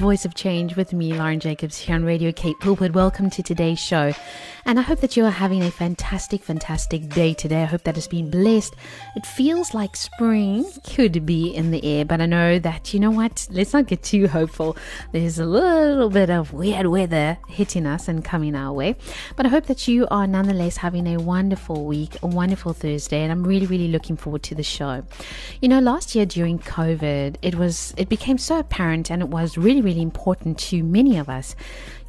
Voice 0.00 0.24
of 0.24 0.34
Change 0.34 0.76
with 0.76 0.94
me, 0.94 1.12
Lauren 1.12 1.40
Jacobs, 1.40 1.76
here 1.76 1.94
on 1.94 2.04
Radio 2.04 2.32
K 2.32 2.54
Pulpit. 2.54 2.94
Welcome 2.94 3.28
to 3.28 3.42
today's 3.42 3.78
show. 3.78 4.14
And 4.64 4.78
I 4.78 4.82
hope 4.82 5.00
that 5.00 5.14
you 5.14 5.24
are 5.26 5.30
having 5.30 5.62
a 5.62 5.70
fantastic, 5.70 6.42
fantastic 6.42 7.08
day 7.10 7.34
today. 7.34 7.62
I 7.62 7.66
hope 7.66 7.82
that 7.84 7.98
it's 7.98 8.06
been 8.06 8.30
blessed. 8.30 8.74
It 9.14 9.26
feels 9.26 9.74
like 9.74 9.96
spring 9.96 10.64
could 10.94 11.26
be 11.26 11.54
in 11.54 11.70
the 11.70 11.84
air, 11.84 12.06
but 12.06 12.20
I 12.20 12.26
know 12.26 12.58
that, 12.58 12.94
you 12.94 13.00
know 13.00 13.10
what? 13.10 13.46
Let's 13.50 13.74
not 13.74 13.88
get 13.88 14.02
too 14.02 14.26
hopeful. 14.26 14.76
There's 15.12 15.38
a 15.38 15.44
little 15.44 16.08
bit 16.08 16.30
of 16.30 16.52
weird 16.52 16.86
weather 16.86 17.36
hitting 17.48 17.86
us 17.86 18.08
and 18.08 18.24
coming 18.24 18.54
our 18.54 18.72
way. 18.72 18.96
But 19.36 19.44
I 19.46 19.48
hope 19.50 19.66
that 19.66 19.86
you 19.86 20.06
are 20.10 20.26
nonetheless 20.26 20.78
having 20.78 21.06
a 21.08 21.18
wonderful 21.18 21.84
week, 21.84 22.16
a 22.22 22.26
wonderful 22.26 22.72
Thursday, 22.72 23.20
and 23.22 23.32
I'm 23.32 23.46
really, 23.46 23.66
really 23.66 23.88
looking 23.88 24.16
forward 24.16 24.42
to 24.44 24.54
the 24.54 24.62
show. 24.62 25.04
You 25.60 25.68
know, 25.68 25.80
last 25.80 26.14
year 26.14 26.26
during 26.26 26.58
COVID, 26.58 27.36
it 27.42 27.54
was, 27.54 27.92
it 27.98 28.08
became 28.08 28.38
so 28.38 28.58
apparent 28.58 29.10
and 29.10 29.20
it 29.20 29.28
was 29.28 29.58
really, 29.58 29.80
really 29.80 29.89
really 29.90 30.02
important 30.02 30.56
to 30.56 30.84
many 30.84 31.18
of 31.18 31.28
us. 31.28 31.56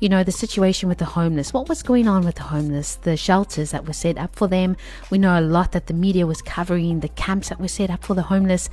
You 0.01 0.09
know, 0.09 0.23
the 0.23 0.31
situation 0.31 0.89
with 0.89 0.97
the 0.97 1.05
homeless, 1.05 1.53
what 1.53 1.69
was 1.69 1.83
going 1.83 2.07
on 2.07 2.25
with 2.25 2.33
the 2.33 2.41
homeless, 2.41 2.95
the 2.95 3.15
shelters 3.15 3.69
that 3.69 3.85
were 3.85 3.93
set 3.93 4.17
up 4.17 4.35
for 4.35 4.47
them. 4.47 4.75
We 5.11 5.19
know 5.19 5.39
a 5.39 5.41
lot 5.41 5.73
that 5.73 5.85
the 5.85 5.93
media 5.93 6.25
was 6.25 6.41
covering, 6.41 7.01
the 7.01 7.07
camps 7.09 7.49
that 7.49 7.59
were 7.59 7.67
set 7.67 7.91
up 7.91 8.03
for 8.03 8.15
the 8.15 8.23
homeless. 8.23 8.67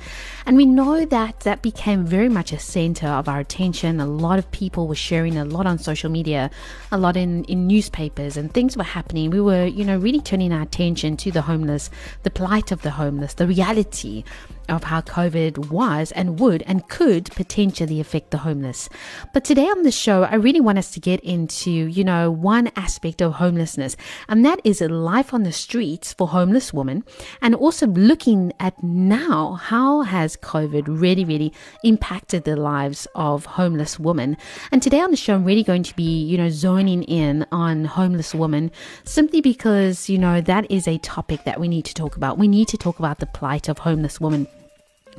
And 0.47 0.57
we 0.57 0.65
know 0.65 1.05
that 1.05 1.41
that 1.41 1.61
became 1.61 2.03
very 2.03 2.29
much 2.29 2.51
a 2.51 2.57
center 2.57 3.05
of 3.05 3.29
our 3.29 3.39
attention. 3.39 3.99
A 3.99 4.07
lot 4.07 4.39
of 4.39 4.49
people 4.49 4.87
were 4.87 4.95
sharing 4.95 5.37
a 5.37 5.45
lot 5.45 5.67
on 5.67 5.77
social 5.77 6.09
media, 6.09 6.49
a 6.91 6.97
lot 6.97 7.15
in, 7.15 7.43
in 7.43 7.67
newspapers, 7.67 8.35
and 8.35 8.51
things 8.51 8.75
were 8.75 8.83
happening. 8.83 9.29
We 9.29 9.39
were, 9.39 9.67
you 9.67 9.85
know, 9.85 9.99
really 9.99 10.21
turning 10.21 10.51
our 10.51 10.63
attention 10.63 11.15
to 11.17 11.31
the 11.31 11.43
homeless, 11.43 11.91
the 12.23 12.31
plight 12.31 12.71
of 12.71 12.81
the 12.81 12.89
homeless, 12.89 13.35
the 13.35 13.45
reality 13.45 14.23
of 14.69 14.83
how 14.83 15.01
COVID 15.01 15.69
was 15.69 16.11
and 16.13 16.39
would 16.39 16.63
and 16.63 16.87
could 16.87 17.25
potentially 17.31 17.99
affect 17.99 18.31
the 18.31 18.37
homeless. 18.37 18.89
But 19.33 19.43
today 19.43 19.65
on 19.65 19.83
the 19.83 19.91
show, 19.91 20.23
I 20.23 20.35
really 20.35 20.61
want 20.61 20.77
us 20.77 20.91
to 20.91 20.99
get 20.99 21.18
into, 21.19 21.71
you 21.71 22.03
know, 22.03 22.31
one 22.31 22.71
aspect 22.75 23.21
of 23.21 23.33
homelessness, 23.33 23.95
and 24.27 24.45
that 24.45 24.59
is 24.63 24.81
life 24.81 25.33
on 25.33 25.43
the 25.43 25.51
streets 25.51 26.13
for 26.13 26.27
homeless 26.27 26.73
women, 26.73 27.03
and 27.41 27.55
also 27.55 27.87
looking 27.87 28.53
at 28.59 28.81
now 28.83 29.53
how 29.53 30.01
has 30.01 30.37
COVID 30.37 30.83
really, 30.87 31.25
really 31.25 31.53
impacted 31.83 32.43
the 32.43 32.55
lives 32.55 33.07
of 33.15 33.45
homeless 33.45 33.99
women. 33.99 34.37
And 34.71 34.81
today 34.81 35.01
on 35.01 35.11
the 35.11 35.17
show, 35.17 35.35
I'm 35.35 35.45
really 35.45 35.63
going 35.63 35.83
to 35.83 35.95
be, 35.95 36.23
you 36.23 36.37
know, 36.37 36.49
zoning 36.49 37.03
in 37.03 37.45
on 37.51 37.85
homeless 37.85 38.33
women 38.33 38.71
simply 39.03 39.41
because, 39.41 40.09
you 40.09 40.17
know, 40.17 40.41
that 40.41 40.69
is 40.71 40.87
a 40.87 40.97
topic 40.99 41.43
that 41.43 41.59
we 41.59 41.67
need 41.67 41.85
to 41.85 41.93
talk 41.93 42.15
about. 42.15 42.37
We 42.37 42.47
need 42.47 42.67
to 42.69 42.77
talk 42.77 42.99
about 42.99 43.19
the 43.19 43.25
plight 43.25 43.69
of 43.69 43.79
homeless 43.79 44.19
women 44.19 44.47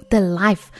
the 0.08 0.20
life 0.20 0.70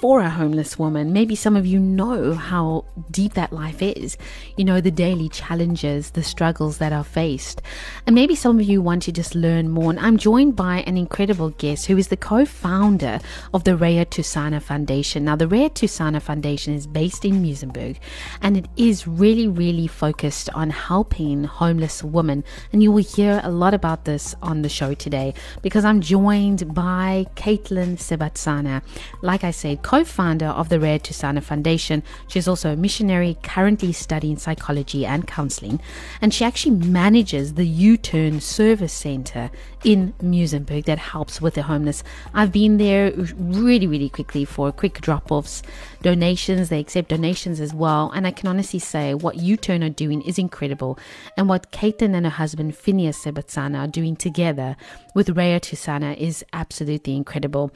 for 0.00 0.20
a 0.20 0.30
homeless 0.30 0.78
woman. 0.78 1.12
Maybe 1.12 1.36
some 1.36 1.56
of 1.56 1.66
you 1.66 1.78
know 1.78 2.32
how 2.32 2.86
deep 3.10 3.34
that 3.34 3.52
life 3.52 3.82
is. 3.82 4.16
You 4.56 4.64
know, 4.64 4.80
the 4.80 4.90
daily 4.90 5.28
challenges, 5.28 6.12
the 6.12 6.22
struggles 6.22 6.78
that 6.78 6.90
are 6.90 7.04
faced. 7.04 7.60
And 8.06 8.14
maybe 8.14 8.34
some 8.34 8.58
of 8.58 8.64
you 8.64 8.80
want 8.80 9.02
to 9.04 9.12
just 9.12 9.34
learn 9.34 9.68
more. 9.68 9.90
And 9.90 10.00
I'm 10.00 10.16
joined 10.16 10.56
by 10.56 10.78
an 10.86 10.96
incredible 10.96 11.50
guest 11.50 11.84
who 11.84 11.98
is 11.98 12.08
the 12.08 12.16
co 12.16 12.46
founder 12.46 13.20
of 13.52 13.64
the 13.64 13.76
Rea 13.76 14.06
Thusana 14.06 14.62
Foundation. 14.62 15.26
Now, 15.26 15.36
the 15.36 15.46
Rea 15.46 15.68
Thusana 15.68 16.22
Foundation 16.22 16.72
is 16.72 16.86
based 16.86 17.26
in 17.26 17.42
Muizenberg 17.42 17.98
and 18.40 18.56
it 18.56 18.66
is 18.78 19.06
really, 19.06 19.48
really 19.48 19.86
focused 19.86 20.48
on 20.54 20.70
helping 20.70 21.44
homeless 21.44 22.02
women. 22.02 22.42
And 22.72 22.82
you 22.82 22.90
will 22.90 23.04
hear 23.04 23.42
a 23.44 23.50
lot 23.50 23.74
about 23.74 24.06
this 24.06 24.34
on 24.40 24.62
the 24.62 24.70
show 24.70 24.94
today 24.94 25.34
because 25.60 25.84
I'm 25.84 26.00
joined 26.00 26.72
by 26.72 27.26
Katlyn 27.36 27.98
Sebatsane. 27.98 28.80
Like 29.20 29.44
I 29.44 29.50
said, 29.50 29.82
co 29.90 30.04
founder 30.04 30.46
of 30.46 30.68
the 30.68 30.78
Rea 30.78 31.00
Thusana 31.00 31.42
Foundation. 31.42 32.04
She's 32.28 32.46
also 32.46 32.72
a 32.72 32.76
missionary, 32.76 33.36
currently 33.42 33.92
studying 33.92 34.38
psychology 34.38 35.04
and 35.04 35.26
counseling, 35.26 35.80
and 36.20 36.32
she 36.32 36.44
actually 36.44 36.76
manages 36.76 37.54
the 37.54 37.66
U 37.66 37.96
Turn 37.96 38.40
Service 38.40 38.92
Center 38.92 39.50
in 39.82 40.12
Muizenberg 40.22 40.84
that 40.84 40.98
helps 40.98 41.40
with 41.40 41.54
the 41.54 41.62
homeless. 41.62 42.04
I've 42.34 42.52
been 42.52 42.76
there 42.76 43.12
really, 43.36 43.88
really 43.88 44.08
quickly 44.08 44.44
for 44.44 44.70
quick 44.70 45.00
drop 45.00 45.32
offs, 45.32 45.62
donations. 46.02 46.68
They 46.68 46.78
accept 46.78 47.08
donations 47.08 47.60
as 47.60 47.74
well. 47.74 48.12
And 48.14 48.28
I 48.28 48.30
can 48.30 48.46
honestly 48.46 48.78
say 48.78 49.14
what 49.14 49.36
U 49.36 49.56
Turn 49.56 49.82
are 49.82 49.90
doing 49.90 50.22
is 50.22 50.38
incredible. 50.38 51.00
And 51.36 51.48
what 51.48 51.72
Katlyn 51.72 52.14
and 52.14 52.26
her 52.26 52.30
husband 52.30 52.76
Phineas 52.76 53.24
Sebatsane 53.24 53.76
are 53.76 53.88
doing 53.88 54.14
together 54.14 54.76
with 55.14 55.30
Rea 55.30 55.60
Thusana 55.60 56.16
is 56.16 56.44
absolutely 56.52 57.16
incredible. 57.16 57.70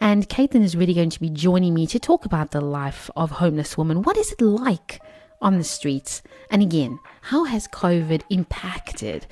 And 0.00 0.28
Katlyn 0.28 0.62
is 0.62 0.76
really 0.76 0.94
going 0.94 1.10
to 1.10 1.20
be 1.20 1.30
joining 1.30 1.74
me 1.74 1.86
to 1.88 1.98
talk 1.98 2.24
about 2.24 2.50
the 2.50 2.60
life 2.60 3.10
of 3.16 3.30
homeless 3.30 3.76
women. 3.78 4.02
What 4.02 4.16
is 4.16 4.32
it 4.32 4.40
like 4.40 5.00
on 5.40 5.58
the 5.58 5.64
streets? 5.64 6.22
And 6.50 6.62
again, 6.62 6.98
how 7.22 7.44
has 7.44 7.68
COVID 7.68 8.22
impacted 8.30 9.26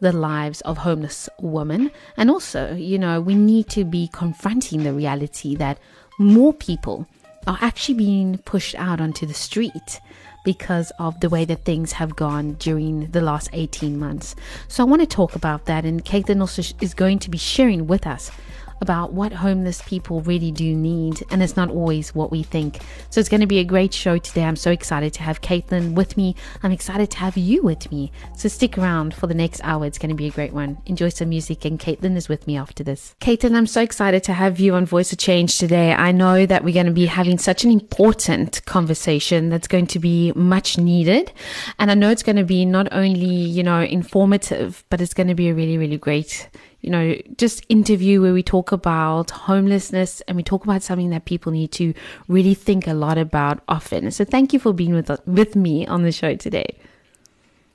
the 0.00 0.12
lives 0.12 0.60
of 0.62 0.78
homeless 0.78 1.28
women? 1.40 1.90
And 2.16 2.30
also, 2.30 2.74
you 2.74 2.98
know, 2.98 3.20
we 3.20 3.34
need 3.34 3.68
to 3.70 3.84
be 3.84 4.08
confronting 4.12 4.82
the 4.82 4.92
reality 4.92 5.56
that 5.56 5.78
more 6.18 6.52
people 6.52 7.06
are 7.46 7.58
actually 7.60 7.94
being 7.94 8.38
pushed 8.38 8.74
out 8.74 9.00
onto 9.00 9.24
the 9.24 9.34
street 9.34 10.00
because 10.48 10.90
of 10.98 11.20
the 11.20 11.28
way 11.28 11.44
that 11.44 11.66
things 11.66 11.92
have 11.92 12.16
gone 12.16 12.54
during 12.54 13.06
the 13.10 13.20
last 13.20 13.50
18 13.52 13.98
months. 13.98 14.34
So 14.66 14.82
I 14.82 14.86
want 14.86 15.02
to 15.02 15.06
talk 15.06 15.36
about 15.36 15.66
that, 15.66 15.84
and 15.84 16.02
Katlyn 16.02 16.40
also 16.40 16.62
is 16.80 16.94
going 16.94 17.18
to 17.18 17.28
be 17.28 17.36
sharing 17.36 17.86
with 17.86 18.06
us 18.06 18.30
about 18.80 19.12
what 19.12 19.32
homeless 19.32 19.82
people 19.82 20.20
really 20.22 20.50
do 20.50 20.74
need, 20.74 21.22
and 21.30 21.42
it's 21.42 21.56
not 21.56 21.70
always 21.70 22.14
what 22.14 22.30
we 22.30 22.42
think. 22.42 22.80
So 23.10 23.20
it's 23.20 23.28
going 23.28 23.40
to 23.40 23.46
be 23.46 23.58
a 23.58 23.64
great 23.64 23.92
show 23.92 24.18
today. 24.18 24.44
I'm 24.44 24.56
so 24.56 24.70
excited 24.70 25.12
to 25.14 25.22
have 25.22 25.40
Katlyn 25.40 25.94
with 25.94 26.16
me. 26.16 26.34
I'm 26.62 26.72
excited 26.72 27.10
to 27.12 27.18
have 27.18 27.36
you 27.36 27.62
with 27.62 27.90
me. 27.90 28.12
So 28.36 28.48
stick 28.48 28.78
around 28.78 29.14
for 29.14 29.26
the 29.26 29.34
next 29.34 29.60
hour. 29.64 29.86
It's 29.86 29.98
going 29.98 30.10
to 30.10 30.14
be 30.16 30.26
a 30.26 30.30
great 30.30 30.52
one. 30.52 30.78
Enjoy 30.86 31.08
some 31.08 31.30
music, 31.30 31.64
and 31.64 31.78
Katlyn 31.78 32.16
is 32.16 32.28
with 32.28 32.46
me 32.46 32.56
after 32.56 32.84
this. 32.84 33.14
Katlyn, 33.20 33.54
I'm 33.54 33.66
so 33.66 33.82
excited 33.82 34.22
to 34.24 34.32
have 34.32 34.60
you 34.60 34.74
on 34.74 34.86
Voice 34.86 35.12
of 35.12 35.18
Change 35.18 35.58
today. 35.58 35.92
I 35.92 36.12
know 36.12 36.46
that 36.46 36.64
we're 36.64 36.74
going 36.74 36.86
to 36.86 36.92
be 36.92 37.06
having 37.06 37.38
such 37.38 37.64
an 37.64 37.70
important 37.70 38.64
conversation 38.64 39.48
that's 39.48 39.68
going 39.68 39.86
to 39.88 39.98
be 39.98 40.32
much 40.32 40.78
needed. 40.78 41.32
And 41.78 41.90
I 41.90 41.94
know 41.94 42.10
it's 42.10 42.22
going 42.22 42.36
to 42.36 42.44
be 42.44 42.64
not 42.64 42.88
only, 42.92 43.26
you 43.26 43.62
know, 43.62 43.80
informative, 43.80 44.84
but 44.90 45.00
it's 45.00 45.14
going 45.14 45.28
to 45.28 45.34
be 45.34 45.48
a 45.48 45.54
really, 45.54 45.78
really 45.78 45.98
great 45.98 46.48
you 46.80 46.90
know, 46.90 47.16
just 47.36 47.64
interview 47.68 48.22
where 48.22 48.32
we 48.32 48.42
talk 48.42 48.70
about 48.70 49.30
homelessness 49.30 50.20
and 50.22 50.36
we 50.36 50.42
talk 50.42 50.64
about 50.64 50.82
something 50.82 51.10
that 51.10 51.24
people 51.24 51.50
need 51.50 51.72
to 51.72 51.92
really 52.28 52.54
think 52.54 52.86
a 52.86 52.94
lot 52.94 53.18
about 53.18 53.60
often. 53.68 54.10
So 54.10 54.24
thank 54.24 54.52
you 54.52 54.60
for 54.60 54.72
being 54.72 54.94
with 54.94 55.10
us, 55.10 55.20
with 55.26 55.56
me 55.56 55.86
on 55.86 56.02
the 56.04 56.12
show 56.12 56.36
today. 56.36 56.76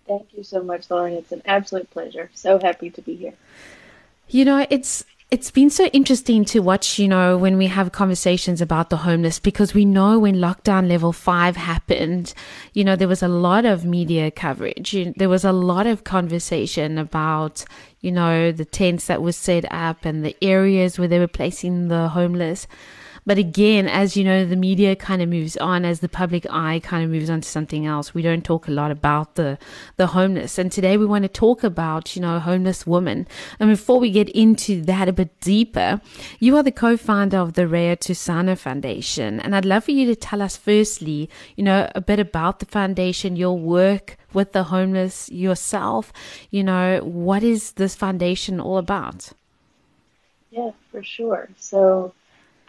Thank 0.08 0.28
you 0.36 0.44
so 0.44 0.64
much, 0.64 0.90
Lauren. 0.90 1.14
It's 1.14 1.32
an 1.32 1.42
absolute 1.46 1.90
pleasure. 1.90 2.30
So 2.34 2.60
happy 2.60 2.90
to 2.92 3.02
be 3.02 3.16
here. 3.16 3.34
You 4.30 4.46
know, 4.46 4.66
it's 4.70 5.06
it's 5.32 5.50
been 5.50 5.70
so 5.70 5.86
interesting 5.88 6.46
to 6.46 6.60
watch, 6.60 7.00
you 7.00 7.08
know, 7.08 7.38
when 7.38 7.58
we 7.58 7.68
have 7.68 7.92
conversations 7.92 8.62
about 8.62 8.90
the 8.90 8.98
homeless 8.98 9.40
because 9.40 9.74
we 9.74 9.84
know 9.84 10.20
when 10.20 10.36
lockdown 10.36 10.88
level 10.88 11.12
five 11.12 11.56
happened, 11.56 12.34
you 12.74 12.84
know, 12.84 12.96
there 12.96 13.08
was 13.08 13.24
a 13.24 13.28
lot 13.28 13.66
of 13.66 13.84
media 13.84 14.30
coverage. 14.30 14.96
There 15.16 15.30
was 15.30 15.44
a 15.44 15.52
lot 15.52 15.88
of 15.88 16.04
conversation 16.04 16.98
about, 16.98 17.66
you 18.02 18.12
know, 18.12 18.52
the 18.52 18.66
tents 18.66 19.08
that 19.08 19.24
were 19.24 19.32
set 19.32 19.66
up 19.72 20.06
and 20.06 20.24
the 20.24 20.36
areas 20.42 21.00
where 21.00 21.08
they 21.08 21.20
were 21.20 21.28
placing 21.28 21.88
the 21.88 22.10
homeless. 22.10 22.68
But 23.26 23.38
again, 23.38 23.88
as 23.88 24.18
you 24.18 24.24
know, 24.24 24.46
the 24.46 24.56
media 24.56 24.96
kind 24.96 25.22
of 25.22 25.30
moves 25.30 25.56
on 25.58 25.86
as 25.86 26.02
the 26.02 26.10
public 26.10 26.46
eye 26.50 26.82
kind 26.84 27.04
of 27.04 27.10
moves 27.10 27.30
on 27.30 27.42
to 27.42 27.48
something 27.48 27.86
else. 27.86 28.14
We 28.14 28.22
don't 28.22 28.44
talk 28.44 28.68
a 28.68 28.72
lot 28.72 28.92
about 28.92 29.36
the, 29.36 29.58
the 29.96 30.08
homeless. 30.08 30.58
And 30.58 30.72
today 30.72 30.98
we 30.98 31.06
want 31.06 31.24
to 31.24 31.30
talk 31.30 31.64
about, 31.64 32.16
you 32.16 32.22
know, 32.22 32.40
homeless 32.40 32.86
women. 32.86 33.28
And 33.60 33.70
before 33.70 34.00
we 34.00 34.12
get 34.12 34.30
into 34.30 34.82
that 34.84 35.08
a 35.08 35.14
bit 35.14 35.40
deeper, 35.40 36.02
you 36.40 36.58
are 36.58 36.64
the 36.64 36.72
co-founder 36.72 37.38
of 37.38 37.54
the 37.54 37.68
Rea 37.68 37.96
Thusana 37.96 38.58
Foundation. 38.58 39.40
And 39.40 39.56
I'd 39.56 39.66
love 39.66 39.86
for 39.86 39.92
you 39.92 40.06
to 40.08 40.16
tell 40.16 40.42
us 40.42 40.58
firstly, 40.58 41.30
you 41.56 41.64
know, 41.64 41.90
a 41.96 42.02
bit 42.02 42.20
about 42.20 42.60
the 42.60 42.66
foundation, 42.66 43.36
your 43.36 43.58
work 43.58 44.18
with 44.34 44.52
the 44.52 44.64
homeless 44.64 45.30
yourself. 45.30 46.12
You 46.50 46.64
know, 46.64 47.00
what 47.04 47.44
is 47.44 47.74
this 47.74 47.96
foundation 47.96 48.60
all 48.60 48.78
about? 48.78 49.32
Yeah, 50.52 50.72
for 50.92 51.02
sure. 51.02 51.50
So 51.58 52.14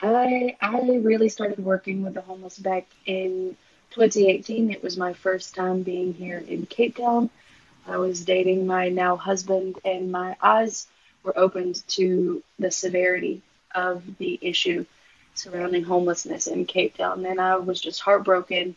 I 0.02 0.56
I 0.60 0.80
really 0.80 1.28
started 1.28 1.58
working 1.58 2.02
with 2.02 2.14
the 2.14 2.20
homeless 2.20 2.58
back 2.58 2.86
in 3.06 3.56
2018. 3.90 4.70
It 4.70 4.82
was 4.82 4.96
my 4.96 5.12
first 5.12 5.54
time 5.54 5.82
being 5.82 6.12
here 6.12 6.38
in 6.38 6.66
Cape 6.66 6.96
Town. 6.96 7.30
I 7.86 7.98
was 7.98 8.24
dating 8.24 8.66
my 8.66 8.88
now 8.88 9.16
husband, 9.16 9.78
and 9.84 10.10
my 10.10 10.36
eyes 10.40 10.86
were 11.22 11.38
opened 11.38 11.86
to 11.88 12.42
the 12.58 12.70
severity 12.70 13.42
of 13.74 14.02
the 14.18 14.38
issue 14.40 14.84
surrounding 15.34 15.84
homelessness 15.84 16.46
in 16.46 16.64
Cape 16.64 16.96
Town. 16.96 17.24
And 17.26 17.40
I 17.40 17.56
was 17.56 17.80
just 17.80 18.00
heartbroken 18.00 18.76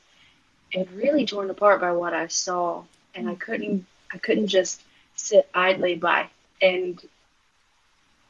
and 0.74 0.92
really 0.92 1.26
torn 1.26 1.50
apart 1.50 1.82
by 1.82 1.92
what 1.92 2.14
I 2.14 2.28
saw. 2.28 2.84
And 3.16 3.30
I 3.30 3.36
couldn't 3.36 3.86
I 4.14 4.18
couldn't 4.18 4.48
just 4.48 4.82
sit 5.16 5.50
idly 5.54 5.96
by 5.96 6.30
and 6.62 7.02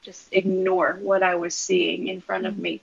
just 0.07 0.29
ignore 0.31 0.97
what 1.01 1.21
I 1.21 1.35
was 1.35 1.53
seeing 1.53 2.07
in 2.07 2.21
front 2.21 2.45
of 2.45 2.53
mm-hmm. 2.53 2.61
me. 2.61 2.81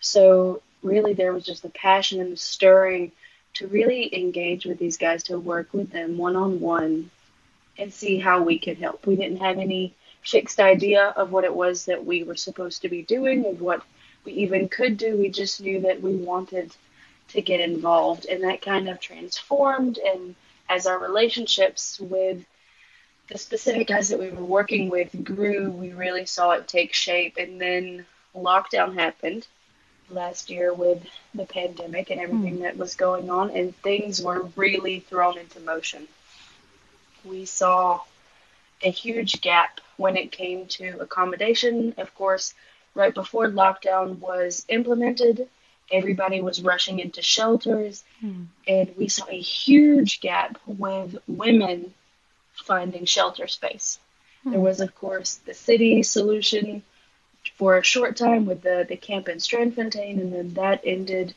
So 0.00 0.60
really 0.82 1.14
there 1.14 1.32
was 1.32 1.44
just 1.44 1.64
a 1.64 1.68
passion 1.68 2.20
and 2.20 2.32
a 2.32 2.36
stirring 2.36 3.12
to 3.54 3.68
really 3.68 4.12
engage 4.12 4.64
with 4.64 4.80
these 4.80 4.96
guys, 4.96 5.22
to 5.24 5.38
work 5.38 5.68
with 5.72 5.92
them 5.92 6.18
one 6.18 6.34
on 6.34 6.58
one 6.58 7.10
and 7.78 7.94
see 7.94 8.18
how 8.18 8.42
we 8.42 8.58
could 8.58 8.78
help. 8.78 9.06
We 9.06 9.14
didn't 9.14 9.38
have 9.38 9.58
any 9.58 9.94
fixed 10.22 10.58
idea 10.58 11.14
of 11.16 11.30
what 11.30 11.44
it 11.44 11.54
was 11.54 11.84
that 11.84 12.04
we 12.04 12.24
were 12.24 12.34
supposed 12.34 12.82
to 12.82 12.88
be 12.88 13.02
doing, 13.02 13.46
of 13.46 13.60
what 13.60 13.82
we 14.24 14.32
even 14.32 14.68
could 14.68 14.96
do. 14.96 15.16
We 15.16 15.28
just 15.28 15.60
knew 15.60 15.80
that 15.82 16.02
we 16.02 16.16
wanted 16.16 16.74
to 17.28 17.40
get 17.40 17.60
involved, 17.60 18.26
and 18.26 18.42
that 18.42 18.62
kind 18.62 18.88
of 18.88 18.98
transformed. 18.98 19.98
And 19.98 20.34
as 20.68 20.86
our 20.88 20.98
relationships 20.98 22.00
with 22.00 22.44
the 23.28 23.38
specific 23.38 23.88
guys 23.88 24.08
that 24.10 24.18
we 24.18 24.30
were 24.30 24.44
working 24.44 24.90
with 24.90 25.24
grew, 25.24 25.70
we 25.70 25.92
really 25.92 26.26
saw 26.26 26.52
it 26.52 26.68
take 26.68 26.92
shape. 26.92 27.36
And 27.38 27.60
then 27.60 28.06
lockdown 28.36 28.94
happened 28.94 29.46
last 30.10 30.50
year 30.50 30.72
with 30.72 31.02
the 31.34 31.46
pandemic 31.46 32.10
and 32.10 32.20
everything 32.20 32.58
mm. 32.58 32.62
that 32.62 32.76
was 32.76 32.94
going 32.94 33.30
on, 33.30 33.50
and 33.50 33.74
things 33.76 34.22
were 34.22 34.48
really 34.56 35.00
thrown 35.00 35.38
into 35.38 35.60
motion. 35.60 36.06
We 37.24 37.46
saw 37.46 38.00
a 38.82 38.90
huge 38.90 39.40
gap 39.40 39.80
when 39.96 40.16
it 40.16 40.30
came 40.30 40.66
to 40.66 41.00
accommodation. 41.00 41.94
Of 41.96 42.14
course, 42.14 42.52
right 42.94 43.14
before 43.14 43.46
lockdown 43.48 44.18
was 44.18 44.66
implemented, 44.68 45.48
everybody 45.90 46.42
was 46.42 46.62
rushing 46.62 46.98
into 46.98 47.22
shelters, 47.22 48.04
mm. 48.22 48.46
and 48.68 48.94
we 48.98 49.08
saw 49.08 49.26
a 49.28 49.40
huge 49.40 50.20
gap 50.20 50.58
with 50.66 51.16
women 51.26 51.94
finding 52.54 53.04
shelter 53.04 53.46
space. 53.46 53.98
Mm. 54.44 54.52
There 54.52 54.60
was, 54.60 54.80
of 54.80 54.94
course, 54.94 55.36
the 55.36 55.54
city 55.54 56.02
solution 56.02 56.82
for 57.56 57.76
a 57.76 57.84
short 57.84 58.16
time 58.16 58.46
with 58.46 58.62
the, 58.62 58.86
the 58.88 58.96
camp 58.96 59.28
in 59.28 59.38
Strandfontein, 59.38 60.20
and 60.20 60.32
then 60.32 60.54
that 60.54 60.80
ended 60.84 61.34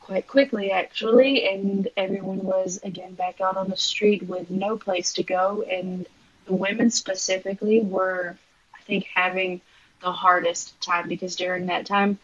quite 0.00 0.26
quickly, 0.26 0.70
actually, 0.70 1.48
and 1.48 1.88
everyone 1.96 2.38
was 2.38 2.80
again 2.84 3.14
back 3.14 3.40
out 3.40 3.56
on 3.56 3.68
the 3.68 3.76
street 3.76 4.22
with 4.22 4.50
no 4.50 4.76
place 4.76 5.12
to 5.14 5.22
go, 5.22 5.62
and 5.62 6.06
the 6.46 6.54
women 6.54 6.90
specifically 6.90 7.80
were, 7.80 8.38
I 8.74 8.82
think, 8.82 9.06
having 9.12 9.60
the 10.00 10.12
hardest 10.12 10.80
time 10.80 11.08
because 11.08 11.36
during 11.36 11.66
that 11.66 11.86
time, 11.86 12.18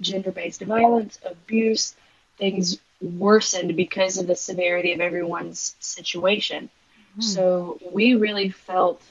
gender 0.00 0.32
based 0.32 0.62
violence, 0.62 1.18
abuse, 1.24 1.94
things 2.38 2.78
worsened 3.00 3.76
because 3.76 4.18
of 4.18 4.26
the 4.26 4.36
severity 4.36 4.92
of 4.92 5.00
everyone's 5.00 5.76
situation. 5.78 6.70
Mm-hmm. 7.20 7.28
So 7.34 7.78
we 7.92 8.14
really 8.14 8.50
felt 8.50 9.02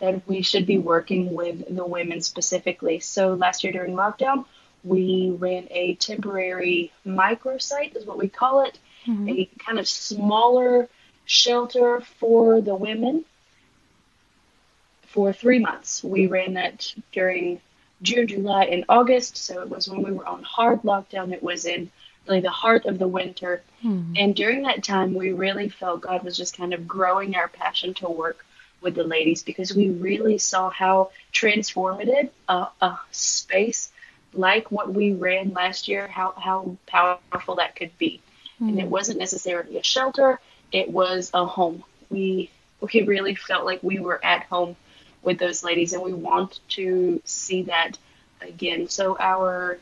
that 0.00 0.26
we 0.28 0.42
should 0.42 0.66
be 0.66 0.78
working 0.78 1.34
with 1.34 1.74
the 1.74 1.84
women 1.84 2.20
specifically. 2.20 3.00
So 3.00 3.34
last 3.34 3.64
year 3.64 3.72
during 3.72 3.94
lockdown, 3.94 4.44
we 4.84 5.30
ran 5.30 5.66
a 5.70 5.94
temporary 5.96 6.92
microsite, 7.04 7.96
is 7.96 8.06
what 8.06 8.16
we 8.16 8.28
call 8.28 8.64
it, 8.64 8.78
mm-hmm. 9.06 9.28
a 9.28 9.50
kind 9.58 9.78
of 9.78 9.88
smaller 9.88 10.88
shelter 11.24 12.00
for 12.20 12.60
the 12.60 12.74
women 12.74 13.24
for 15.08 15.32
three 15.32 15.58
months. 15.58 16.04
We 16.04 16.26
ran 16.26 16.54
that 16.54 16.94
during 17.12 17.60
June, 18.02 18.28
July, 18.28 18.64
and 18.64 18.84
August. 18.88 19.36
So 19.36 19.60
it 19.62 19.68
was 19.68 19.88
when 19.88 20.02
we 20.02 20.12
were 20.12 20.26
on 20.26 20.42
hard 20.44 20.82
lockdown. 20.82 21.32
It 21.32 21.42
was 21.42 21.64
in 21.64 21.90
the 22.28 22.50
heart 22.50 22.86
of 22.86 22.98
the 22.98 23.08
winter. 23.08 23.62
Hmm. 23.82 24.12
And 24.16 24.34
during 24.34 24.62
that 24.62 24.84
time, 24.84 25.14
we 25.14 25.32
really 25.32 25.68
felt 25.68 26.02
God 26.02 26.22
was 26.22 26.36
just 26.36 26.56
kind 26.56 26.72
of 26.74 26.86
growing 26.86 27.34
our 27.34 27.48
passion 27.48 27.94
to 27.94 28.08
work 28.08 28.44
with 28.80 28.94
the 28.94 29.04
ladies 29.04 29.42
because 29.42 29.74
we 29.74 29.90
really 29.90 30.38
saw 30.38 30.70
how 30.70 31.10
transformative 31.32 32.30
uh, 32.48 32.68
a 32.80 32.98
space 33.10 33.90
like 34.34 34.70
what 34.70 34.92
we 34.92 35.12
ran 35.12 35.52
last 35.52 35.88
year, 35.88 36.06
how, 36.06 36.32
how 36.32 36.76
powerful 36.86 37.56
that 37.56 37.74
could 37.74 37.96
be. 37.98 38.20
Hmm. 38.58 38.68
And 38.68 38.78
it 38.78 38.86
wasn't 38.86 39.18
necessarily 39.18 39.78
a 39.78 39.82
shelter, 39.82 40.38
it 40.72 40.90
was 40.90 41.30
a 41.34 41.44
home. 41.46 41.84
We 42.10 42.50
we 42.80 43.02
really 43.02 43.34
felt 43.34 43.64
like 43.64 43.82
we 43.82 43.98
were 43.98 44.24
at 44.24 44.44
home 44.44 44.76
with 45.22 45.38
those 45.38 45.64
ladies, 45.64 45.92
and 45.92 46.02
we 46.02 46.12
want 46.12 46.60
to 46.70 47.20
see 47.24 47.62
that 47.62 47.98
again. 48.40 48.88
So 48.88 49.16
our 49.18 49.78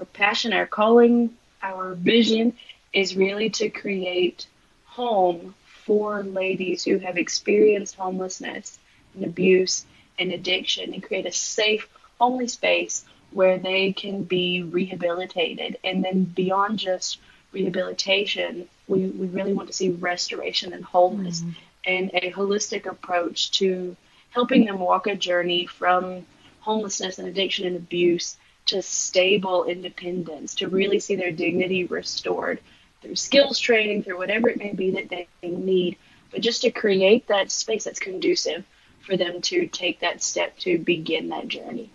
our 0.00 0.06
passion, 0.06 0.52
our 0.52 0.66
calling, 0.66 1.30
our 1.62 1.94
vision 1.94 2.54
is 2.92 3.16
really 3.16 3.50
to 3.50 3.68
create 3.68 4.46
home 4.86 5.54
for 5.84 6.22
ladies 6.22 6.84
who 6.84 6.98
have 6.98 7.16
experienced 7.16 7.94
homelessness 7.94 8.78
and 9.14 9.24
abuse 9.24 9.84
and 10.18 10.32
addiction, 10.32 10.92
and 10.92 11.02
create 11.02 11.26
a 11.26 11.32
safe, 11.32 11.88
homely 12.18 12.48
space 12.48 13.04
where 13.30 13.58
they 13.58 13.92
can 13.92 14.22
be 14.22 14.62
rehabilitated, 14.62 15.78
and 15.84 16.04
then 16.04 16.24
beyond 16.24 16.78
just 16.78 17.18
rehabilitation, 17.52 18.68
we, 18.86 19.06
we 19.06 19.26
really 19.28 19.52
want 19.52 19.68
to 19.68 19.74
see 19.74 19.90
restoration 19.90 20.72
and 20.72 20.84
wholeness 20.84 21.40
mm-hmm. 21.40 21.52
and 21.84 22.10
a 22.14 22.32
holistic 22.32 22.86
approach 22.86 23.50
to 23.52 23.96
helping 24.30 24.64
them 24.64 24.78
walk 24.78 25.06
a 25.06 25.16
journey 25.16 25.66
from 25.66 26.26
homelessness 26.60 27.18
and 27.18 27.28
addiction 27.28 27.66
and 27.66 27.76
abuse 27.76 28.36
to 28.70 28.82
stable 28.82 29.64
independence, 29.64 30.54
to 30.56 30.68
really 30.68 30.98
see 30.98 31.16
their 31.16 31.32
dignity 31.32 31.84
restored 31.84 32.60
through 33.02 33.16
skills 33.16 33.58
training, 33.58 34.02
through 34.02 34.18
whatever 34.18 34.48
it 34.48 34.58
may 34.58 34.72
be 34.72 34.90
that 34.92 35.08
they 35.08 35.26
need, 35.42 35.96
but 36.30 36.40
just 36.40 36.62
to 36.62 36.70
create 36.70 37.26
that 37.28 37.50
space 37.50 37.84
that's 37.84 38.00
conducive 38.00 38.64
for 39.00 39.16
them 39.16 39.40
to 39.40 39.66
take 39.66 40.00
that 40.00 40.22
step 40.22 40.56
to 40.58 40.78
begin 40.78 41.28
that 41.28 41.48
journey. 41.48 41.90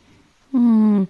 Mm. 0.56 1.08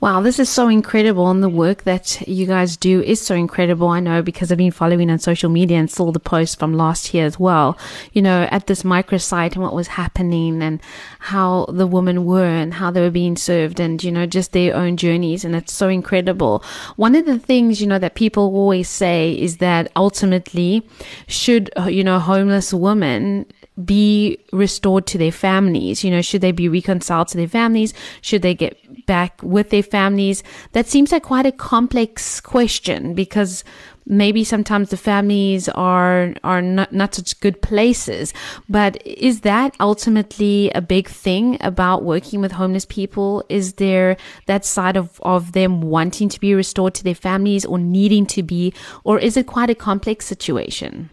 Wow, 0.00 0.20
this 0.22 0.40
is 0.40 0.48
so 0.48 0.66
incredible. 0.66 1.30
And 1.30 1.40
the 1.40 1.48
work 1.48 1.84
that 1.84 2.20
you 2.26 2.46
guys 2.46 2.76
do 2.76 3.00
is 3.00 3.20
so 3.20 3.36
incredible. 3.36 3.86
I 3.86 4.00
know 4.00 4.22
because 4.22 4.50
I've 4.50 4.58
been 4.58 4.72
following 4.72 5.08
on 5.08 5.20
social 5.20 5.48
media 5.48 5.78
and 5.78 5.88
saw 5.88 6.10
the 6.10 6.18
post 6.18 6.58
from 6.58 6.74
last 6.74 7.14
year 7.14 7.24
as 7.24 7.38
well, 7.38 7.78
you 8.12 8.20
know, 8.20 8.48
at 8.50 8.66
this 8.66 8.82
microsite 8.82 9.52
and 9.52 9.62
what 9.62 9.72
was 9.72 9.86
happening 9.86 10.60
and 10.62 10.80
how 11.20 11.66
the 11.66 11.86
women 11.86 12.24
were 12.24 12.44
and 12.44 12.74
how 12.74 12.90
they 12.90 13.00
were 13.00 13.10
being 13.10 13.36
served 13.36 13.78
and, 13.78 14.02
you 14.02 14.10
know, 14.10 14.26
just 14.26 14.50
their 14.50 14.74
own 14.74 14.96
journeys. 14.96 15.44
And 15.44 15.54
it's 15.54 15.72
so 15.72 15.88
incredible. 15.88 16.64
One 16.96 17.14
of 17.14 17.24
the 17.24 17.38
things, 17.38 17.80
you 17.80 17.86
know, 17.86 18.00
that 18.00 18.16
people 18.16 18.42
always 18.42 18.88
say 18.88 19.32
is 19.32 19.58
that 19.58 19.92
ultimately 19.94 20.84
should, 21.28 21.70
you 21.86 22.02
know, 22.02 22.18
homeless 22.18 22.74
women 22.74 23.46
be 23.84 24.38
restored 24.52 25.06
to 25.06 25.18
their 25.18 25.32
families? 25.32 26.04
You 26.04 26.10
know, 26.10 26.22
should 26.22 26.40
they 26.40 26.52
be 26.52 26.68
reconciled 26.68 27.28
to 27.28 27.36
their 27.36 27.48
families? 27.48 27.94
Should 28.20 28.42
they 28.42 28.54
get 28.54 29.06
back 29.06 29.40
with 29.42 29.70
their 29.70 29.82
families? 29.82 30.42
That 30.72 30.86
seems 30.86 31.12
like 31.12 31.22
quite 31.22 31.46
a 31.46 31.52
complex 31.52 32.40
question 32.40 33.14
because 33.14 33.64
maybe 34.08 34.42
sometimes 34.42 34.88
the 34.88 34.96
families 34.96 35.68
are 35.68 36.34
are 36.42 36.62
not, 36.62 36.92
not 36.92 37.14
such 37.14 37.38
good 37.40 37.60
places. 37.62 38.32
But 38.68 39.00
is 39.06 39.42
that 39.42 39.76
ultimately 39.78 40.70
a 40.74 40.80
big 40.80 41.08
thing 41.08 41.58
about 41.60 42.04
working 42.04 42.40
with 42.40 42.52
homeless 42.52 42.86
people? 42.86 43.44
Is 43.48 43.74
there 43.74 44.16
that 44.46 44.64
side 44.64 44.96
of, 44.96 45.20
of 45.22 45.52
them 45.52 45.82
wanting 45.82 46.28
to 46.30 46.40
be 46.40 46.54
restored 46.54 46.94
to 46.94 47.04
their 47.04 47.14
families 47.14 47.64
or 47.64 47.78
needing 47.78 48.26
to 48.26 48.42
be, 48.42 48.72
or 49.04 49.18
is 49.18 49.36
it 49.36 49.46
quite 49.46 49.70
a 49.70 49.74
complex 49.74 50.26
situation? 50.26 51.10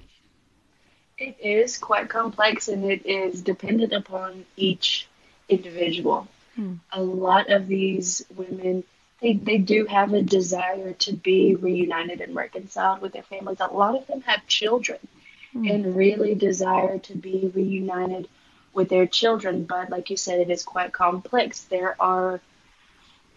It 1.17 1.37
is 1.39 1.77
quite 1.77 2.09
complex 2.09 2.67
and 2.67 2.83
it 2.83 3.05
is 3.05 3.41
dependent 3.41 3.93
upon 3.93 4.45
each 4.57 5.07
individual. 5.47 6.27
Hmm. 6.55 6.73
A 6.91 7.01
lot 7.01 7.49
of 7.49 7.67
these 7.67 8.25
women, 8.35 8.83
they, 9.21 9.33
they 9.33 9.57
do 9.57 9.85
have 9.85 10.13
a 10.13 10.21
desire 10.21 10.91
to 10.91 11.13
be 11.13 11.55
reunited 11.55 12.19
and 12.19 12.35
reconciled 12.35 13.01
with 13.01 13.13
their 13.13 13.23
families. 13.23 13.61
A 13.61 13.67
lot 13.67 13.95
of 13.95 14.05
them 14.07 14.21
have 14.21 14.45
children 14.47 14.99
hmm. 15.53 15.65
and 15.65 15.95
really 15.95 16.35
desire 16.35 16.99
to 16.99 17.15
be 17.15 17.49
reunited 17.55 18.27
with 18.73 18.89
their 18.89 19.07
children. 19.07 19.63
But 19.63 19.89
like 19.89 20.09
you 20.09 20.17
said, 20.17 20.41
it 20.41 20.49
is 20.49 20.63
quite 20.63 20.91
complex. 20.91 21.61
There 21.61 21.95
are 21.97 22.41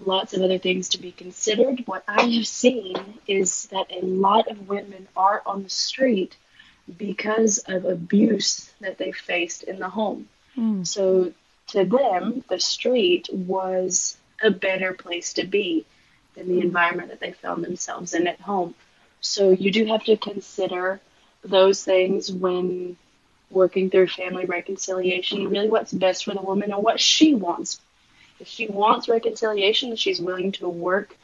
lots 0.05 0.35
of 0.35 0.43
other 0.43 0.59
things 0.59 0.89
to 0.91 0.99
be 0.99 1.13
considered. 1.13 1.85
What 1.87 2.03
I 2.09 2.23
have 2.23 2.47
seen 2.49 2.97
is 3.29 3.67
that 3.67 3.87
a 3.93 4.05
lot 4.05 4.49
of 4.49 4.69
women 4.69 5.07
are 5.17 5.43
on 5.47 5.63
the 5.63 5.71
street 5.71 6.37
because 6.97 7.59
of 7.59 7.85
abuse 7.85 8.73
that 8.81 8.99
they 8.99 9.13
faced 9.13 9.65
in 9.65 9.79
the 9.79 9.89
home. 9.89 10.29
Mm. 10.57 10.87
So 10.87 11.33
to 11.69 11.85
them, 11.85 12.45
the 12.49 12.61
street 12.61 13.29
was 13.33 14.17
a 14.43 14.51
better 14.51 14.93
place 14.93 15.35
to 15.35 15.47
be 15.47 15.85
than 16.35 16.49
the 16.49 16.61
environment 16.61 17.11
that 17.11 17.21
they 17.21 17.33
found 17.33 17.65
themselves 17.65 18.15
in 18.15 18.27
at 18.27 18.41
home. 18.41 18.75
So 19.21 19.51
you 19.51 19.71
do 19.71 19.85
have 19.87 20.05
to 20.05 20.17
consider 20.17 21.01
those 21.43 21.85
things 21.85 22.31
when 22.31 22.97
working 23.51 23.91
through 23.91 24.09
family 24.09 24.45
reconciliation, 24.45 25.49
really 25.49 25.69
what's 25.69 25.93
best 25.93 26.25
for 26.25 26.35
the 26.35 26.43
woman 26.43 26.73
and 26.73 26.83
what 26.83 27.01
she 27.01 27.35
wants. 27.35 27.81
If 28.41 28.47
she 28.47 28.69
wants 28.69 29.09
reconciliation 29.09 29.91
and 29.91 29.99
she's 29.99 30.21
willing 30.21 30.53
to 30.53 30.69
work 30.69 31.17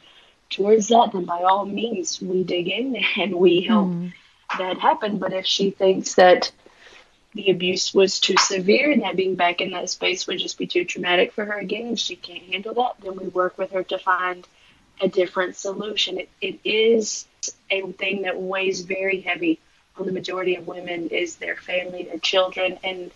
towards 0.49 0.89
that, 0.89 1.11
then 1.13 1.25
by 1.25 1.43
all 1.43 1.65
means 1.65 2.21
we 2.21 2.43
dig 2.43 2.67
in 2.67 2.95
and 3.17 3.35
we 3.35 3.61
help 3.61 3.87
mm. 3.87 4.13
That 4.57 4.79
happened. 4.79 5.19
But 5.19 5.33
if 5.33 5.45
she 5.45 5.71
thinks 5.71 6.15
that 6.15 6.51
the 7.33 7.51
abuse 7.51 7.93
was 7.93 8.19
too 8.19 8.35
severe 8.37 8.91
and 8.91 9.01
that 9.01 9.17
being 9.17 9.35
back 9.35 9.59
in 9.59 9.71
that 9.71 9.89
space 9.89 10.25
would 10.25 10.39
just 10.39 10.57
be 10.57 10.67
too 10.67 10.85
traumatic 10.85 11.33
for 11.33 11.45
her 11.45 11.57
again 11.57 11.87
and 11.87 11.99
she 11.99 12.15
can't 12.15 12.43
handle 12.43 12.73
that, 12.73 12.93
then 13.03 13.15
we 13.17 13.27
work 13.27 13.57
with 13.57 13.71
her 13.71 13.83
to 13.83 13.99
find 13.99 14.47
a 15.01 15.07
different 15.09 15.55
solution. 15.55 16.19
It, 16.19 16.29
it 16.39 16.59
is 16.63 17.27
a 17.69 17.81
thing 17.91 18.21
that 18.21 18.39
weighs 18.41 18.81
very 18.81 19.19
heavy 19.19 19.59
on 19.97 20.05
the 20.05 20.13
majority 20.13 20.55
of 20.55 20.67
women 20.67 21.09
is 21.09 21.35
their 21.35 21.57
family, 21.57 22.03
their 22.03 22.19
children, 22.19 22.77
and 22.83 23.11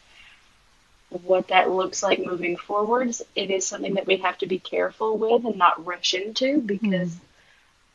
what 1.10 1.48
that 1.48 1.72
looks 1.72 2.04
like 2.04 2.20
moving 2.20 2.58
forwards. 2.58 3.22
It 3.36 3.50
is 3.50 3.66
something 3.66 3.96
that 3.96 4.06
we 4.06 4.18
have 4.18 4.38
to 4.40 4.48
be 4.48 4.60
careful 4.60 5.18
with 5.18 5.46
and 5.46 5.58
not 5.58 5.86
rush 5.86 6.14
into 6.14 6.62
because 6.62 7.16
mm. 7.16 7.20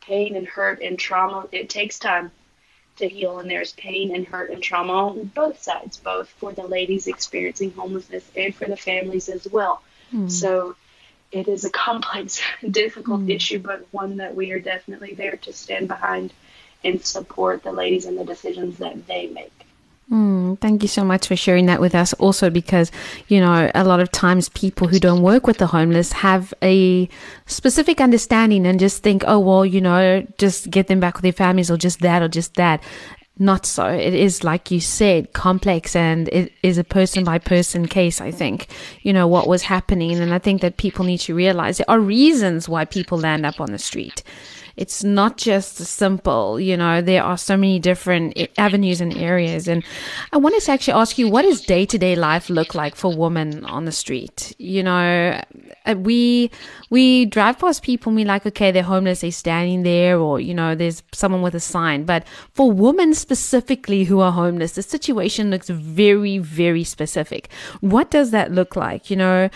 pain 0.01 0.35
and 0.35 0.47
hurt 0.47 0.81
and 0.81 0.99
trauma, 0.99 1.47
it 1.51 1.69
takes 1.69 1.99
time 1.99 2.31
to 2.97 3.07
heal, 3.07 3.39
and 3.39 3.49
there's 3.49 3.73
pain 3.73 4.15
and 4.15 4.27
hurt 4.27 4.51
and 4.51 4.61
trauma 4.61 5.09
on 5.09 5.25
both 5.25 5.61
sides, 5.61 5.97
both 5.97 6.29
for 6.29 6.53
the 6.53 6.65
ladies 6.65 7.07
experiencing 7.07 7.71
homelessness 7.71 8.29
and 8.35 8.55
for 8.55 8.65
the 8.65 8.77
families 8.77 9.29
as 9.29 9.47
well. 9.47 9.81
Mm. 10.13 10.31
So 10.31 10.75
it 11.31 11.47
is 11.47 11.65
a 11.65 11.69
complex, 11.69 12.41
difficult 12.69 13.21
mm. 13.21 13.35
issue, 13.35 13.59
but 13.59 13.87
one 13.91 14.17
that 14.17 14.35
we 14.35 14.51
are 14.51 14.59
definitely 14.59 15.13
there 15.13 15.37
to 15.37 15.53
stand 15.53 15.87
behind 15.87 16.33
and 16.83 17.03
support 17.03 17.63
the 17.63 17.71
ladies 17.71 18.05
and 18.05 18.17
the 18.17 18.25
decisions 18.25 18.77
that 18.77 19.07
they 19.07 19.27
make. 19.27 19.64
Mm, 20.11 20.59
thank 20.59 20.83
you 20.83 20.87
so 20.87 21.03
much 21.03 21.27
for 21.27 21.35
sharing 21.35 21.65
that 21.65 21.81
with 21.81 21.95
us. 21.95 22.13
Also, 22.13 22.51
because, 22.51 22.91
you 23.27 23.39
know, 23.39 23.71
a 23.73 23.83
lot 23.83 23.99
of 23.99 24.11
times 24.11 24.49
people 24.49 24.87
who 24.87 24.99
don't 24.99 25.23
work 25.23 25.47
with 25.47 25.57
the 25.57 25.65
homeless 25.65 26.11
have 26.11 26.53
a 26.61 27.09
specific 27.47 27.99
understanding 27.99 28.67
and 28.67 28.79
just 28.79 29.01
think, 29.01 29.23
oh, 29.25 29.39
well, 29.39 29.65
you 29.65 29.81
know, 29.81 30.25
just 30.37 30.69
get 30.69 30.87
them 30.87 30.99
back 30.99 31.15
with 31.15 31.23
their 31.23 31.33
families 31.33 31.71
or 31.71 31.77
just 31.77 32.01
that 32.01 32.21
or 32.21 32.27
just 32.27 32.53
that. 32.53 32.83
Not 33.39 33.65
so. 33.65 33.87
It 33.87 34.13
is, 34.13 34.43
like 34.43 34.69
you 34.69 34.79
said, 34.79 35.33
complex 35.33 35.95
and 35.95 36.29
it 36.29 36.53
is 36.61 36.77
a 36.77 36.85
person 36.85 37.23
by 37.23 37.39
person 37.39 37.87
case, 37.87 38.21
I 38.21 38.31
think, 38.31 38.67
you 39.01 39.11
know, 39.11 39.27
what 39.27 39.47
was 39.47 39.63
happening. 39.63 40.19
And 40.19 40.33
I 40.33 40.39
think 40.39 40.61
that 40.61 40.77
people 40.77 41.03
need 41.03 41.19
to 41.21 41.35
realize 41.35 41.79
there 41.79 41.89
are 41.89 41.99
reasons 41.99 42.69
why 42.69 42.85
people 42.85 43.17
land 43.17 43.45
up 43.45 43.59
on 43.59 43.71
the 43.71 43.79
street 43.79 44.23
it's 44.77 45.03
not 45.03 45.37
just 45.37 45.77
simple. 45.77 46.59
You 46.59 46.75
know, 46.77 47.01
there 47.01 47.23
are 47.23 47.37
so 47.37 47.55
many 47.55 47.79
different 47.79 48.37
avenues 48.57 49.01
and 49.01 49.15
areas. 49.15 49.67
And 49.67 49.83
I 50.33 50.37
wanted 50.37 50.61
to 50.61 50.71
actually 50.71 50.93
ask 50.93 51.17
you, 51.17 51.29
what 51.29 51.43
does 51.43 51.61
day 51.61 51.85
to 51.85 51.97
day 51.97 52.15
life 52.15 52.49
look 52.49 52.75
like 52.75 52.95
for 52.95 53.15
women 53.15 53.63
on 53.65 53.85
the 53.85 53.91
street? 53.91 54.53
You 54.57 54.83
know, 54.83 55.41
uh, 55.85 55.95
we 55.97 56.51
we 56.89 57.25
drive 57.25 57.59
past 57.59 57.83
people 57.83 58.09
and 58.09 58.17
we're 58.17 58.25
like, 58.25 58.45
okay, 58.45 58.71
they're 58.71 58.83
homeless, 58.83 59.21
they're 59.21 59.31
standing 59.31 59.83
there, 59.83 60.19
or 60.19 60.39
you 60.39 60.53
know, 60.53 60.75
there's 60.75 61.03
someone 61.13 61.41
with 61.41 61.55
a 61.55 61.59
sign. 61.59 62.03
But 62.05 62.25
for 62.53 62.71
women 62.71 63.13
specifically 63.13 64.03
who 64.03 64.19
are 64.19 64.31
homeless, 64.31 64.73
the 64.73 64.83
situation 64.83 65.51
looks 65.51 65.69
very, 65.69 66.37
very 66.37 66.83
specific. 66.83 67.49
What 67.81 68.11
does 68.11 68.31
that 68.31 68.51
look 68.51 68.75
like? 68.75 69.09
You 69.09 69.15
know, 69.15 69.49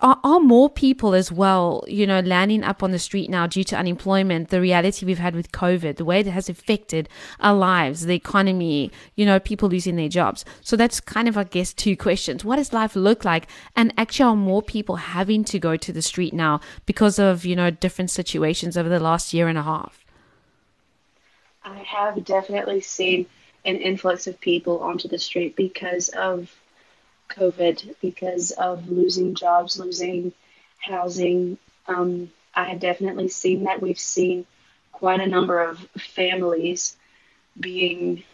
are, 0.00 0.20
are 0.22 0.38
more 0.38 0.70
people 0.70 1.12
as 1.12 1.32
well, 1.32 1.84
you 1.88 2.06
know, 2.06 2.20
landing 2.20 2.62
up 2.62 2.82
on 2.82 2.92
the 2.92 2.98
street 2.98 3.28
now 3.28 3.48
due 3.48 3.64
to 3.64 3.76
unemployment, 3.76 4.48
the 4.50 4.60
reality 4.60 5.04
we've 5.04 5.18
had 5.18 5.34
with 5.34 5.50
COVID, 5.50 5.96
the 5.96 6.04
way 6.04 6.20
it 6.20 6.26
has 6.26 6.48
affected 6.48 7.08
our 7.40 7.54
lives, 7.54 8.06
the 8.06 8.14
economy, 8.14 8.92
you 9.16 9.26
know, 9.26 9.40
people 9.40 9.68
losing 9.68 9.96
their 9.96 10.08
jobs. 10.08 10.44
So 10.60 10.76
that's 10.76 11.00
kind 11.00 11.26
of, 11.26 11.36
I 11.36 11.44
guess, 11.44 11.72
two 11.72 11.96
questions. 12.06 12.44
What 12.44 12.56
does 12.56 12.72
life 12.72 12.94
look 12.94 13.24
like? 13.24 13.48
And 13.74 13.92
actually, 13.98 14.30
are 14.30 14.36
more 14.36 14.62
people 14.62 14.96
having 14.96 15.42
to 15.44 15.58
go 15.58 15.76
to 15.76 15.92
the 15.92 16.02
street 16.02 16.32
now 16.32 16.60
because 16.86 17.18
of, 17.18 17.44
you 17.44 17.56
know, 17.56 17.70
different 17.70 18.10
situations 18.10 18.76
over 18.76 18.88
the 18.88 19.00
last 19.00 19.34
year 19.34 19.48
and 19.48 19.58
a 19.58 19.62
half? 19.62 20.04
I 21.64 21.78
have 21.78 22.24
definitely 22.24 22.80
seen 22.82 23.26
an 23.64 23.76
influx 23.76 24.28
of 24.28 24.40
people 24.40 24.78
onto 24.78 25.08
the 25.08 25.18
street 25.18 25.56
because 25.56 26.08
of 26.10 26.54
COVID 27.28 27.96
because 28.00 28.50
of 28.52 28.88
losing 28.88 29.34
jobs, 29.34 29.78
losing 29.78 30.32
housing. 30.78 31.58
Um, 31.86 32.30
I 32.54 32.64
have 32.64 32.80
definitely 32.80 33.28
seen 33.28 33.64
that. 33.64 33.82
We've 33.82 33.98
seen 33.98 34.46
quite 34.92 35.20
a 35.20 35.26
number 35.26 35.60
of 35.60 35.78
families 35.96 36.96
being 37.58 38.24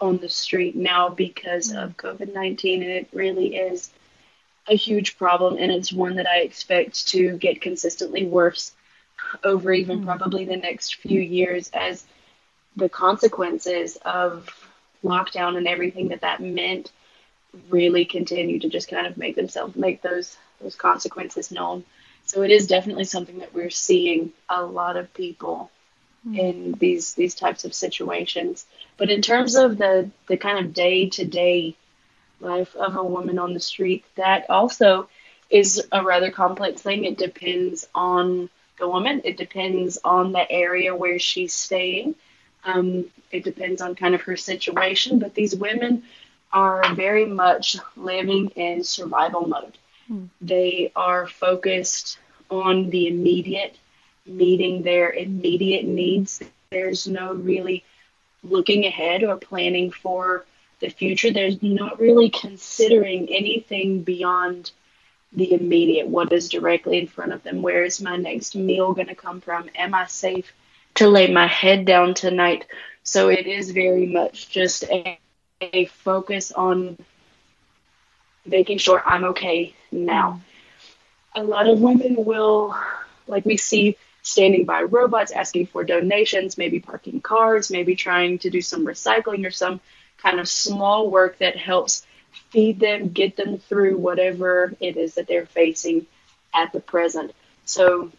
on 0.00 0.18
the 0.18 0.28
street 0.28 0.76
now 0.76 1.08
because 1.08 1.72
of 1.72 1.96
COVID 1.96 2.34
19, 2.34 2.82
and 2.82 2.90
it 2.90 3.08
really 3.12 3.56
is 3.56 3.90
a 4.66 4.74
huge 4.74 5.18
problem, 5.18 5.56
and 5.58 5.70
it's 5.70 5.92
one 5.92 6.16
that 6.16 6.26
I 6.26 6.40
expect 6.40 7.08
to 7.08 7.36
get 7.36 7.60
consistently 7.60 8.26
worse 8.26 8.72
over 9.42 9.72
even 9.72 10.00
mm. 10.00 10.04
probably 10.04 10.44
the 10.44 10.56
next 10.56 10.96
few 10.96 11.20
years 11.20 11.70
as 11.72 12.04
the 12.76 12.88
consequences 12.88 13.96
of 14.04 14.48
lockdown 15.02 15.56
and 15.56 15.68
everything 15.68 16.08
that 16.08 16.22
that 16.22 16.40
meant 16.40 16.90
really 17.68 18.04
continue 18.04 18.58
to 18.60 18.68
just 18.68 18.88
kind 18.88 19.06
of 19.06 19.16
make 19.16 19.36
themselves 19.36 19.76
make 19.76 20.02
those 20.02 20.36
those 20.60 20.76
consequences 20.76 21.50
known. 21.50 21.84
So 22.26 22.42
it 22.42 22.50
is 22.50 22.66
definitely 22.66 23.04
something 23.04 23.38
that 23.38 23.54
we're 23.54 23.70
seeing 23.70 24.32
a 24.48 24.62
lot 24.64 24.96
of 24.96 25.12
people 25.12 25.70
mm. 26.26 26.38
in 26.38 26.72
these 26.78 27.14
these 27.14 27.34
types 27.34 27.64
of 27.64 27.74
situations. 27.74 28.66
But 28.96 29.10
in 29.10 29.22
terms 29.22 29.54
of 29.56 29.78
the 29.78 30.10
the 30.26 30.36
kind 30.36 30.64
of 30.64 30.72
day 30.72 31.08
to 31.10 31.24
day 31.24 31.76
life 32.40 32.74
of 32.76 32.96
a 32.96 33.04
woman 33.04 33.38
on 33.38 33.54
the 33.54 33.60
street, 33.60 34.04
that 34.16 34.48
also 34.50 35.08
is 35.50 35.86
a 35.92 36.02
rather 36.02 36.30
complex 36.30 36.82
thing. 36.82 37.04
It 37.04 37.18
depends 37.18 37.86
on 37.94 38.48
the 38.78 38.88
woman. 38.88 39.22
It 39.24 39.36
depends 39.36 39.98
on 40.04 40.32
the 40.32 40.50
area 40.50 40.94
where 40.94 41.18
she's 41.18 41.52
staying. 41.52 42.14
Um, 42.64 43.06
it 43.30 43.44
depends 43.44 43.82
on 43.82 43.94
kind 43.94 44.14
of 44.14 44.22
her 44.22 44.36
situation. 44.36 45.18
But 45.18 45.34
these 45.34 45.54
women 45.54 46.04
are 46.54 46.94
very 46.94 47.26
much 47.26 47.76
living 47.96 48.48
in 48.50 48.84
survival 48.84 49.46
mode. 49.46 49.76
Mm. 50.10 50.28
They 50.40 50.92
are 50.94 51.26
focused 51.26 52.18
on 52.48 52.90
the 52.90 53.08
immediate, 53.08 53.76
meeting 54.24 54.82
their 54.82 55.12
immediate 55.12 55.84
needs. 55.84 56.40
There's 56.70 57.08
no 57.08 57.34
really 57.34 57.84
looking 58.44 58.86
ahead 58.86 59.24
or 59.24 59.36
planning 59.36 59.90
for 59.90 60.46
the 60.78 60.90
future. 60.90 61.32
There's 61.32 61.60
not 61.62 61.98
really 61.98 62.30
considering 62.30 63.28
anything 63.30 64.02
beyond 64.02 64.70
the 65.32 65.52
immediate, 65.52 66.06
what 66.06 66.32
is 66.32 66.48
directly 66.48 66.98
in 66.98 67.08
front 67.08 67.32
of 67.32 67.42
them. 67.42 67.62
Where 67.62 67.84
is 67.84 68.00
my 68.00 68.16
next 68.16 68.54
meal 68.54 68.92
going 68.92 69.08
to 69.08 69.16
come 69.16 69.40
from? 69.40 69.68
Am 69.74 69.92
I 69.92 70.06
safe 70.06 70.52
to 70.94 71.08
lay 71.08 71.32
my 71.32 71.48
head 71.48 71.84
down 71.84 72.14
tonight? 72.14 72.66
So 73.02 73.28
it 73.28 73.46
is 73.48 73.72
very 73.72 74.06
much 74.06 74.48
just 74.48 74.84
a 74.84 75.18
a 75.60 75.86
focus 75.86 76.52
on 76.52 76.98
making 78.44 78.78
sure 78.78 79.02
I'm 79.04 79.24
okay 79.24 79.74
now. 79.90 80.40
A 81.34 81.42
lot 81.42 81.66
of 81.66 81.80
women 81.80 82.24
will, 82.24 82.76
like 83.26 83.44
we 83.44 83.56
see, 83.56 83.96
standing 84.22 84.64
by 84.64 84.82
robots 84.82 85.32
asking 85.32 85.66
for 85.66 85.84
donations, 85.84 86.56
maybe 86.56 86.80
parking 86.80 87.20
cars, 87.20 87.70
maybe 87.70 87.94
trying 87.94 88.38
to 88.38 88.50
do 88.50 88.60
some 88.60 88.86
recycling 88.86 89.46
or 89.46 89.50
some 89.50 89.80
kind 90.18 90.40
of 90.40 90.48
small 90.48 91.10
work 91.10 91.38
that 91.38 91.56
helps 91.56 92.06
feed 92.50 92.80
them, 92.80 93.08
get 93.08 93.36
them 93.36 93.58
through 93.58 93.98
whatever 93.98 94.74
it 94.80 94.96
is 94.96 95.14
that 95.14 95.26
they're 95.26 95.46
facing 95.46 96.06
at 96.54 96.72
the 96.72 96.80
present. 96.80 97.32
So, 97.64 98.10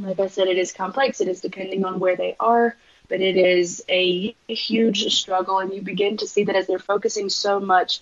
like 0.00 0.18
I 0.18 0.26
said, 0.28 0.48
it 0.48 0.58
is 0.58 0.72
complex. 0.72 1.20
It 1.20 1.28
is 1.28 1.40
depending 1.40 1.84
on 1.84 2.00
where 2.00 2.16
they 2.16 2.34
are 2.40 2.76
but 3.12 3.20
it 3.20 3.36
is 3.36 3.84
a 3.90 4.34
huge 4.48 5.14
struggle. 5.14 5.58
And 5.58 5.70
you 5.74 5.82
begin 5.82 6.16
to 6.16 6.26
see 6.26 6.44
that 6.44 6.56
as 6.56 6.66
they're 6.66 6.78
focusing 6.78 7.28
so 7.28 7.60
much 7.60 8.00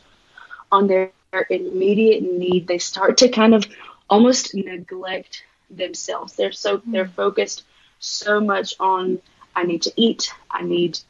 on 0.71 0.87
their 0.87 1.11
immediate 1.51 2.23
need, 2.23 2.69
they 2.69 2.79
start 2.79 3.19
to 3.19 3.29
kind 3.29 3.53
of 3.53 3.67
almost 4.09 4.55
neglect 4.55 5.43
themselves. 5.69 6.35
They're 6.35 6.53
so 6.53 6.79
mm-hmm. 6.79 6.93
they're 6.93 7.09
focused 7.09 7.65
so 7.99 8.41
much 8.41 8.75
on 8.79 9.21
I 9.57 9.65
need 9.65 9.83
to 9.83 9.93
eat, 9.97 10.33
I 10.49 10.63
need 10.63 11.01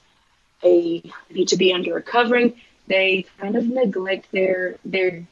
a 0.64 1.02
I 1.04 1.32
need 1.34 1.48
to 1.48 1.58
be 1.58 1.74
under 1.74 1.98
a 1.98 2.02
covering. 2.02 2.58
They 2.86 3.26
kind 3.38 3.54
of 3.54 3.66
neglect 3.66 4.32
their 4.32 4.76
their 4.82 5.26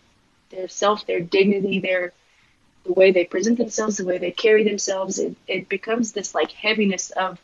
their 0.50 0.68
self, 0.68 1.06
their 1.06 1.20
dignity, 1.20 1.80
their 1.80 2.12
the 2.84 2.92
way 2.92 3.12
they 3.12 3.24
present 3.24 3.56
themselves, 3.56 3.96
the 3.96 4.04
way 4.04 4.18
they 4.18 4.30
carry 4.30 4.62
themselves. 4.64 5.18
It, 5.18 5.36
it 5.46 5.70
becomes 5.70 6.12
this 6.12 6.34
like 6.34 6.52
heaviness 6.52 7.08
of 7.12 7.40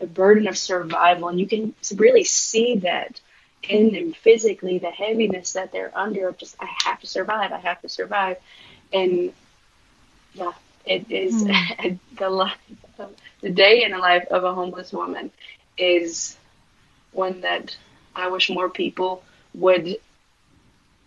the 0.00 0.06
burden 0.06 0.48
of 0.48 0.58
survival. 0.58 1.28
And 1.28 1.38
you 1.38 1.46
can 1.46 1.74
really 1.96 2.24
see 2.24 2.76
that 2.78 3.20
in 3.62 3.92
them 3.92 4.12
physically, 4.12 4.78
the 4.78 4.90
heaviness 4.90 5.52
that 5.52 5.72
they're 5.72 5.92
under 5.94 6.28
of 6.28 6.38
just, 6.38 6.56
I 6.60 6.68
have 6.84 7.00
to 7.00 7.06
survive, 7.06 7.52
I 7.52 7.58
have 7.58 7.80
to 7.82 7.88
survive. 7.88 8.38
And 8.92 9.32
yeah, 10.34 10.52
it 10.86 11.10
is 11.10 11.44
mm. 11.44 11.98
the 12.18 12.30
life, 12.30 12.56
the 13.40 13.50
day 13.50 13.84
in 13.84 13.92
the 13.92 13.98
life 13.98 14.26
of 14.30 14.44
a 14.44 14.54
homeless 14.54 14.92
woman 14.92 15.30
is 15.76 16.36
one 17.12 17.42
that 17.42 17.76
I 18.14 18.28
wish 18.28 18.50
more 18.50 18.68
people 18.68 19.22
would 19.54 19.96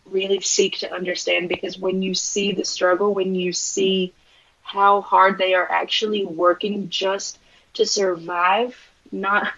really 0.05 0.41
seek 0.41 0.79
to 0.79 0.93
understand 0.93 1.50
because 1.50 1.77
when 1.77 2.01
you 2.01 2.13
see 2.13 2.51
the 2.51 2.65
struggle, 2.65 3.13
when 3.13 3.35
you 3.35 3.53
see 3.53 4.13
how 4.62 5.01
hard 5.01 5.38
they 5.38 5.53
are 5.53 5.69
actually 5.69 6.25
working 6.25 6.89
just 6.89 7.38
to 7.73 7.85
survive, 7.85 8.75
not 9.11 9.51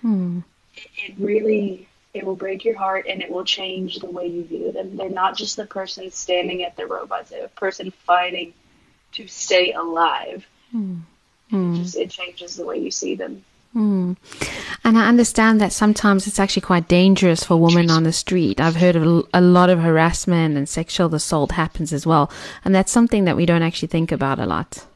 Hmm. 0.00 0.40
it, 0.74 1.14
really 1.18 1.86
it 2.12 2.26
will 2.26 2.36
break 2.36 2.64
your 2.64 2.76
heart 2.76 3.06
and 3.08 3.22
it 3.22 3.30
will 3.30 3.44
change 3.44 3.98
the 3.98 4.10
way 4.10 4.26
you 4.26 4.44
view 4.44 4.72
them. 4.72 4.96
They're 4.96 5.08
not 5.08 5.36
just 5.36 5.56
the 5.56 5.64
person 5.64 6.10
standing 6.10 6.62
at 6.62 6.76
the 6.76 6.86
robots, 6.86 7.30
they're 7.30 7.44
a 7.44 7.48
person 7.48 7.90
fighting 7.90 8.52
to 9.12 9.26
stay 9.28 9.72
alive. 9.72 10.46
Hmm. 10.70 10.98
It 11.50 11.76
just 11.76 11.96
it 11.96 12.10
changes 12.10 12.56
the 12.56 12.64
way 12.64 12.78
you 12.78 12.90
see 12.90 13.14
them. 13.14 13.44
Mm. 13.74 14.16
And 14.84 14.98
I 14.98 15.08
understand 15.08 15.60
that 15.60 15.72
sometimes 15.72 16.26
it's 16.26 16.38
actually 16.38 16.62
quite 16.62 16.88
dangerous 16.88 17.44
for 17.44 17.56
women 17.56 17.90
on 17.90 18.02
the 18.02 18.12
street. 18.12 18.60
I've 18.60 18.76
heard 18.76 18.96
of 18.96 19.02
a- 19.02 19.22
a 19.34 19.40
lot 19.40 19.70
of 19.70 19.80
harassment 19.80 20.56
and 20.58 20.68
sexual 20.68 21.14
assault 21.14 21.52
happens 21.52 21.92
as 21.92 22.06
well. 22.06 22.30
And 22.64 22.74
that's 22.74 22.92
something 22.92 23.24
that 23.24 23.36
we 23.36 23.46
don't 23.46 23.62
actually 23.62 23.88
think 23.88 24.12
about 24.12 24.38
a 24.38 24.46
lot. 24.46 24.86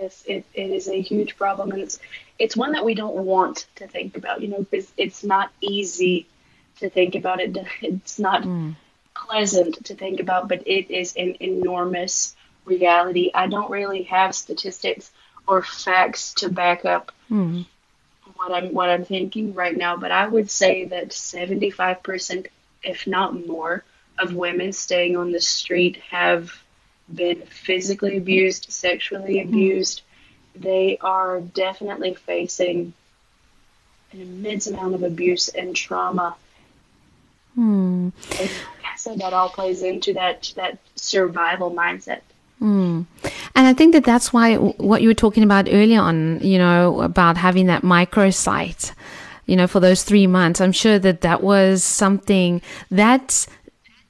Yes, 0.00 0.24
it, 0.26 0.44
it 0.54 0.70
is 0.70 0.88
a 0.88 1.00
huge 1.00 1.36
problem, 1.36 1.72
and 1.72 1.82
it's 1.82 1.98
it's 2.38 2.56
one 2.56 2.72
that 2.72 2.84
we 2.84 2.94
don't 2.94 3.16
want 3.16 3.66
to 3.76 3.86
think 3.86 4.16
about. 4.16 4.40
You 4.40 4.48
know, 4.48 4.58
because 4.58 4.90
it's 4.96 5.22
not 5.22 5.50
easy 5.60 6.26
to 6.78 6.88
think 6.88 7.14
about 7.14 7.40
it. 7.40 7.56
It's 7.82 8.18
not 8.18 8.46
pleasant 9.14 9.84
to 9.86 9.94
think 9.94 10.20
about, 10.20 10.48
but 10.48 10.66
it 10.66 10.90
is 10.90 11.14
an 11.16 11.36
enormous 11.40 12.34
reality. 12.64 13.30
I 13.34 13.46
don't 13.48 13.70
really 13.70 14.04
have 14.04 14.34
statistics 14.34 15.10
or 15.46 15.62
facts 15.62 16.34
to 16.34 16.48
back 16.48 16.84
up 16.84 17.12
Mm. 17.30 17.64
what 18.34 18.52
I'm 18.52 18.74
what 18.74 18.90
I'm 18.90 19.04
thinking 19.04 19.54
right 19.54 19.76
now, 19.76 19.96
but 19.96 20.10
I 20.10 20.26
would 20.26 20.50
say 20.50 20.86
that 20.86 21.12
75%, 21.12 22.46
if 22.82 23.06
not 23.06 23.46
more, 23.46 23.84
of 24.18 24.34
women 24.34 24.72
staying 24.72 25.16
on 25.16 25.30
the 25.30 25.40
street 25.40 25.96
have 26.10 26.50
been 27.14 27.42
physically 27.42 28.16
abused, 28.16 28.70
sexually 28.70 29.40
abused. 29.40 30.02
They 30.54 30.98
are 31.00 31.40
definitely 31.40 32.14
facing 32.14 32.92
an 34.12 34.20
immense 34.20 34.66
amount 34.66 34.94
of 34.94 35.02
abuse 35.02 35.48
and 35.48 35.74
trauma. 35.74 36.36
Mm. 37.58 38.12
And 38.40 38.50
so 38.96 39.16
that 39.16 39.32
all 39.32 39.48
plays 39.48 39.82
into 39.82 40.12
that 40.14 40.52
that 40.56 40.78
survival 40.94 41.70
mindset. 41.70 42.20
Mm. 42.60 43.06
And 43.54 43.66
I 43.66 43.72
think 43.72 43.92
that 43.94 44.04
that's 44.04 44.32
why 44.32 44.56
what 44.56 45.02
you 45.02 45.08
were 45.08 45.14
talking 45.14 45.42
about 45.42 45.68
earlier 45.70 46.00
on, 46.00 46.40
you 46.40 46.58
know, 46.58 47.00
about 47.00 47.36
having 47.36 47.66
that 47.66 47.82
microsite, 47.82 48.92
you 49.46 49.56
know, 49.56 49.66
for 49.66 49.80
those 49.80 50.02
three 50.02 50.26
months, 50.26 50.60
I'm 50.60 50.72
sure 50.72 50.98
that 50.98 51.22
that 51.22 51.42
was 51.42 51.82
something 51.82 52.60
that, 52.90 53.46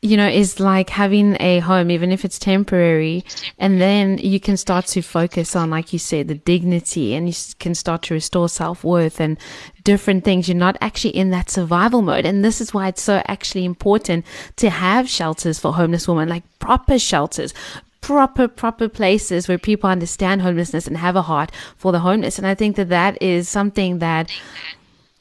you 0.03 0.17
know, 0.17 0.29
is 0.29 0.59
like 0.59 0.89
having 0.89 1.37
a 1.41 1.59
home, 1.59 1.91
even 1.91 2.11
if 2.11 2.25
it's 2.25 2.39
temporary. 2.39 3.23
And 3.59 3.81
then 3.81 4.17
you 4.19 4.41
can 4.41 4.57
start 4.57 4.87
to 4.87 5.03
focus 5.03 5.55
on, 5.55 5.69
like 5.69 5.93
you 5.93 5.99
said, 5.99 6.29
the 6.29 6.37
dignity 6.37 7.15
and 7.15 7.29
you 7.29 7.35
can 7.59 7.75
start 7.75 8.03
to 8.03 8.15
restore 8.15 8.49
self 8.49 8.83
worth 8.83 9.21
and 9.21 9.39
different 9.85 10.25
things. 10.25 10.49
You're 10.49 10.57
not 10.57 10.79
actually 10.81 11.17
in 11.17 11.31
that 11.31 11.51
survival 11.51 12.01
mode. 12.01 12.25
And 12.25 12.43
this 12.43 12.63
is 12.63 12.73
why 12.73 12.89
it's 12.89 13.03
so 13.03 13.23
actually 13.27 13.67
important 13.67 14.25
to 14.57 14.71
have 14.71 15.09
shelters 15.09 15.59
for 15.59 15.75
homeless 15.75 16.09
women, 16.09 16.31
like 16.31 16.45
proper 16.61 16.99
shelters, 16.99 17.53
proper 18.01 18.49
proper 18.49 18.89
places 18.89 19.47
where 19.47 19.59
people 19.59 19.91
understand 19.91 20.41
homelessness 20.41 20.87
and 20.87 20.97
have 20.97 21.17
a 21.17 21.23
heart 21.23 21.53
for 21.77 21.93
the 21.93 21.99
homeless 22.01 22.39
and 22.39 22.47
i 22.47 22.55
think 22.55 22.75
that 22.77 22.89
that 22.89 23.21
is 23.21 23.47
something 23.47 23.99
that 23.99 24.31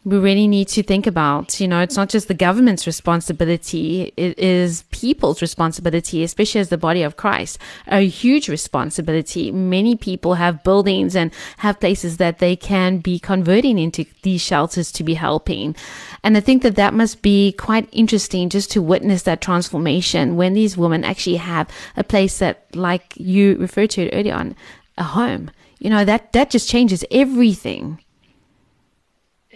we 0.05 0.17
really 0.17 0.47
need 0.47 0.67
to 0.69 0.81
think 0.81 1.05
about 1.05 1.59
you 1.59 1.67
know 1.67 1.81
it's 1.81 1.97
not 1.97 2.09
just 2.09 2.27
the 2.27 2.33
government's 2.33 2.87
responsibility 2.87 4.13
it 4.15 4.37
is 4.39 4.83
people's 4.91 5.41
responsibility 5.41 6.23
especially 6.23 6.61
as 6.61 6.69
the 6.69 6.77
body 6.77 7.03
of 7.03 7.17
christ 7.17 7.59
a 7.87 8.07
huge 8.07 8.49
responsibility. 8.49 9.51
Many 9.51 9.95
people 9.95 10.35
have 10.35 10.63
buildings 10.63 11.15
and 11.15 11.31
have 11.57 11.79
places 11.79 12.17
that 12.17 12.39
they 12.39 12.55
can 12.55 12.99
be 12.99 13.19
converting 13.19 13.77
into 13.79 14.05
these 14.23 14.41
shelters 14.41 14.91
to 14.93 15.03
be 15.03 15.13
helping. 15.13 15.75
And 16.23 16.38
i 16.38 16.39
think 16.39 16.63
that 16.63 16.75
that 16.75 16.93
must 16.93 17.21
be 17.21 17.53
quite 17.53 17.88
interesting 17.91 18.49
just 18.49 18.71
to 18.71 18.81
witness 18.81 19.23
that 19.23 19.41
transformation 19.41 20.35
when 20.35 20.53
these 20.53 20.77
women 20.77 21.03
actually 21.03 21.38
have 21.38 21.69
a 21.97 22.03
place 22.03 22.39
that 22.39 22.65
like 22.75 23.13
you 23.17 23.55
referred 23.57 23.89
to 23.91 24.03
it 24.03 24.13
earlier 24.13 24.35
on 24.35 24.55
a 24.97 25.03
home. 25.03 25.51
You 25.79 25.89
know 25.89 26.03
that 26.05 26.33
that 26.33 26.49
just 26.49 26.69
changes 26.69 27.05
everything 27.09 27.99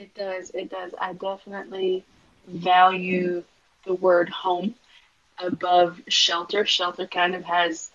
It 0.04 0.16
does. 0.16 0.50
It 0.50 0.70
does. 0.70 0.94
I 1.00 1.14
definitely 1.14 2.04
value 2.46 3.42
the 3.86 3.94
word 3.94 4.28
home 4.28 4.76
above 5.40 6.02
shelter. 6.10 6.66
Shelter 6.66 7.08
kind 7.08 7.36
of 7.36 7.46
has 7.46 7.90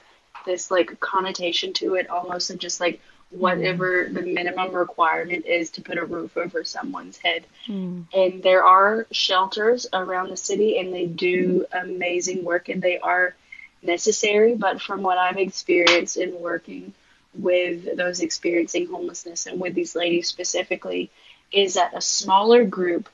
this 0.47 0.71
like 0.71 0.99
connotation 1.01 1.75
to 1.75 1.97
it, 1.97 2.09
almost 2.09 2.49
of 2.49 2.57
just 2.59 2.81
like 2.81 3.03
hmm. 3.31 3.40
whatever 3.40 4.09
the 4.11 4.23
minimum 4.23 4.73
requirement 4.75 5.44
is 5.44 5.68
to 5.73 5.83
put 5.83 5.99
a 5.99 6.05
roof 6.07 6.35
over 6.38 6.64
someone's 6.64 7.18
head. 7.18 7.44
Hmm. 7.66 8.03
And 8.14 8.42
there 8.42 8.64
are 8.64 9.07
shelters 9.11 9.87
around 9.92 10.31
the 10.31 10.37
city, 10.38 10.79
and 10.79 10.94
they 10.94 11.05
do 11.05 11.66
amazing 11.73 12.42
work, 12.42 12.71
and 12.71 12.81
they 12.81 12.99
are 13.01 13.35
necessary. 13.83 14.55
But 14.55 14.81
from 14.81 15.03
what 15.03 15.18
I've 15.18 15.37
experienced 15.37 16.16
in 16.16 16.40
working 16.40 16.94
with 17.35 17.99
those 17.99 18.21
experiencing 18.21 18.87
homelessness 18.87 19.44
and 19.44 19.61
with 19.61 19.75
these 19.75 19.94
ladies 19.94 20.27
specifically, 20.27 21.11
is 21.52 21.74
that 21.74 21.96
a 21.96 22.00
smaller 22.00 22.64
group 22.64 23.08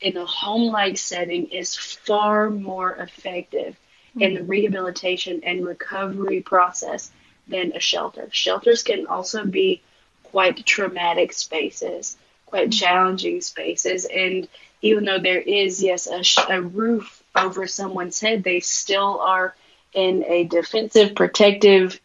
in 0.00 0.16
a 0.16 0.24
home 0.24 0.72
like 0.72 0.98
setting 0.98 1.46
is 1.46 1.76
far 1.76 2.50
more 2.50 2.92
effective 2.96 3.76
in 4.18 4.34
the 4.34 4.40
mm-hmm. 4.40 4.50
rehabilitation 4.50 5.42
and 5.44 5.66
recovery 5.66 6.40
process 6.40 7.10
than 7.48 7.72
a 7.72 7.80
shelter. 7.80 8.28
Shelters 8.32 8.82
can 8.82 9.06
also 9.06 9.44
be 9.44 9.82
quite 10.24 10.64
traumatic 10.64 11.32
spaces, 11.32 12.16
quite 12.46 12.70
mm-hmm. 12.70 12.78
challenging 12.78 13.40
spaces. 13.40 14.06
And 14.06 14.48
even 14.82 15.04
though 15.04 15.18
there 15.18 15.40
is, 15.40 15.82
yes, 15.82 16.06
a, 16.06 16.22
sh- 16.22 16.38
a 16.48 16.62
roof 16.62 17.22
over 17.36 17.66
someone's 17.66 18.20
head, 18.20 18.42
they 18.42 18.60
still 18.60 19.20
are 19.20 19.54
in 19.92 20.24
a 20.26 20.44
defensive, 20.44 21.14
protective, 21.14 22.00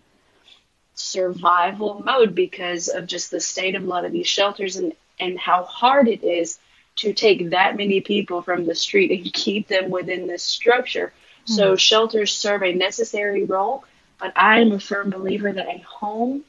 survival 0.96 2.02
mode 2.06 2.34
because 2.34 2.88
of 2.88 3.06
just 3.06 3.30
the 3.30 3.40
state 3.40 3.76
of 3.76 3.84
a 3.84 3.88
lot 3.88 4.06
of 4.06 4.12
these 4.12 4.28
shelters 4.28 4.78
and, 4.78 4.94
and 5.20 5.40
how 5.40 5.64
hard 5.64 6.08
it 6.08 6.24
is 6.24 6.60
to 6.98 7.14
take 7.14 7.50
that 7.50 7.76
many 7.76 8.02
people 8.02 8.42
from 8.42 8.66
the 8.66 8.76
street 8.76 9.12
and 9.12 9.34
keep 9.34 9.68
them 9.68 9.90
within 9.90 10.28
this 10.28 10.44
structure. 10.44 11.12
So 11.46 11.70
mm-hmm. 11.70 11.76
shelters 11.76 12.36
serve 12.36 12.64
a 12.64 12.74
necessary 12.74 13.44
role, 13.44 13.84
but 14.20 14.34
I 14.36 14.60
am 14.62 14.72
a 14.72 14.80
firm 14.80 15.10
believer 15.10 15.52
that 15.52 15.68
a 15.68 15.80
home 15.80 16.44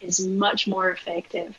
is 0.00 0.26
much 0.26 0.66
more 0.66 0.90
effective. 0.90 1.56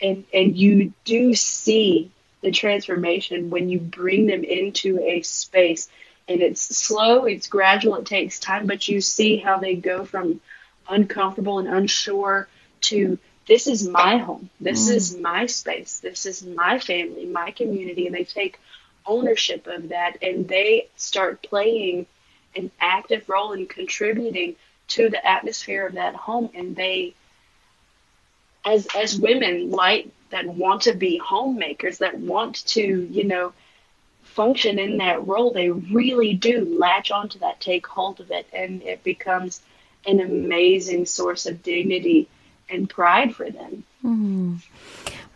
And 0.00 0.24
and 0.32 0.56
you 0.56 0.92
do 1.04 1.34
see 1.34 2.10
the 2.40 2.52
transformation 2.52 3.50
when 3.50 3.68
you 3.68 3.80
bring 3.80 4.26
them 4.26 4.44
into 4.44 5.00
a 5.00 5.22
space 5.22 5.88
and 6.28 6.40
it's 6.42 6.60
slow, 6.60 7.24
it's 7.24 7.48
gradual, 7.48 7.96
it 7.96 8.06
takes 8.06 8.38
time, 8.38 8.66
but 8.66 8.86
you 8.86 9.00
see 9.00 9.38
how 9.38 9.58
they 9.58 9.74
go 9.74 10.04
from 10.04 10.40
uncomfortable 10.88 11.58
and 11.58 11.68
unsure 11.68 12.46
to 12.82 13.18
this 13.48 13.66
is 13.66 13.88
my 13.88 14.18
home. 14.18 14.50
This 14.60 14.88
mm. 14.88 14.94
is 14.94 15.16
my 15.16 15.46
space. 15.46 16.00
This 16.00 16.26
is 16.26 16.44
my 16.44 16.78
family, 16.78 17.24
my 17.24 17.50
community. 17.50 18.06
And 18.06 18.14
they 18.14 18.24
take 18.24 18.60
ownership 19.06 19.66
of 19.66 19.88
that 19.88 20.18
and 20.22 20.46
they 20.46 20.88
start 20.96 21.42
playing 21.42 22.06
an 22.54 22.70
active 22.78 23.26
role 23.28 23.52
in 23.52 23.66
contributing 23.66 24.54
to 24.88 25.08
the 25.08 25.26
atmosphere 25.26 25.86
of 25.86 25.94
that 25.94 26.14
home. 26.14 26.50
And 26.54 26.76
they, 26.76 27.14
as, 28.66 28.86
as 28.94 29.18
women, 29.18 29.70
like 29.70 30.08
that 30.28 30.46
want 30.46 30.82
to 30.82 30.92
be 30.92 31.16
homemakers, 31.16 31.98
that 31.98 32.18
want 32.18 32.66
to, 32.66 33.08
you 33.10 33.24
know, 33.24 33.54
function 34.24 34.78
in 34.78 34.98
that 34.98 35.26
role, 35.26 35.52
they 35.52 35.70
really 35.70 36.34
do 36.34 36.76
latch 36.78 37.10
onto 37.10 37.38
that, 37.38 37.60
take 37.60 37.86
hold 37.86 38.20
of 38.20 38.30
it, 38.30 38.46
and 38.52 38.82
it 38.82 39.02
becomes 39.02 39.62
an 40.06 40.20
amazing 40.20 41.06
source 41.06 41.46
of 41.46 41.62
dignity 41.62 42.28
and 42.70 42.88
pride 42.88 43.34
for 43.34 43.50
them. 43.50 43.84
Mm-hmm. 44.04 44.56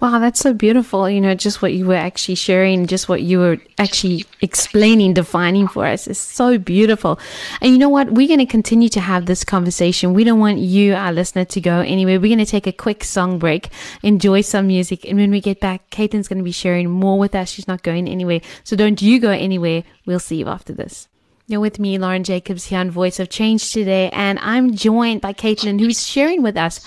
Wow, 0.03 0.18
that's 0.18 0.40
so 0.40 0.53
beautiful. 0.53 1.09
You 1.09 1.21
know, 1.21 1.33
just 1.37 1.62
what 1.62 1.75
you 1.75 1.87
were 1.87 1.95
actually 1.95 2.35
sharing, 2.35 2.88
just 2.88 3.09
what 3.09 3.23
you 3.23 3.38
were 3.38 3.59
actually 3.79 4.25
explaining, 4.40 5.14
defining 5.14 5.68
for 5.68 5.87
us 5.87 6.09
is 6.09 6.18
so 6.18 6.59
beautiful. 6.59 7.21
And 7.61 7.71
you 7.71 7.79
know 7.79 7.88
what? 7.88 8.11
We're 8.11 8.27
going 8.27 8.40
to 8.40 8.47
continue 8.47 8.88
to 8.88 9.01
have 9.01 9.27
this 9.27 9.45
conversation. 9.45 10.12
We 10.12 10.25
don't 10.25 10.40
want 10.40 10.59
you, 10.59 10.95
our 10.95 11.12
listener, 11.12 11.45
to 11.45 11.61
go 11.61 11.79
anywhere. 11.79 12.18
We're 12.18 12.35
going 12.35 12.45
to 12.45 12.51
take 12.51 12.66
a 12.66 12.73
quick 12.73 13.05
song 13.05 13.38
break, 13.38 13.68
enjoy 14.03 14.40
some 14.40 14.66
music. 14.66 15.05
And 15.05 15.18
when 15.18 15.31
we 15.31 15.40
get 15.40 15.61
back, 15.61 15.88
Katlyn's 15.90 16.27
going 16.27 16.38
to 16.38 16.45
be 16.45 16.51
sharing 16.51 16.90
more 16.90 17.16
with 17.16 17.37
us. 17.37 17.51
She's 17.51 17.68
not 17.68 17.85
going 17.85 18.09
anywhere. 18.09 18.40
So 18.64 18.75
don't 18.75 19.01
you 19.01 19.21
go 19.21 19.31
anywhere. 19.31 19.85
We'll 20.05 20.18
see 20.18 20.35
you 20.35 20.49
after 20.49 20.73
this. 20.73 21.07
You're 21.47 21.61
with 21.61 21.79
me, 21.79 21.97
Lauren 21.99 22.25
Jacobs, 22.25 22.66
here 22.66 22.81
on 22.81 22.90
Voice 22.90 23.21
of 23.21 23.31
Change 23.31 23.73
today. 23.73 24.11
And 24.12 24.40
I'm 24.40 24.75
joined 24.75 25.21
by 25.21 25.33
Katlyn, 25.33 25.79
who's 25.79 26.05
sharing 26.05 26.42
with 26.42 26.57
us 26.57 26.81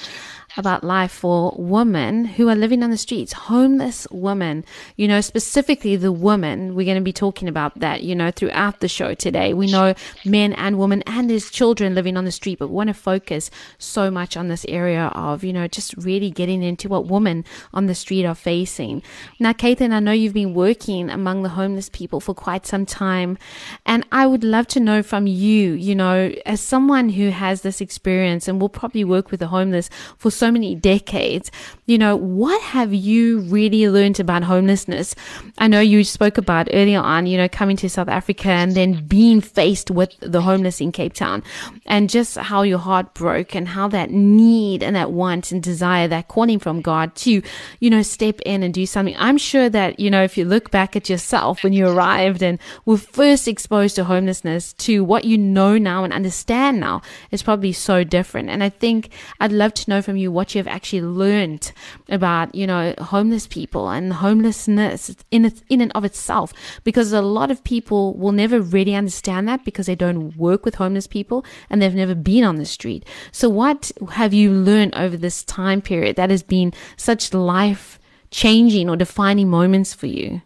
about 0.57 0.83
life 0.83 1.11
for 1.11 1.53
women 1.57 2.25
who 2.25 2.49
are 2.49 2.55
living 2.55 2.83
on 2.83 2.89
the 2.89 2.97
streets, 2.97 3.33
homeless 3.33 4.07
women, 4.11 4.63
you 4.95 5.07
know, 5.07 5.21
specifically 5.21 5.95
the 5.95 6.11
women. 6.11 6.75
We're 6.75 6.85
going 6.85 6.97
to 6.97 7.03
be 7.03 7.13
talking 7.13 7.47
about 7.47 7.79
that, 7.79 8.03
you 8.03 8.15
know, 8.15 8.31
throughout 8.31 8.79
the 8.79 8.87
show 8.87 9.13
today. 9.13 9.53
We 9.53 9.67
know 9.67 9.93
men 10.23 10.53
and 10.53 10.79
women 10.79 11.03
and 11.05 11.29
there's 11.29 11.49
children 11.49 11.95
living 11.95 12.17
on 12.17 12.25
the 12.25 12.31
street, 12.31 12.59
but 12.59 12.69
we 12.69 12.75
want 12.75 12.87
to 12.87 12.93
focus 12.93 13.51
so 13.77 14.09
much 14.09 14.37
on 14.37 14.47
this 14.47 14.65
area 14.69 15.07
of, 15.15 15.43
you 15.43 15.53
know, 15.53 15.67
just 15.67 15.95
really 15.97 16.31
getting 16.31 16.63
into 16.63 16.87
what 16.87 17.07
women 17.07 17.43
on 17.73 17.87
the 17.87 17.95
street 17.95 18.25
are 18.25 18.35
facing. 18.35 19.03
Now, 19.39 19.53
Katlyn, 19.53 19.91
I 19.91 19.99
know 19.99 20.11
you've 20.11 20.33
been 20.33 20.53
working 20.53 21.09
among 21.09 21.43
the 21.43 21.49
homeless 21.49 21.89
people 21.89 22.19
for 22.19 22.33
quite 22.33 22.65
some 22.65 22.85
time, 22.85 23.37
and 23.85 24.05
I 24.11 24.25
would 24.27 24.43
love 24.43 24.67
to 24.67 24.79
know 24.79 25.03
from 25.03 25.27
you, 25.27 25.73
you 25.73 25.95
know, 25.95 26.33
as 26.45 26.61
someone 26.61 27.09
who 27.09 27.29
has 27.29 27.61
this 27.61 27.81
experience 27.81 28.47
and 28.47 28.61
will 28.61 28.69
probably 28.69 29.03
work 29.03 29.31
with 29.31 29.39
the 29.39 29.47
homeless 29.47 29.89
for 30.17 30.31
so 30.31 30.44
many 30.51 30.75
decades, 30.75 31.51
you 31.85 31.97
know, 31.97 32.15
what 32.15 32.61
have 32.61 32.93
you 32.93 33.39
really 33.41 33.89
learned 33.89 34.19
about 34.19 34.43
homelessness? 34.43 35.15
I 35.57 35.67
know 35.67 35.79
you 35.79 36.03
spoke 36.03 36.37
about 36.37 36.67
earlier 36.73 36.99
on, 36.99 37.27
you 37.27 37.37
know, 37.37 37.47
coming 37.47 37.77
to 37.77 37.89
South 37.89 38.07
Africa 38.07 38.49
and 38.49 38.73
then 38.73 39.05
being 39.07 39.41
faced 39.41 39.91
with 39.91 40.15
the 40.19 40.41
homeless 40.41 40.81
in 40.81 40.91
Cape 40.91 41.13
Town 41.13 41.43
and 41.85 42.09
just 42.09 42.37
how 42.37 42.63
your 42.63 42.79
heart 42.79 43.13
broke 43.13 43.55
and 43.55 43.67
how 43.67 43.87
that 43.89 44.11
need 44.11 44.83
and 44.83 44.95
that 44.95 45.11
want 45.11 45.51
and 45.51 45.61
desire, 45.61 46.07
that 46.07 46.27
calling 46.27 46.59
from 46.59 46.81
God 46.81 47.15
to, 47.15 47.41
you 47.79 47.89
know, 47.89 48.01
step 48.01 48.39
in 48.45 48.63
and 48.63 48.73
do 48.73 48.85
something. 48.85 49.15
I'm 49.17 49.37
sure 49.37 49.69
that, 49.69 49.99
you 49.99 50.09
know, 50.09 50.23
if 50.23 50.37
you 50.37 50.45
look 50.45 50.71
back 50.71 50.95
at 50.95 51.09
yourself 51.09 51.63
when 51.63 51.73
you 51.73 51.87
arrived 51.87 52.41
and 52.41 52.59
were 52.85 52.97
first 52.97 53.47
exposed 53.47 53.95
to 53.95 54.03
homelessness 54.03 54.73
to 54.73 55.03
what 55.03 55.25
you 55.25 55.37
know 55.37 55.77
now 55.77 56.03
and 56.03 56.13
understand 56.13 56.79
now 56.79 57.01
it's 57.31 57.43
probably 57.43 57.73
so 57.73 58.03
different. 58.03 58.49
And 58.49 58.63
I 58.63 58.69
think 58.69 59.09
I'd 59.39 59.51
love 59.51 59.73
to 59.75 59.89
know 59.89 60.01
from 60.01 60.17
you 60.17 60.31
what 60.35 60.53
you've 60.53 60.67
actually 60.67 61.01
learned 61.01 61.71
about, 62.09 62.53
you 62.53 62.67
know, 62.67 62.93
homeless 62.99 63.47
people 63.47 63.89
and 63.89 64.13
homelessness 64.13 65.15
in 65.31 65.51
in 65.69 65.81
and 65.81 65.91
of 65.95 66.05
itself, 66.05 66.53
because 66.83 67.11
a 67.11 67.21
lot 67.21 67.49
of 67.49 67.63
people 67.63 68.13
will 68.13 68.31
never 68.31 68.59
really 68.61 68.93
understand 68.93 69.47
that 69.47 69.65
because 69.65 69.87
they 69.87 69.95
don't 69.95 70.37
work 70.37 70.65
with 70.65 70.75
homeless 70.75 71.07
people 71.07 71.43
and 71.69 71.81
they've 71.81 71.95
never 71.95 72.13
been 72.13 72.43
on 72.43 72.57
the 72.57 72.65
street. 72.65 73.05
So 73.31 73.49
what 73.49 73.91
have 74.11 74.33
you 74.33 74.51
learned 74.51 74.93
over 74.95 75.17
this 75.17 75.43
time 75.43 75.81
period 75.81 76.15
that 76.17 76.29
has 76.29 76.43
been 76.43 76.73
such 76.97 77.33
life 77.33 77.99
changing 78.29 78.89
or 78.89 78.97
defining 78.97 79.49
moments 79.49 79.93
for 79.93 80.07
you? 80.07 80.41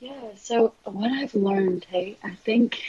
Yeah, 0.00 0.28
so 0.36 0.72
what 0.84 1.10
I've 1.10 1.34
learned, 1.34 1.86
hey, 1.90 2.16
I 2.22 2.30
think 2.30 2.80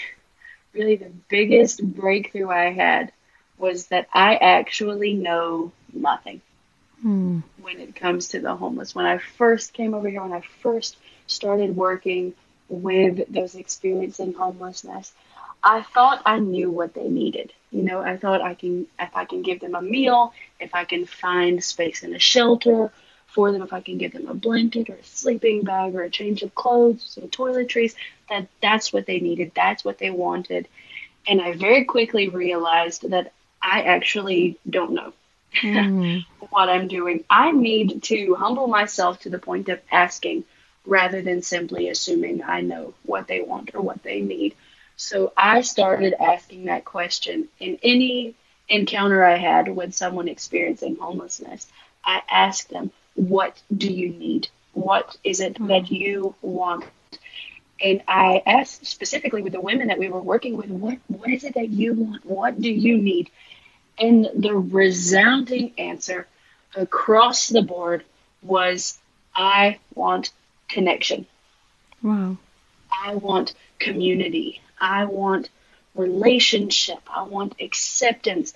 really 0.74 0.98
the 0.98 1.12
biggest 1.30 1.82
breakthrough 1.95 2.50
I 2.50 2.71
had 2.71 3.12
was 3.58 3.88
that 3.88 4.08
I 4.13 4.36
actually 4.36 5.13
know 5.13 5.72
nothing 5.94 6.41
Hmm. 7.02 7.39
when 7.62 7.80
it 7.80 7.96
comes 7.96 8.30
to 8.30 8.39
the 8.39 8.56
homeless. 8.56 8.96
When 8.96 9.06
I 9.06 9.18
first 9.18 9.74
came 9.74 9.94
over 9.94 10.10
here, 10.10 10.22
when 10.22 10.34
I 10.34 10.41
first 10.62 10.98
started 11.28 11.76
working 11.76 12.34
with 12.70 13.22
those 13.32 13.56
experiencing 13.56 14.34
homelessness, 14.34 15.13
I 15.63 15.82
thought 15.82 16.22
I 16.26 16.39
knew 16.39 16.70
what 16.72 16.94
they 16.94 17.08
needed. 17.08 17.52
You 17.72 17.84
know, 17.84 18.02
I 18.02 18.18
thought 18.18 18.41
I 18.41 18.54
can 18.56 18.88
if 19.00 19.15
I 19.15 19.26
can 19.26 19.41
give 19.41 19.60
them 19.60 19.76
a 19.76 19.82
meal, 19.82 20.34
if 20.60 20.74
I 20.76 20.86
can 20.86 21.06
find 21.06 21.63
space 21.63 22.04
in 22.04 22.13
a 22.13 22.20
shelter 22.20 22.91
for 23.28 23.52
them, 23.52 23.62
if 23.62 23.74
I 23.74 23.82
can 23.82 23.98
give 23.98 24.13
them 24.13 24.28
a 24.28 24.34
blanket 24.34 24.89
or 24.89 24.96
a 24.96 25.04
sleeping 25.04 25.63
bag 25.63 25.96
or 25.96 26.04
a 26.04 26.10
change 26.10 26.41
of 26.44 26.54
clothes, 26.56 27.04
some 27.15 27.30
toiletries, 27.30 27.94
that 28.30 28.48
that's 28.62 28.94
what 28.94 29.06
they 29.06 29.20
needed. 29.20 29.52
That's 29.56 29.84
what 29.84 29.98
they 30.00 30.10
wanted. 30.12 30.68
And 31.28 31.41
I 31.41 31.54
very 31.54 31.84
quickly 31.86 32.28
realized 32.30 33.10
that 33.10 33.32
I 33.65 33.84
actually 33.84 34.60
don't 34.69 34.93
know 34.93 35.13
Mm. 35.63 36.25
what 36.51 36.69
I'm 36.69 36.88
doing. 36.88 37.25
I 37.30 37.51
need 37.51 38.04
to 38.04 38.36
humble 38.36 38.67
myself 38.67 39.19
to 39.21 39.30
the 39.30 39.39
point 39.39 39.69
of 39.69 39.82
asking 39.91 40.45
rather 40.86 41.21
than 41.21 41.41
simply 41.43 41.89
assuming 41.89 42.43
I 42.43 42.62
know 42.62 42.95
what 43.04 43.28
they 43.28 43.41
want 43.41 43.71
or 43.75 43.82
what 43.82 44.04
they 44.04 44.21
need. 44.21 44.56
So 44.97 45.34
I 45.38 45.62
started 45.62 46.15
asking 46.21 46.65
that 46.65 46.86
question 46.86 47.49
in 47.60 47.80
any 47.84 48.36
encounter 48.69 49.23
I 49.25 49.38
had 49.38 49.69
with 49.75 49.93
someone 49.95 50.30
experiencing 50.30 50.97
homelessness. 50.97 51.67
I 52.06 52.21
asked 52.32 52.69
them, 52.69 52.91
What 53.15 53.62
do 53.75 53.91
you 53.91 54.10
need? 54.10 54.49
What 54.73 55.17
is 55.23 55.41
it 55.41 55.58
that 55.67 55.91
you 55.91 56.36
want? 56.41 56.86
And 57.82 58.01
I 58.08 58.41
asked 58.45 58.86
specifically 58.86 59.41
with 59.41 59.54
the 59.54 59.62
women 59.62 59.88
that 59.88 59.99
we 59.99 60.10
were 60.10 60.21
working 60.21 60.58
with, 60.58 60.69
what 60.69 60.99
what 61.08 61.30
is 61.30 61.43
it 61.43 61.56
that 61.56 61.69
you 61.69 61.93
want? 61.93 62.25
What 62.25 62.62
do 62.62 62.71
you 62.71 62.97
need? 62.97 63.30
And 63.97 64.29
the 64.36 64.55
resounding 64.55 65.73
answer 65.77 66.27
across 66.75 67.47
the 67.47 67.62
board 67.62 68.03
was 68.41 68.97
I 69.36 69.79
want 69.93 70.31
connection. 70.67 71.25
Wow. 72.01 72.38
I 73.03 73.15
want 73.15 73.53
community. 73.79 74.62
I 74.79 75.05
want 75.05 75.49
relationship. 75.95 76.99
I 77.08 77.23
want 77.23 77.55
acceptance. 77.60 78.53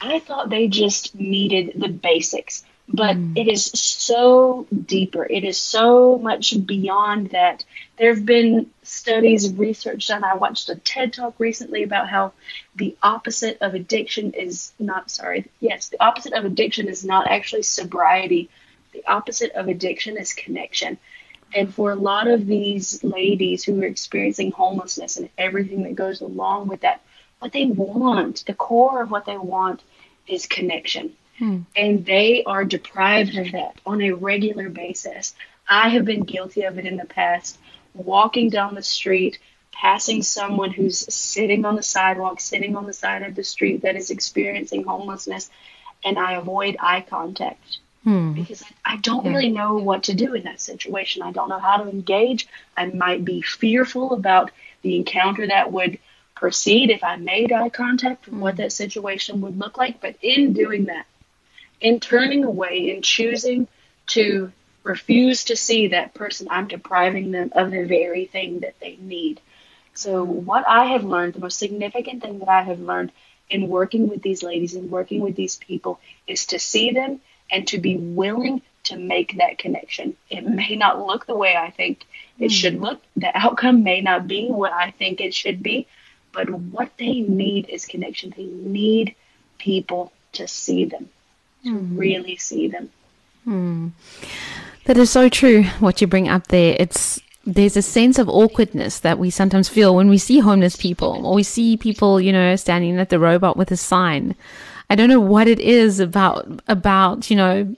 I 0.00 0.20
thought 0.20 0.50
they 0.50 0.68
just 0.68 1.14
needed 1.14 1.72
the 1.80 1.88
basics, 1.88 2.64
but 2.88 3.16
hmm. 3.16 3.36
it 3.36 3.48
is 3.48 3.64
so 3.64 4.66
deeper. 4.86 5.26
It 5.28 5.44
is 5.44 5.58
so 5.58 6.18
much 6.18 6.54
beyond 6.64 7.30
that. 7.30 7.64
There 7.98 8.14
have 8.14 8.24
been 8.24 8.70
studies, 8.82 9.52
research 9.52 10.06
done. 10.06 10.22
I 10.22 10.34
watched 10.34 10.68
a 10.68 10.76
TED 10.76 11.12
talk 11.12 11.34
recently 11.38 11.82
about 11.82 12.08
how 12.08 12.32
the 12.76 12.96
opposite 13.02 13.58
of 13.60 13.74
addiction 13.74 14.32
is 14.34 14.72
not, 14.78 15.10
sorry, 15.10 15.46
yes, 15.58 15.88
the 15.88 16.02
opposite 16.02 16.32
of 16.32 16.44
addiction 16.44 16.88
is 16.88 17.04
not 17.04 17.28
actually 17.28 17.64
sobriety. 17.64 18.50
The 18.92 19.04
opposite 19.06 19.52
of 19.52 19.68
addiction 19.68 20.16
is 20.16 20.32
connection. 20.32 20.98
And 21.54 21.74
for 21.74 21.90
a 21.90 21.96
lot 21.96 22.28
of 22.28 22.46
these 22.46 23.02
ladies 23.02 23.64
who 23.64 23.80
are 23.80 23.86
experiencing 23.86 24.52
homelessness 24.52 25.16
and 25.16 25.28
everything 25.36 25.82
that 25.84 25.94
goes 25.94 26.20
along 26.20 26.68
with 26.68 26.82
that, 26.82 27.00
what 27.40 27.52
they 27.52 27.66
want, 27.66 28.44
the 28.46 28.54
core 28.54 29.02
of 29.02 29.10
what 29.10 29.24
they 29.24 29.38
want 29.38 29.82
is 30.26 30.46
connection. 30.46 31.14
Hmm. 31.38 31.60
And 31.74 32.04
they 32.04 32.44
are 32.44 32.64
deprived 32.64 33.36
of 33.38 33.52
that 33.52 33.80
on 33.86 34.02
a 34.02 34.12
regular 34.12 34.68
basis. 34.68 35.34
I 35.68 35.88
have 35.90 36.04
been 36.04 36.22
guilty 36.22 36.62
of 36.62 36.78
it 36.78 36.86
in 36.86 36.96
the 36.96 37.04
past. 37.04 37.58
Walking 37.98 38.48
down 38.48 38.74
the 38.74 38.82
street, 38.82 39.38
passing 39.72 40.22
someone 40.22 40.70
who's 40.70 41.12
sitting 41.12 41.64
on 41.64 41.76
the 41.76 41.82
sidewalk, 41.82 42.40
sitting 42.40 42.76
on 42.76 42.86
the 42.86 42.92
side 42.92 43.22
of 43.22 43.34
the 43.34 43.44
street 43.44 43.82
that 43.82 43.96
is 43.96 44.10
experiencing 44.10 44.84
homelessness, 44.84 45.50
and 46.04 46.18
I 46.18 46.34
avoid 46.34 46.76
eye 46.80 47.04
contact 47.08 47.78
hmm. 48.04 48.32
because 48.32 48.62
I, 48.62 48.94
I 48.94 48.96
don't 48.98 49.26
really 49.26 49.50
know 49.50 49.76
what 49.76 50.04
to 50.04 50.14
do 50.14 50.34
in 50.34 50.44
that 50.44 50.60
situation. 50.60 51.22
I 51.22 51.32
don't 51.32 51.48
know 51.48 51.58
how 51.58 51.78
to 51.78 51.90
engage. 51.90 52.48
I 52.76 52.86
might 52.86 53.24
be 53.24 53.42
fearful 53.42 54.12
about 54.12 54.50
the 54.82 54.96
encounter 54.96 55.46
that 55.46 55.72
would 55.72 55.98
proceed 56.34 56.90
if 56.90 57.02
I 57.02 57.16
made 57.16 57.52
eye 57.52 57.68
contact 57.68 58.28
and 58.28 58.40
what 58.40 58.54
hmm. 58.54 58.62
that 58.62 58.72
situation 58.72 59.40
would 59.40 59.58
look 59.58 59.76
like. 59.76 60.00
But 60.00 60.16
in 60.22 60.52
doing 60.52 60.84
that, 60.84 61.06
in 61.80 62.00
turning 62.00 62.44
away 62.44 62.90
in 62.90 63.02
choosing 63.02 63.68
to 64.08 64.52
refuse 64.82 65.44
to 65.44 65.56
see 65.56 65.88
that 65.88 66.14
person, 66.14 66.48
I'm 66.50 66.68
depriving 66.68 67.30
them 67.30 67.52
of 67.54 67.70
the 67.70 67.84
very 67.84 68.26
thing 68.26 68.60
that 68.60 68.78
they 68.80 68.96
need. 69.00 69.40
So, 69.94 70.22
what 70.24 70.64
I 70.68 70.86
have 70.86 71.04
learned, 71.04 71.34
the 71.34 71.40
most 71.40 71.58
significant 71.58 72.22
thing 72.22 72.38
that 72.38 72.48
I 72.48 72.62
have 72.62 72.80
learned 72.80 73.12
in 73.50 73.68
working 73.68 74.08
with 74.08 74.22
these 74.22 74.42
ladies 74.42 74.74
and 74.74 74.90
working 74.90 75.20
with 75.20 75.34
these 75.34 75.56
people 75.56 76.00
is 76.26 76.46
to 76.46 76.58
see 76.58 76.90
them 76.92 77.20
and 77.50 77.66
to 77.68 77.78
be 77.78 77.96
willing 77.96 78.62
to 78.84 78.96
make 78.96 79.38
that 79.38 79.58
connection. 79.58 80.16
It 80.30 80.46
may 80.46 80.76
not 80.76 81.04
look 81.04 81.26
the 81.26 81.36
way 81.36 81.56
I 81.56 81.70
think 81.70 82.04
it 82.38 82.48
hmm. 82.48 82.54
should 82.54 82.80
look, 82.80 83.02
the 83.16 83.36
outcome 83.36 83.82
may 83.82 84.00
not 84.00 84.28
be 84.28 84.48
what 84.48 84.72
I 84.72 84.90
think 84.92 85.20
it 85.20 85.34
should 85.34 85.62
be, 85.62 85.86
but 86.32 86.48
what 86.50 86.96
they 86.98 87.20
need 87.20 87.68
is 87.68 87.86
connection. 87.86 88.32
They 88.36 88.44
need 88.44 89.14
people 89.58 90.12
to 90.34 90.46
see 90.46 90.84
them, 90.84 91.08
to 91.64 91.74
really 91.74 92.36
see 92.36 92.68
them. 92.68 92.90
Hmm. 93.48 93.88
That 94.84 94.98
is 94.98 95.10
so 95.10 95.30
true. 95.30 95.64
What 95.80 96.02
you 96.02 96.06
bring 96.06 96.28
up 96.28 96.48
there, 96.48 96.76
it's 96.78 97.18
there's 97.46 97.78
a 97.78 97.82
sense 97.82 98.18
of 98.18 98.28
awkwardness 98.28 99.00
that 99.00 99.18
we 99.18 99.30
sometimes 99.30 99.70
feel 99.70 99.96
when 99.96 100.10
we 100.10 100.18
see 100.18 100.38
homeless 100.38 100.76
people 100.76 101.26
or 101.26 101.32
we 101.32 101.42
see 101.42 101.78
people, 101.78 102.20
you 102.20 102.30
know, 102.30 102.56
standing 102.56 102.98
at 102.98 103.08
the 103.08 103.18
robot 103.18 103.56
with 103.56 103.70
a 103.70 103.76
sign. 103.78 104.36
I 104.90 104.96
don't 104.96 105.08
know 105.08 105.20
what 105.20 105.48
it 105.48 105.60
is 105.60 105.98
about 105.98 106.60
about 106.68 107.30
you 107.30 107.36
know 107.36 107.74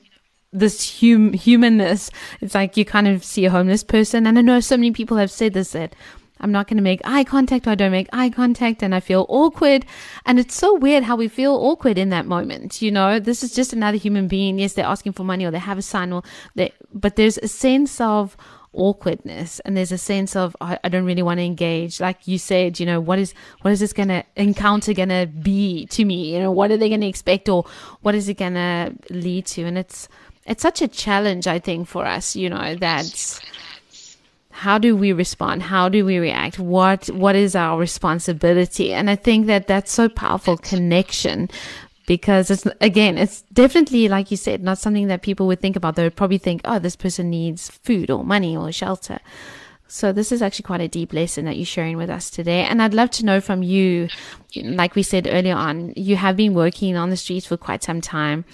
this 0.52 1.00
hum- 1.00 1.34
humanness. 1.34 2.10
It's 2.40 2.56
like 2.56 2.76
you 2.76 2.84
kind 2.84 3.06
of 3.06 3.22
see 3.22 3.44
a 3.44 3.50
homeless 3.50 3.84
person, 3.84 4.26
and 4.26 4.36
I 4.36 4.42
know 4.42 4.58
so 4.58 4.76
many 4.76 4.90
people 4.90 5.18
have 5.18 5.30
said 5.30 5.52
this 5.52 5.70
that 5.70 5.94
I'm 6.40 6.52
not 6.52 6.68
going 6.68 6.76
to 6.76 6.82
make 6.82 7.00
eye 7.04 7.24
contact 7.24 7.66
or 7.66 7.70
I 7.70 7.74
don't 7.74 7.92
make 7.92 8.08
eye 8.12 8.30
contact 8.30 8.82
and 8.82 8.94
I 8.94 9.00
feel 9.00 9.26
awkward. 9.28 9.86
And 10.26 10.38
it's 10.38 10.54
so 10.54 10.74
weird 10.74 11.04
how 11.04 11.16
we 11.16 11.28
feel 11.28 11.54
awkward 11.54 11.98
in 11.98 12.10
that 12.10 12.26
moment. 12.26 12.82
You 12.82 12.90
know, 12.90 13.20
this 13.20 13.42
is 13.42 13.54
just 13.54 13.72
another 13.72 13.98
human 13.98 14.28
being. 14.28 14.58
Yes, 14.58 14.74
they're 14.74 14.84
asking 14.84 15.12
for 15.12 15.24
money 15.24 15.44
or 15.44 15.50
they 15.50 15.58
have 15.58 15.78
a 15.78 15.82
sign 15.82 16.12
or 16.12 16.22
they, 16.54 16.72
but 16.92 17.16
there's 17.16 17.38
a 17.38 17.48
sense 17.48 18.00
of 18.00 18.36
awkwardness 18.72 19.58
and 19.60 19.76
there's 19.76 19.90
a 19.90 19.98
sense 19.98 20.36
of 20.36 20.56
I, 20.60 20.78
I 20.84 20.88
don't 20.88 21.04
really 21.04 21.24
want 21.24 21.38
to 21.38 21.44
engage 21.44 22.00
like 22.00 22.28
you 22.28 22.38
said 22.38 22.78
you 22.78 22.86
know 22.86 23.00
what 23.00 23.18
is 23.18 23.34
what 23.62 23.72
is 23.72 23.80
this 23.80 23.92
gonna 23.92 24.22
encounter 24.36 24.94
gonna 24.94 25.26
be 25.26 25.86
to 25.86 26.04
me 26.04 26.34
you 26.34 26.38
know 26.38 26.52
what 26.52 26.70
are 26.70 26.76
they 26.76 26.88
gonna 26.88 27.08
expect 27.08 27.48
or 27.48 27.64
what 28.02 28.14
is 28.14 28.28
it 28.28 28.34
gonna 28.34 28.92
lead 29.10 29.46
to 29.46 29.64
and 29.64 29.76
it's 29.76 30.08
it's 30.46 30.62
such 30.62 30.82
a 30.82 30.86
challenge 30.86 31.48
i 31.48 31.58
think 31.58 31.88
for 31.88 32.06
us 32.06 32.36
you 32.36 32.48
know 32.48 32.76
that 32.76 33.40
how 34.50 34.78
do 34.78 34.96
we 34.96 35.12
respond? 35.12 35.62
How 35.62 35.88
do 35.88 36.04
we 36.04 36.18
react? 36.18 36.58
What 36.58 37.06
what 37.08 37.36
is 37.36 37.54
our 37.54 37.78
responsibility? 37.78 38.92
And 38.92 39.08
i 39.08 39.16
think 39.16 39.46
that 39.46 39.66
that's 39.66 39.92
so 39.92 40.08
powerful 40.08 40.56
connection 40.58 41.48
because 42.06 42.50
it's 42.50 42.66
again 42.80 43.16
it's 43.16 43.42
definitely 43.52 44.08
like 44.08 44.30
you 44.30 44.36
said 44.36 44.62
not 44.62 44.78
something 44.78 45.06
that 45.06 45.22
people 45.22 45.46
would 45.46 45.60
think 45.60 45.76
about. 45.76 45.94
They 45.94 46.02
would 46.02 46.16
probably 46.16 46.38
think 46.38 46.62
oh 46.64 46.78
this 46.78 46.96
person 46.96 47.30
needs 47.30 47.70
food 47.70 48.10
or 48.10 48.24
money 48.24 48.56
or 48.56 48.70
shelter. 48.72 49.20
So 49.86 50.12
this 50.12 50.30
is 50.30 50.40
actually 50.40 50.64
quite 50.64 50.80
a 50.80 50.86
deep 50.86 51.12
lesson 51.12 51.46
that 51.46 51.56
you're 51.56 51.66
sharing 51.66 51.96
with 51.96 52.10
us 52.10 52.28
today. 52.28 52.62
And 52.62 52.82
i'd 52.82 52.94
love 52.94 53.10
to 53.12 53.24
know 53.24 53.40
from 53.40 53.62
you 53.62 54.08
like 54.56 54.96
we 54.96 55.04
said 55.04 55.28
earlier 55.30 55.54
on 55.54 55.92
you 55.96 56.16
have 56.16 56.36
been 56.36 56.54
working 56.54 56.96
on 56.96 57.10
the 57.10 57.16
streets 57.16 57.46
for 57.46 57.56
quite 57.56 57.84
some 57.84 58.00
time. 58.00 58.44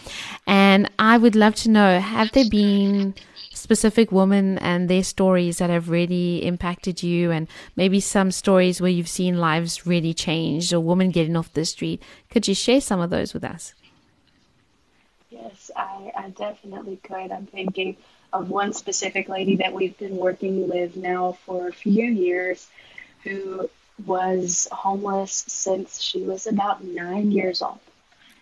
And 0.46 0.90
i 0.98 1.16
would 1.16 1.34
love 1.34 1.54
to 1.56 1.70
know 1.70 2.00
have 2.00 2.32
there 2.32 2.50
been 2.50 3.14
specific 3.66 4.12
women 4.12 4.58
and 4.58 4.88
their 4.88 5.02
stories 5.02 5.58
that 5.58 5.70
have 5.70 5.90
really 5.90 6.44
impacted 6.46 7.02
you 7.02 7.32
and 7.32 7.48
maybe 7.74 7.98
some 7.98 8.30
stories 8.30 8.80
where 8.80 8.92
you've 8.96 9.08
seen 9.08 9.40
lives 9.40 9.84
really 9.84 10.14
changed 10.14 10.72
or 10.72 10.78
women 10.78 11.10
getting 11.10 11.36
off 11.36 11.52
the 11.52 11.64
street. 11.64 12.00
Could 12.30 12.46
you 12.46 12.54
share 12.54 12.80
some 12.80 13.00
of 13.00 13.10
those 13.10 13.34
with 13.34 13.42
us? 13.42 13.74
Yes, 15.30 15.72
I, 15.74 16.12
I 16.16 16.28
definitely 16.28 16.98
could. 17.02 17.32
I'm 17.32 17.46
thinking 17.46 17.96
of 18.32 18.50
one 18.50 18.72
specific 18.72 19.28
lady 19.28 19.56
that 19.56 19.72
we've 19.72 19.98
been 19.98 20.16
working 20.16 20.68
with 20.68 20.94
now 20.94 21.32
for 21.44 21.66
a 21.66 21.72
few 21.72 22.06
years 22.06 22.68
who 23.24 23.68
was 24.06 24.68
homeless 24.70 25.44
since 25.48 26.00
she 26.00 26.22
was 26.22 26.46
about 26.46 26.84
nine 26.84 27.32
years 27.32 27.62
old. 27.62 27.80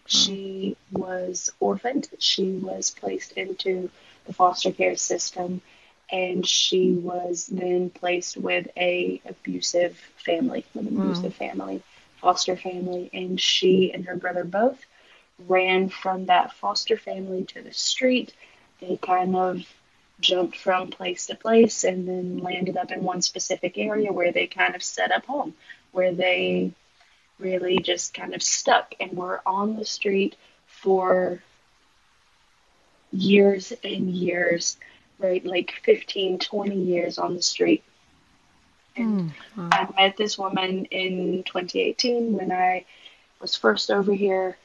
Hmm. 0.07 0.19
She 0.19 0.77
was 0.93 1.51
orphaned. 1.61 2.11
She 2.19 2.51
was 2.51 2.91
placed 2.91 3.33
into 3.33 3.89
the 4.27 4.33
foster 4.33 4.73
care 4.73 4.97
system, 4.97 5.61
and 6.11 6.47
she 6.47 6.93
was 6.93 7.47
then 7.47 7.91
placed 7.91 8.37
with 8.37 8.69
a 8.77 9.21
abusive 9.27 9.97
family, 10.17 10.65
with 10.75 10.87
an 10.87 10.95
hmm. 10.95 11.03
abusive 11.03 11.35
family, 11.35 11.83
foster 12.21 12.57
family, 12.57 13.11
and 13.13 13.41
she 13.41 13.93
and 13.93 14.07
her 14.07 14.17
brother 14.17 14.45
both 14.45 14.85
ran 15.47 15.89
from 15.89 16.27
that 16.27 16.53
foster 16.55 16.97
family 16.97 17.45
to 17.45 17.63
the 17.63 17.73
street. 17.73 18.33
They 18.81 18.97
kind 18.97 19.35
of 19.35 19.67
jumped 20.21 20.57
from 20.57 20.91
place 20.91 21.27
to 21.27 21.35
place 21.35 21.85
and 21.85 22.07
then 22.07 22.39
landed 22.39 22.77
up 22.77 22.91
in 22.93 23.03
one 23.03 23.21
specific 23.21 23.77
area 23.77 24.13
where 24.13 24.33
they 24.33 24.47
kind 24.47 24.75
of 24.75 24.83
set 24.83 25.11
up 25.11 25.27
home, 25.27 25.55
where 25.93 26.15
they 26.15 26.73
really 27.39 27.79
just 27.79 28.15
kind 28.15 28.35
of 28.35 28.43
stuck 28.43 28.95
and 29.01 29.13
were 29.13 29.43
on 29.45 29.77
the 29.77 29.85
street 29.85 30.37
for 30.67 31.43
years 33.14 33.72
and 33.83 34.11
years, 34.11 34.77
right? 35.18 35.44
Like 35.44 35.72
15, 35.85 36.38
20 36.38 36.77
years 36.77 37.18
on 37.18 37.35
the 37.35 37.42
street. 37.42 37.85
And 38.96 39.31
mm, 39.31 39.33
wow. 39.57 39.68
I 39.72 39.88
met 40.03 40.16
this 40.16 40.38
woman 40.38 40.87
in 40.87 41.42
2018 41.44 42.33
when 42.33 42.53
I 42.53 42.85
was 43.40 43.57
first 43.57 43.90
over 43.90 44.12
here. 44.12 44.57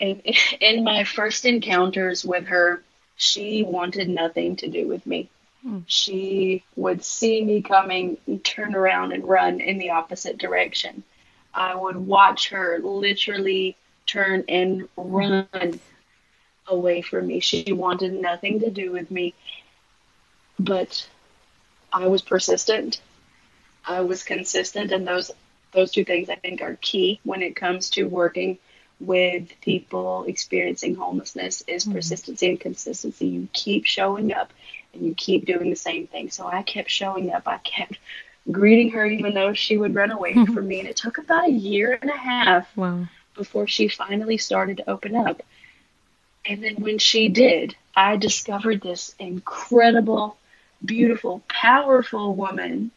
And 0.00 0.22
in 0.60 0.84
my 0.84 1.04
first 1.04 1.44
encounters 1.44 2.24
with 2.24 2.46
her, 2.46 2.82
she 3.16 3.62
wanted 3.62 4.08
nothing 4.08 4.56
to 4.56 4.68
do 4.68 4.86
with 4.86 5.06
me. 5.06 5.28
Mm. 5.66 5.82
She 5.86 6.64
would 6.76 7.04
see 7.04 7.44
me 7.44 7.62
coming 7.62 8.16
turn 8.44 8.74
around 8.74 9.12
and 9.12 9.24
run 9.28 9.60
in 9.60 9.78
the 9.78 9.90
opposite 9.90 10.38
direction. 10.38 11.02
I 11.52 11.74
would 11.74 11.96
watch 11.96 12.50
her 12.50 12.78
literally 12.78 13.76
turn 14.06 14.44
and 14.48 14.88
run 14.96 15.80
away 16.68 17.02
from 17.02 17.26
me. 17.26 17.40
She 17.40 17.72
wanted 17.72 18.12
nothing 18.12 18.60
to 18.60 18.70
do 18.70 18.92
with 18.92 19.10
me. 19.10 19.34
But 20.58 21.08
I 21.92 22.06
was 22.08 22.22
persistent. 22.22 23.00
I 23.84 24.00
was 24.00 24.22
consistent 24.22 24.92
and 24.92 25.06
those 25.06 25.30
those 25.72 25.92
two 25.92 26.04
things 26.04 26.28
I 26.28 26.34
think 26.34 26.62
are 26.62 26.78
key 26.80 27.20
when 27.24 27.42
it 27.42 27.56
comes 27.56 27.90
to 27.90 28.04
working 28.04 28.58
with 29.00 29.48
people 29.60 30.24
experiencing 30.24 30.94
homelessness 30.94 31.62
is 31.66 31.84
mm-hmm. 31.84 31.94
persistency 31.94 32.48
and 32.48 32.60
consistency. 32.60 33.26
You 33.26 33.48
keep 33.52 33.84
showing 33.84 34.32
up 34.32 34.52
and 34.92 35.02
you 35.02 35.14
keep 35.14 35.46
doing 35.46 35.70
the 35.70 35.76
same 35.76 36.06
thing. 36.06 36.30
So 36.30 36.46
I 36.46 36.62
kept 36.62 36.90
showing 36.90 37.32
up. 37.32 37.46
I 37.46 37.58
kept 37.58 37.98
greeting 38.50 38.90
her 38.92 39.04
even 39.06 39.34
though 39.34 39.52
she 39.52 39.76
would 39.76 39.94
run 39.94 40.10
away 40.10 40.34
from 40.46 40.66
me. 40.66 40.80
And 40.80 40.88
it 40.88 40.96
took 40.96 41.18
about 41.18 41.48
a 41.48 41.52
year 41.52 41.98
and 42.00 42.10
a 42.10 42.16
half 42.16 42.76
wow. 42.76 43.06
before 43.36 43.66
she 43.66 43.88
finally 43.88 44.38
started 44.38 44.78
to 44.78 44.90
open 44.90 45.14
up. 45.14 45.42
And 46.46 46.62
then 46.62 46.76
when 46.76 46.98
she 46.98 47.28
did, 47.28 47.76
I 47.94 48.16
discovered 48.16 48.80
this 48.80 49.14
incredible, 49.18 50.36
beautiful, 50.84 51.42
powerful 51.48 52.34
woman 52.34 52.90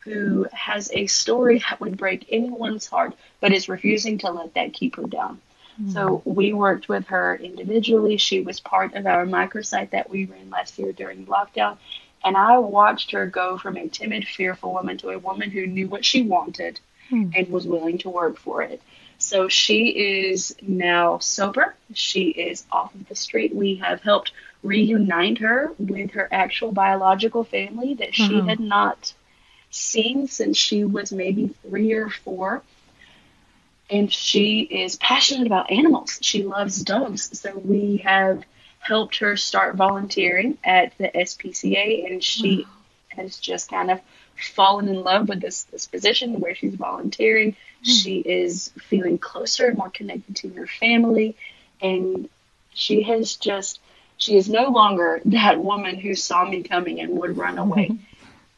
who 0.00 0.46
has 0.52 0.90
a 0.92 1.06
story 1.06 1.58
that 1.58 1.80
would 1.80 1.96
break 1.96 2.26
anyone's 2.30 2.86
heart, 2.86 3.14
but 3.40 3.52
is 3.52 3.68
refusing 3.68 4.18
to 4.18 4.30
let 4.30 4.54
that 4.54 4.72
keep 4.72 4.96
her 4.96 5.06
down. 5.06 5.40
Mm-hmm. 5.80 5.90
So 5.92 6.22
we 6.24 6.52
worked 6.52 6.88
with 6.88 7.06
her 7.06 7.36
individually. 7.36 8.16
She 8.16 8.40
was 8.40 8.60
part 8.60 8.94
of 8.94 9.06
our 9.06 9.24
microsite 9.24 9.90
that 9.90 10.10
we 10.10 10.26
ran 10.26 10.50
last 10.50 10.78
year 10.78 10.92
during 10.92 11.26
lockdown. 11.26 11.78
And 12.24 12.36
I 12.36 12.58
watched 12.58 13.12
her 13.12 13.26
go 13.26 13.58
from 13.58 13.76
a 13.76 13.88
timid, 13.88 14.26
fearful 14.26 14.72
woman 14.72 14.98
to 14.98 15.10
a 15.10 15.18
woman 15.18 15.50
who 15.50 15.66
knew 15.66 15.88
what 15.88 16.04
she 16.04 16.22
wanted 16.22 16.78
mm-hmm. 17.10 17.30
and 17.34 17.48
was 17.48 17.66
willing 17.66 17.98
to 17.98 18.10
work 18.10 18.38
for 18.38 18.62
it. 18.62 18.80
So 19.22 19.48
she 19.48 19.88
is 19.88 20.56
now 20.60 21.18
sober. 21.18 21.74
She 21.94 22.30
is 22.30 22.64
off 22.72 22.94
of 22.94 23.08
the 23.08 23.14
street. 23.14 23.54
We 23.54 23.76
have 23.76 24.02
helped 24.02 24.32
reunite 24.62 25.38
her 25.38 25.72
with 25.78 26.12
her 26.12 26.28
actual 26.32 26.72
biological 26.72 27.44
family 27.44 27.94
that 27.94 28.14
she 28.14 28.36
uh-huh. 28.36 28.48
had 28.48 28.60
not 28.60 29.14
seen 29.70 30.26
since 30.26 30.58
she 30.58 30.84
was 30.84 31.12
maybe 31.12 31.54
three 31.62 31.92
or 31.92 32.10
four. 32.10 32.62
And 33.88 34.12
she 34.12 34.60
is 34.60 34.96
passionate 34.96 35.46
about 35.46 35.70
animals. 35.70 36.18
She 36.20 36.42
loves 36.42 36.82
dogs. 36.82 37.38
So 37.38 37.56
we 37.56 37.98
have 37.98 38.42
helped 38.80 39.18
her 39.18 39.36
start 39.36 39.76
volunteering 39.76 40.58
at 40.64 40.96
the 40.98 41.08
SPCA, 41.08 42.10
and 42.10 42.22
she 42.22 42.64
wow. 42.64 42.70
has 43.22 43.38
just 43.38 43.70
kind 43.70 43.90
of 43.90 44.00
fallen 44.54 44.88
in 44.88 45.02
love 45.02 45.28
with 45.28 45.40
this 45.40 45.64
this 45.64 45.86
position 45.86 46.40
where 46.40 46.54
she's 46.54 46.74
volunteering. 46.74 47.54
She 47.82 48.18
is 48.18 48.72
feeling 48.88 49.18
closer 49.18 49.66
and 49.66 49.78
more 49.78 49.90
connected 49.90 50.36
to 50.36 50.48
her 50.50 50.66
family, 50.66 51.36
and 51.80 52.28
she 52.74 53.02
has 53.02 53.36
just 53.36 53.80
she 54.16 54.36
is 54.36 54.48
no 54.48 54.68
longer 54.68 55.20
that 55.26 55.62
woman 55.62 55.98
who 55.98 56.14
saw 56.14 56.48
me 56.48 56.62
coming 56.62 57.00
and 57.00 57.18
would 57.18 57.36
run 57.36 57.58
away. 57.58 57.88
Mm-hmm. 57.88 58.04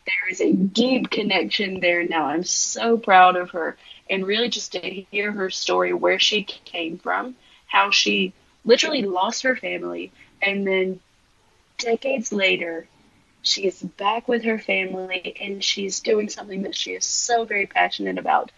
There 0.06 0.30
is 0.30 0.40
a 0.42 0.52
deep 0.52 1.10
connection 1.10 1.80
there 1.80 2.04
now. 2.06 2.26
I'm 2.26 2.44
so 2.44 2.98
proud 2.98 3.36
of 3.36 3.50
her, 3.50 3.78
and 4.10 4.26
really 4.26 4.50
just 4.50 4.72
to 4.72 4.80
hear 4.80 5.32
her 5.32 5.48
story, 5.48 5.94
where 5.94 6.18
she 6.18 6.42
came 6.42 6.98
from, 6.98 7.34
how 7.66 7.90
she 7.90 8.34
literally 8.66 9.02
lost 9.02 9.44
her 9.44 9.56
family, 9.56 10.12
and 10.42 10.66
then 10.66 11.00
decades 11.78 12.32
later 12.32 12.86
she 13.44 13.66
is 13.66 13.82
back 13.82 14.26
with 14.26 14.44
her 14.44 14.58
family 14.58 15.36
and 15.40 15.62
she's 15.62 16.00
doing 16.00 16.28
something 16.28 16.62
that 16.62 16.74
she 16.74 16.92
is 16.92 17.04
so 17.04 17.44
very 17.44 17.66
passionate 17.66 18.18
about 18.18 18.50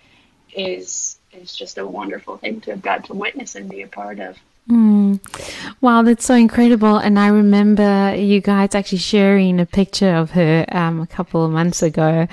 is 0.55 1.19
is 1.33 1.55
just 1.55 1.79
a 1.79 1.87
wonderful 1.87 2.37
thing 2.39 2.61
to 2.63 2.71
have 2.73 2.83
got 2.83 3.05
to 3.05 3.15
witness 3.15 3.55
and 3.55 3.69
be 3.69 3.83
a 3.83 3.89
part 3.89 4.19
of. 4.21 4.37
Mm. 4.69 5.21
Wow, 5.81 6.03
that's 6.03 6.25
so 6.25 6.35
incredible. 6.35 6.97
And 6.97 7.19
I 7.19 7.29
remember 7.29 8.15
you 8.17 8.41
guys 8.41 8.75
actually 8.75 8.99
sharing 8.99 9.61
a 9.61 9.67
picture 9.67 10.15
of 10.15 10.33
her 10.33 10.67
um, 10.73 11.01
a 11.01 11.07
couple 11.07 11.45
of 11.45 11.53
months 11.53 11.83
ago 11.83 12.27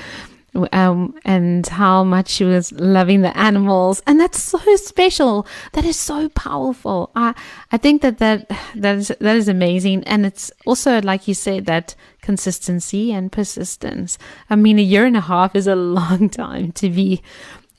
um, 0.71 1.15
and 1.25 1.65
how 1.65 2.03
much 2.03 2.29
she 2.29 2.43
was 2.43 2.71
loving 2.73 3.21
the 3.21 3.35
animals, 3.37 4.01
and 4.05 4.19
that's 4.19 4.41
so 4.41 4.59
special. 4.75 5.47
That 5.73 5.85
is 5.85 5.99
so 5.99 6.29
powerful. 6.29 7.11
I 7.15 7.33
I 7.71 7.77
think 7.77 8.01
that 8.01 8.19
that 8.19 8.49
that 8.75 8.97
is 8.97 9.07
that 9.19 9.35
is 9.35 9.47
amazing, 9.47 10.03
and 10.03 10.25
it's 10.25 10.51
also 10.65 11.01
like 11.01 11.27
you 11.27 11.33
said 11.33 11.65
that 11.65 11.95
consistency 12.21 13.11
and 13.11 13.31
persistence. 13.31 14.17
I 14.49 14.55
mean, 14.55 14.79
a 14.79 14.83
year 14.83 15.05
and 15.05 15.17
a 15.17 15.21
half 15.21 15.55
is 15.55 15.67
a 15.67 15.75
long 15.99 16.29
time 16.29 16.71
to 16.73 16.89
be 16.89 17.21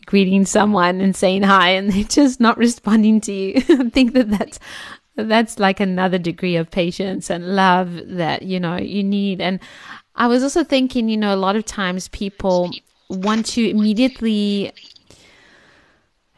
greeting 0.07 0.45
someone 0.45 1.01
and 1.01 1.15
saying 1.15 1.43
hi, 1.43 1.71
and 1.71 1.91
they're 1.93 2.05
just 2.05 2.41
not 2.41 2.59
responding 2.59 3.21
to 3.23 3.33
you. 3.33 3.55
I 3.69 3.89
think 3.91 4.13
that 4.15 4.31
that's 4.31 4.59
that's 5.17 5.59
like 5.59 5.79
another 5.79 6.19
degree 6.19 6.57
of 6.57 6.71
patience 6.71 7.31
and 7.31 7.55
love 7.55 8.01
that 8.05 8.43
you 8.43 8.59
know 8.59 8.77
you 8.77 9.05
need 9.05 9.41
and 9.41 9.61
I 10.17 10.29
was 10.29 10.43
also 10.43 10.63
thinking, 10.63 11.09
you 11.09 11.17
know, 11.17 11.35
a 11.35 11.37
lot 11.37 11.57
of 11.57 11.65
times 11.65 12.09
people 12.09 12.71
want 13.09 13.47
to 13.47 13.69
immediately, 13.69 14.73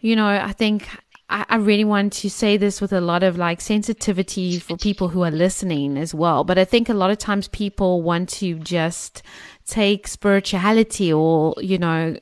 you 0.00 0.16
know, 0.16 0.26
I 0.26 0.52
think 0.52 0.88
I, 1.28 1.44
I 1.48 1.56
really 1.56 1.84
want 1.84 2.14
to 2.14 2.30
say 2.30 2.56
this 2.56 2.80
with 2.80 2.92
a 2.92 3.00
lot 3.00 3.22
of 3.22 3.36
like 3.36 3.60
sensitivity 3.60 4.58
for 4.58 4.76
people 4.78 5.08
who 5.08 5.22
are 5.24 5.30
listening 5.30 5.98
as 5.98 6.14
well. 6.14 6.42
But 6.42 6.58
I 6.58 6.64
think 6.64 6.88
a 6.88 6.94
lot 6.94 7.10
of 7.10 7.18
times 7.18 7.48
people 7.48 8.02
want 8.02 8.30
to 8.30 8.58
just 8.60 9.22
take 9.66 10.08
spirituality 10.08 11.12
or, 11.12 11.54
you 11.58 11.76
know, 11.76 12.16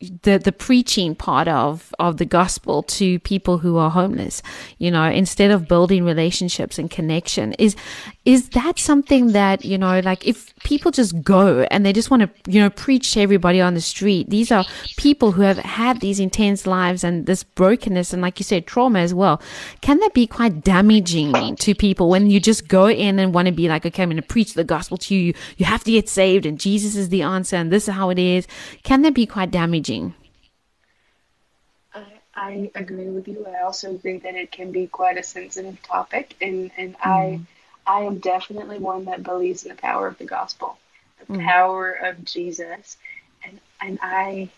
the 0.00 0.38
the 0.38 0.52
preaching 0.52 1.14
part 1.14 1.48
of 1.48 1.94
of 1.98 2.18
the 2.18 2.26
gospel 2.26 2.82
to 2.82 3.18
people 3.20 3.56
who 3.56 3.78
are 3.78 3.90
homeless 3.90 4.42
you 4.76 4.90
know 4.90 5.04
instead 5.04 5.50
of 5.50 5.66
building 5.68 6.04
relationships 6.04 6.78
and 6.78 6.90
connection 6.90 7.54
is 7.54 7.74
is 8.26 8.48
that 8.50 8.76
something 8.78 9.28
that 9.32 9.64
you 9.64 9.78
know 9.78 10.00
like 10.00 10.26
if 10.26 10.52
people 10.64 10.90
just 10.90 11.22
go 11.22 11.66
and 11.70 11.86
they 11.86 11.92
just 11.92 12.10
want 12.10 12.22
to 12.22 12.50
you 12.50 12.60
know 12.60 12.68
preach 12.68 13.12
to 13.12 13.20
everybody 13.20 13.60
on 13.60 13.74
the 13.74 13.80
street 13.80 14.28
these 14.28 14.50
are 14.50 14.64
people 14.96 15.32
who 15.32 15.42
have 15.42 15.58
had 15.58 16.00
these 16.00 16.18
intense 16.18 16.66
lives 16.66 17.04
and 17.04 17.26
this 17.26 17.44
brokenness 17.44 18.12
and 18.12 18.20
like 18.20 18.38
you 18.38 18.44
said 18.44 18.66
trauma 18.66 18.98
as 18.98 19.14
well 19.14 19.40
can 19.80 19.98
that 20.00 20.12
be 20.12 20.26
quite 20.26 20.62
damaging 20.62 21.54
to 21.56 21.74
people 21.74 22.10
when 22.10 22.28
you 22.28 22.40
just 22.40 22.66
go 22.68 22.88
in 22.88 23.18
and 23.20 23.32
want 23.32 23.46
to 23.46 23.52
be 23.52 23.68
like 23.68 23.86
okay 23.86 24.02
i'm 24.02 24.10
going 24.10 24.16
to 24.16 24.22
preach 24.22 24.54
the 24.54 24.64
gospel 24.64 24.96
to 24.96 25.14
you 25.14 25.32
you 25.56 25.64
have 25.64 25.84
to 25.84 25.92
get 25.92 26.08
saved 26.08 26.44
and 26.44 26.58
jesus 26.58 26.96
is 26.96 27.08
the 27.08 27.22
answer 27.22 27.56
and 27.56 27.72
this 27.72 27.88
is 27.88 27.94
how 27.94 28.10
it 28.10 28.18
is 28.18 28.46
can 28.82 29.02
that 29.02 29.14
be 29.14 29.24
quite 29.24 29.50
damaging 29.50 30.12
I, 32.38 32.70
agree 32.74 33.08
with 33.08 33.26
you. 33.26 33.46
I 33.46 33.62
also 33.62 33.96
think 33.96 34.22
that 34.24 34.34
it 34.34 34.52
can 34.52 34.70
be 34.70 34.86
quite 34.86 35.16
a 35.16 35.22
sensitive 35.22 35.82
topic, 35.82 36.36
and 36.42 36.70
and 36.76 36.92
mm. 36.98 37.00
I 37.02 37.40
I 37.86 38.02
am 38.02 38.18
definitely 38.18 38.78
one 38.78 39.04
that 39.04 39.22
believes 39.22 39.64
in 39.64 39.70
the 39.70 39.80
power 39.80 40.06
of 40.06 40.18
the 40.18 40.24
gospel, 40.24 40.78
the 41.26 41.34
mm. 41.34 41.44
power 41.44 41.92
of 41.92 42.24
Jesus, 42.24 42.96
and 43.44 43.60
and 43.80 43.98
I 44.02 44.50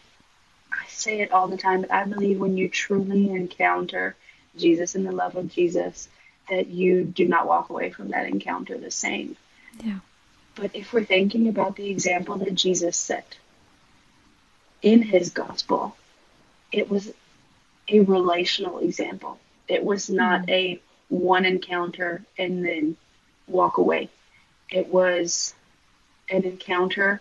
I 0.73 0.87
say 0.89 1.21
it 1.21 1.33
all 1.33 1.49
the 1.49 1.57
time, 1.57 1.83
but 1.83 1.93
I 1.93 2.05
believe 2.05 2.39
when 2.39 2.57
you 2.57 2.69
truly 2.69 3.31
encounter 3.31 4.17
Jesus 4.57 4.95
and 4.95 5.07
the 5.07 5.13
love 5.13 5.37
of 5.37 5.51
Jesus, 5.51 6.09
that 6.49 6.69
you 6.69 7.05
do 7.05 7.27
not 7.27 7.47
walk 7.47 7.71
away 7.71 7.91
from 7.91 8.09
that 8.09 8.27
encounter 8.27 8.77
the 8.79 8.91
same. 8.91 9.37
Yeah. 9.83 10.01
But 10.55 10.75
if 10.75 10.93
we're 10.93 11.05
thinking 11.05 11.49
about 11.49 11.77
the 11.77 11.89
example 11.89 12.37
that 12.39 12.55
Jesus 12.55 12.97
set, 12.97 13.37
in 14.83 15.03
his 15.03 15.31
gospel, 15.31 15.97
it 16.73 16.91
was 16.91 17.13
a 17.89 18.01
relational 18.01 18.79
example. 18.79 19.39
It 19.67 19.85
was 19.85 20.09
not 20.11 20.43
mm-hmm. 20.43 20.51
a 20.51 20.81
one 21.09 21.45
encounter 21.45 22.23
and 22.37 22.65
then 22.65 22.97
walk 23.49 23.79
away. 23.79 24.09
It 24.71 24.89
was 24.89 25.55
an 26.31 26.45
encounter 26.45 27.21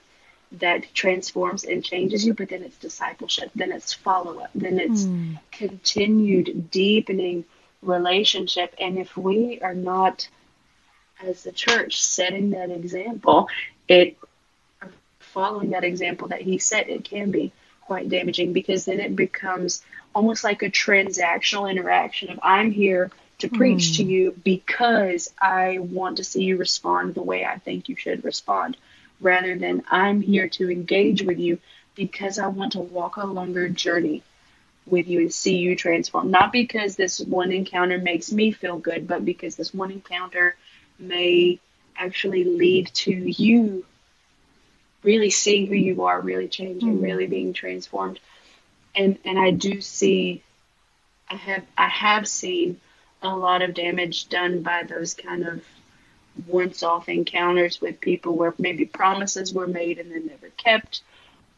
that 0.54 0.94
transforms 0.94 1.64
and 1.64 1.84
changes 1.84 2.26
you, 2.26 2.34
but 2.34 2.50
then 2.50 2.64
it's 2.64 2.78
discipleship, 2.78 3.52
then 3.56 3.72
it's 3.72 3.94
follow 3.94 4.40
up, 4.40 4.50
then 4.56 4.80
it's 4.80 5.04
mm. 5.04 5.38
continued 5.52 6.72
deepening 6.72 7.44
relationship. 7.82 8.74
And 8.80 8.98
if 8.98 9.18
we 9.18 9.60
are 9.62 9.74
not, 9.74 10.28
as 11.22 11.44
the 11.44 11.52
church, 11.52 12.02
setting 12.02 12.52
that 12.52 12.72
example, 12.72 13.50
it 13.88 14.18
following 15.20 15.72
that 15.72 15.84
example 15.84 16.30
that 16.30 16.42
he 16.42 16.58
set, 16.58 16.90
it 16.90 17.04
can 17.04 17.30
be 17.30 17.52
quite 17.82 18.10
damaging 18.10 18.54
because 18.54 18.86
then 18.86 19.00
it 19.00 19.16
becomes 19.16 19.84
almost 20.16 20.44
like 20.44 20.64
a 20.64 20.70
transactional 20.70 21.70
interaction 21.70 22.30
of 22.30 22.40
I'm 22.42 22.72
here 22.72 23.12
to 23.40 23.50
preach 23.50 23.92
mm. 23.92 23.98
to 23.98 24.04
you 24.04 24.36
because 24.44 25.34
I 25.40 25.80
want 25.80 26.18
to 26.18 26.24
see 26.24 26.44
you 26.44 26.58
respond 26.58 27.14
the 27.14 27.24
way 27.24 27.46
I 27.46 27.58
think 27.58 27.90
you 27.90 27.96
should 27.96 28.24
respond, 28.24 28.78
rather 29.22 29.58
than 29.58 29.84
I'm 29.90 30.22
here 30.22 30.50
to 30.50 30.72
engage 30.72 31.22
with 31.22 31.40
you 31.40 31.60
because 31.96 32.40
I 32.40 32.48
want 32.48 32.74
to 32.74 32.80
walk 32.80 33.18
a 33.18 33.26
longer 33.26 33.70
journey 33.70 34.24
with 34.86 35.08
you 35.08 35.20
and 35.20 35.34
see 35.34 35.58
you 35.58 35.76
transform. 35.76 36.32
Not 36.32 36.52
because 36.52 36.96
this 36.96 37.20
one 37.20 37.52
encounter 37.52 37.98
makes 37.98 38.32
me 38.32 38.52
feel 38.52 38.78
good, 38.78 39.08
but 39.08 39.26
because 39.26 39.56
this 39.56 39.74
one 39.74 39.92
encounter 39.92 40.56
may 40.98 41.60
actually 41.98 42.44
lead 42.44 42.88
to 42.94 43.12
you 43.12 43.86
really 45.04 45.30
seeing 45.30 45.68
who 45.68 45.76
you 45.76 46.06
are, 46.06 46.20
really 46.20 46.48
changing, 46.48 47.00
mm. 47.00 47.02
really 47.02 47.28
being 47.28 47.54
transformed. 47.54 48.20
And 48.96 49.18
and 49.26 49.38
I 49.38 49.52
do 49.52 49.82
see 49.82 50.42
I 51.30 51.36
have 51.36 51.66
I 51.78 51.88
have 51.88 52.28
seen 52.28 52.80
a 53.22 53.36
lot 53.36 53.62
of 53.62 53.74
damage 53.74 54.30
done 54.30 54.62
by 54.62 54.84
those 54.84 55.14
kind 55.14 55.46
of 55.46 55.64
once 56.48 56.84
off 56.84 57.10
encounters 57.10 57.82
with 57.82 58.00
people 58.00 58.36
where 58.36 58.54
maybe 58.60 58.86
promises 58.86 59.54
were 59.54 59.68
made 59.68 59.98
and 59.98 60.12
then 60.12 60.28
never 60.28 60.50
kept 60.50 61.02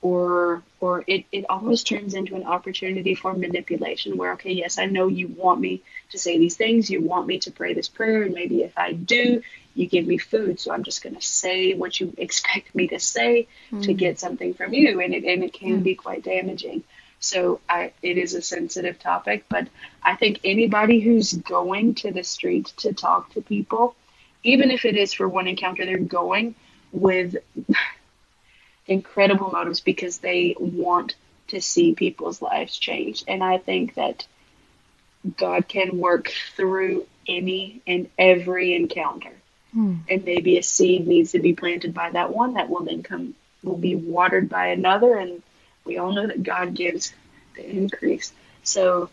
or 0.01 0.63
or 0.79 1.03
it, 1.07 1.25
it 1.33 1.45
almost 1.49 1.85
turns 1.85 2.13
into 2.13 2.35
an 2.35 2.45
opportunity 2.45 3.13
for 3.13 3.33
manipulation 3.33 4.15
where 4.15 4.31
okay 4.31 4.53
yes 4.53 4.79
i 4.79 4.85
know 4.85 5.07
you 5.07 5.27
want 5.27 5.59
me 5.59 5.81
to 6.09 6.17
say 6.17 6.37
these 6.37 6.55
things 6.55 6.89
you 6.89 7.01
want 7.01 7.27
me 7.27 7.37
to 7.37 7.51
pray 7.51 7.73
this 7.73 7.89
prayer 7.89 8.23
and 8.23 8.33
maybe 8.33 8.61
if 8.61 8.77
i 8.77 8.93
do 8.93 9.41
you 9.79 9.87
give 9.87 10.05
me 10.05 10.17
food, 10.17 10.59
so 10.59 10.73
I'm 10.73 10.83
just 10.83 11.01
going 11.03 11.15
to 11.15 11.21
say 11.21 11.73
what 11.73 11.99
you 11.99 12.13
expect 12.17 12.75
me 12.75 12.87
to 12.89 12.99
say 12.99 13.47
mm. 13.71 13.83
to 13.83 13.93
get 13.93 14.19
something 14.19 14.53
from 14.53 14.73
you, 14.73 14.99
and 14.99 15.13
it 15.13 15.23
and 15.23 15.43
it 15.43 15.53
can 15.53 15.79
mm. 15.79 15.83
be 15.83 15.95
quite 15.95 16.23
damaging. 16.23 16.83
So 17.19 17.59
I, 17.67 17.91
it 18.01 18.17
is 18.17 18.33
a 18.33 18.41
sensitive 18.41 18.99
topic, 18.99 19.45
but 19.49 19.67
I 20.03 20.15
think 20.15 20.39
anybody 20.43 20.99
who's 20.99 21.33
going 21.33 21.95
to 21.95 22.11
the 22.11 22.23
street 22.23 22.73
to 22.77 22.93
talk 22.93 23.33
to 23.33 23.41
people, 23.41 23.95
even 24.43 24.71
if 24.71 24.85
it 24.85 24.95
is 24.95 25.13
for 25.13 25.27
one 25.27 25.47
encounter, 25.47 25.85
they're 25.85 25.97
going 25.97 26.55
with 26.91 27.35
incredible 28.87 29.51
motives 29.51 29.81
because 29.81 30.19
they 30.19 30.55
want 30.59 31.15
to 31.47 31.61
see 31.61 31.93
people's 31.93 32.41
lives 32.41 32.77
change. 32.77 33.23
And 33.27 33.43
I 33.43 33.57
think 33.57 33.95
that 33.95 34.25
God 35.37 35.67
can 35.67 35.97
work 35.97 36.31
through 36.55 37.05
any 37.27 37.81
and 37.85 38.09
every 38.17 38.75
encounter. 38.75 39.33
Hmm. 39.73 39.97
And 40.09 40.23
maybe 40.23 40.57
a 40.57 40.63
seed 40.63 41.05
needs 41.05 41.33
to 41.33 41.39
be 41.39 41.53
planted 41.53 41.93
by 41.93 42.11
that 42.11 42.33
one 42.33 42.53
that 42.53 42.69
will 42.69 42.83
then 42.83 43.03
come, 43.03 43.35
will 43.63 43.77
be 43.77 43.95
watered 43.95 44.49
by 44.49 44.67
another. 44.67 45.15
And 45.15 45.43
we 45.89 45.97
all 45.97 46.11
know 46.11 46.27
that 46.27 46.43
God 46.43 46.75
gives 46.75 47.13
the 47.55 47.67
increase. 47.67 48.31
So, 48.63 49.09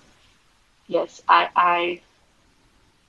yes, 0.86 1.22
I, 1.26 1.48
I, 1.56 2.00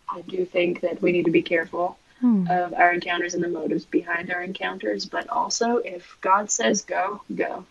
I 0.10 0.22
do 0.22 0.46
think 0.46 0.82
that 0.82 1.02
we 1.02 1.12
need 1.12 1.26
to 1.26 1.32
be 1.32 1.42
careful 1.42 1.98
hmm. 2.22 2.48
of 2.50 2.74
our 2.74 2.94
encounters 2.94 3.34
and 3.34 3.44
the 3.44 3.50
motives 3.50 3.84
behind 3.84 4.32
our 4.32 4.42
encounters. 4.42 5.06
But 5.06 5.30
also, 5.30 5.78
if 5.78 6.18
God 6.22 6.50
says 6.50 6.86
go, 6.86 7.22
go. 7.36 7.66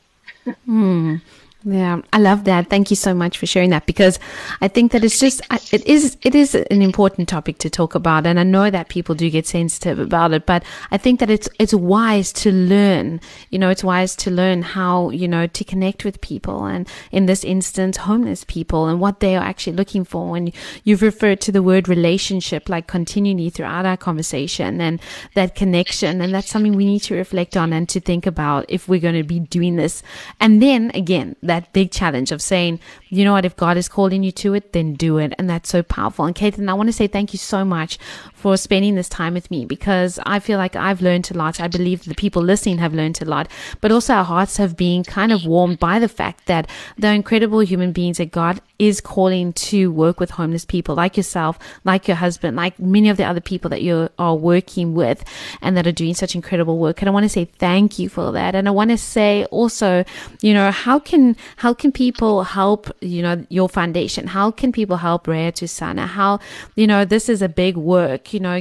hmm. 0.67 1.17
Yeah, 1.64 2.03
I 2.12 2.19
love 2.19 2.45
that. 2.45 2.71
Thank 2.71 2.90
you 2.90 2.97
so 2.97 3.12
much 3.12 3.38
for 3.38 3.47
sharing 3.47 3.71
that 3.71 3.87
because 3.87 4.21
I 4.61 4.69
think 4.69 4.92
that 4.92 5.03
it's 5.03 5.19
just 5.19 5.40
it 5.73 5.85
is 5.85 6.16
it 6.23 6.35
is 6.35 6.55
an 6.55 6.81
important 6.81 7.29
topic 7.29 7.59
to 7.59 7.71
talk 7.71 7.97
about 7.97 8.25
and 8.25 8.38
I 8.38 8.45
know 8.45 8.71
that 8.71 8.88
people 8.88 9.16
do 9.16 9.29
get 9.31 9.49
sensitive 9.49 9.99
about 9.99 10.33
it, 10.33 10.47
but 10.47 10.62
I 10.92 10.99
think 10.99 11.19
that 11.19 11.31
it's 11.31 11.49
it's 11.59 11.75
wise 11.75 12.33
to 12.35 12.53
learn. 12.53 13.21
You 13.51 13.59
know, 13.59 13.71
it's 13.71 13.83
wise 13.83 14.14
to 14.16 14.31
learn 14.31 14.62
how, 14.62 15.11
you 15.11 15.27
know, 15.27 15.49
to 15.49 15.64
connect 15.64 16.05
with 16.05 16.21
people 16.21 16.66
and 16.66 16.87
in 17.11 17.27
this 17.27 17.42
instance 17.42 17.97
homeless 17.97 18.45
people 18.45 18.87
and 18.87 19.01
what 19.01 19.19
they 19.19 19.35
are 19.35 19.45
actually 19.45 19.77
looking 19.77 20.05
for 20.05 20.31
when 20.31 20.53
you've 20.85 21.03
referred 21.03 21.40
to 21.40 21.53
the 21.53 21.62
word 21.64 21.88
relationship 21.88 22.69
like 22.69 22.87
continually 22.87 23.51
throughout 23.51 23.87
our 23.87 23.97
conversation 23.97 24.81
and 24.81 25.01
that 25.35 25.57
connection 25.57 26.21
and 26.21 26.33
that's 26.33 26.51
something 26.51 26.77
we 26.77 26.87
need 26.87 27.01
to 27.01 27.14
reflect 27.14 27.57
on 27.57 27.73
and 27.73 27.88
to 27.88 27.99
think 27.99 28.25
about 28.27 28.66
if 28.69 28.88
we're 28.88 29.01
going 29.01 29.14
to 29.14 29.25
be 29.25 29.40
doing 29.40 29.77
this. 29.77 30.03
And 30.38 30.62
then 30.62 30.92
again, 30.95 31.35
that 31.47 31.73
big 31.73 31.91
challenge 31.91 32.33
of 32.33 32.43
saying, 32.43 32.81
you 33.09 33.25
know 33.25 33.33
what, 33.33 33.45
if 33.45 33.57
God 33.57 33.77
is 33.77 33.89
calling 33.89 34.23
you 34.23 34.33
to 34.33 34.55
it, 34.55 34.73
then 34.73 34.95
do 34.95 35.19
it. 35.19 35.33
And 35.39 35.49
that's 35.49 35.69
so 35.69 35.83
powerful. 35.83 36.25
And 36.25 36.35
Katlyn, 36.35 36.69
I 36.69 36.75
want 36.75 36.89
to 36.89 36.93
say 36.93 37.07
thank 37.07 37.33
you 37.33 37.39
so 37.39 37.65
much 37.65 37.99
for 38.35 38.57
spending 38.57 38.95
this 38.95 39.09
time 39.09 39.35
with 39.35 39.51
me 39.51 39.65
because 39.65 40.19
I 40.27 40.39
feel 40.39 40.59
like 40.59 40.77
I've 40.77 41.03
learned 41.03 41.31
a 41.31 41.35
lot. 41.35 41.61
I 41.61 41.69
believe 41.69 42.05
the 42.05 42.15
people 42.15 42.43
listening 42.43 42.79
have 42.79 42.95
learned 42.95 43.21
a 43.23 43.25
lot, 43.25 43.49
but 43.81 43.93
also 43.93 44.15
our 44.15 44.25
hearts 44.25 44.57
have 44.59 44.77
been 44.77 45.05
kind 45.05 45.33
of 45.33 45.47
warmed 45.47 45.79
by 45.79 45.99
the 45.99 46.09
fact 46.09 46.47
that 46.47 46.69
they're 46.97 47.15
incredible 47.15 47.61
human 47.61 47.93
beings 47.93 48.19
that 48.19 48.31
God 48.31 48.61
is 48.79 49.01
calling 49.01 49.53
to 49.55 49.91
work 49.91 50.21
with 50.21 50.31
homeless 50.31 50.65
people 50.65 50.95
like 50.95 51.17
yourself, 51.17 51.59
like 51.85 52.07
your 52.07 52.17
husband, 52.17 52.57
like 52.57 52.79
many 52.79 53.09
of 53.09 53.17
the 53.17 53.25
other 53.25 53.41
people 53.41 53.71
that 53.71 53.83
you 53.83 54.09
are 54.19 54.35
working 54.35 54.95
with 54.95 55.25
and 55.63 55.77
that 55.77 55.87
are 55.87 55.93
doing 55.93 56.15
such 56.15 56.35
incredible 56.35 56.79
work. 56.79 57.01
And 57.01 57.09
I 57.09 57.13
want 57.13 57.25
to 57.25 57.29
say 57.29 57.47
thank 57.47 57.99
you 57.99 58.09
for 58.09 58.33
that. 58.33 58.55
And 58.55 58.69
I 58.69 58.71
want 58.71 58.91
to 58.91 58.99
say 58.99 59.45
also, 59.47 60.05
you 60.43 60.53
know, 60.53 60.71
how 60.71 60.99
can, 60.99 61.36
how 61.57 61.75
can 61.75 61.92
people 61.92 62.44
help, 62.44 62.90
you 63.01 63.22
know, 63.22 63.44
your 63.49 63.68
foundation? 63.68 64.27
How 64.27 64.51
can 64.51 64.72
people 64.72 64.96
help 64.96 65.27
Rea 65.27 65.53
Thusana? 65.53 66.07
How, 66.07 66.40
you 66.75 66.87
know, 66.87 67.05
this 67.05 67.29
is 67.29 67.42
a 67.42 67.49
big 67.49 67.77
work, 67.77 68.33
you 68.33 68.40
know, 68.40 68.61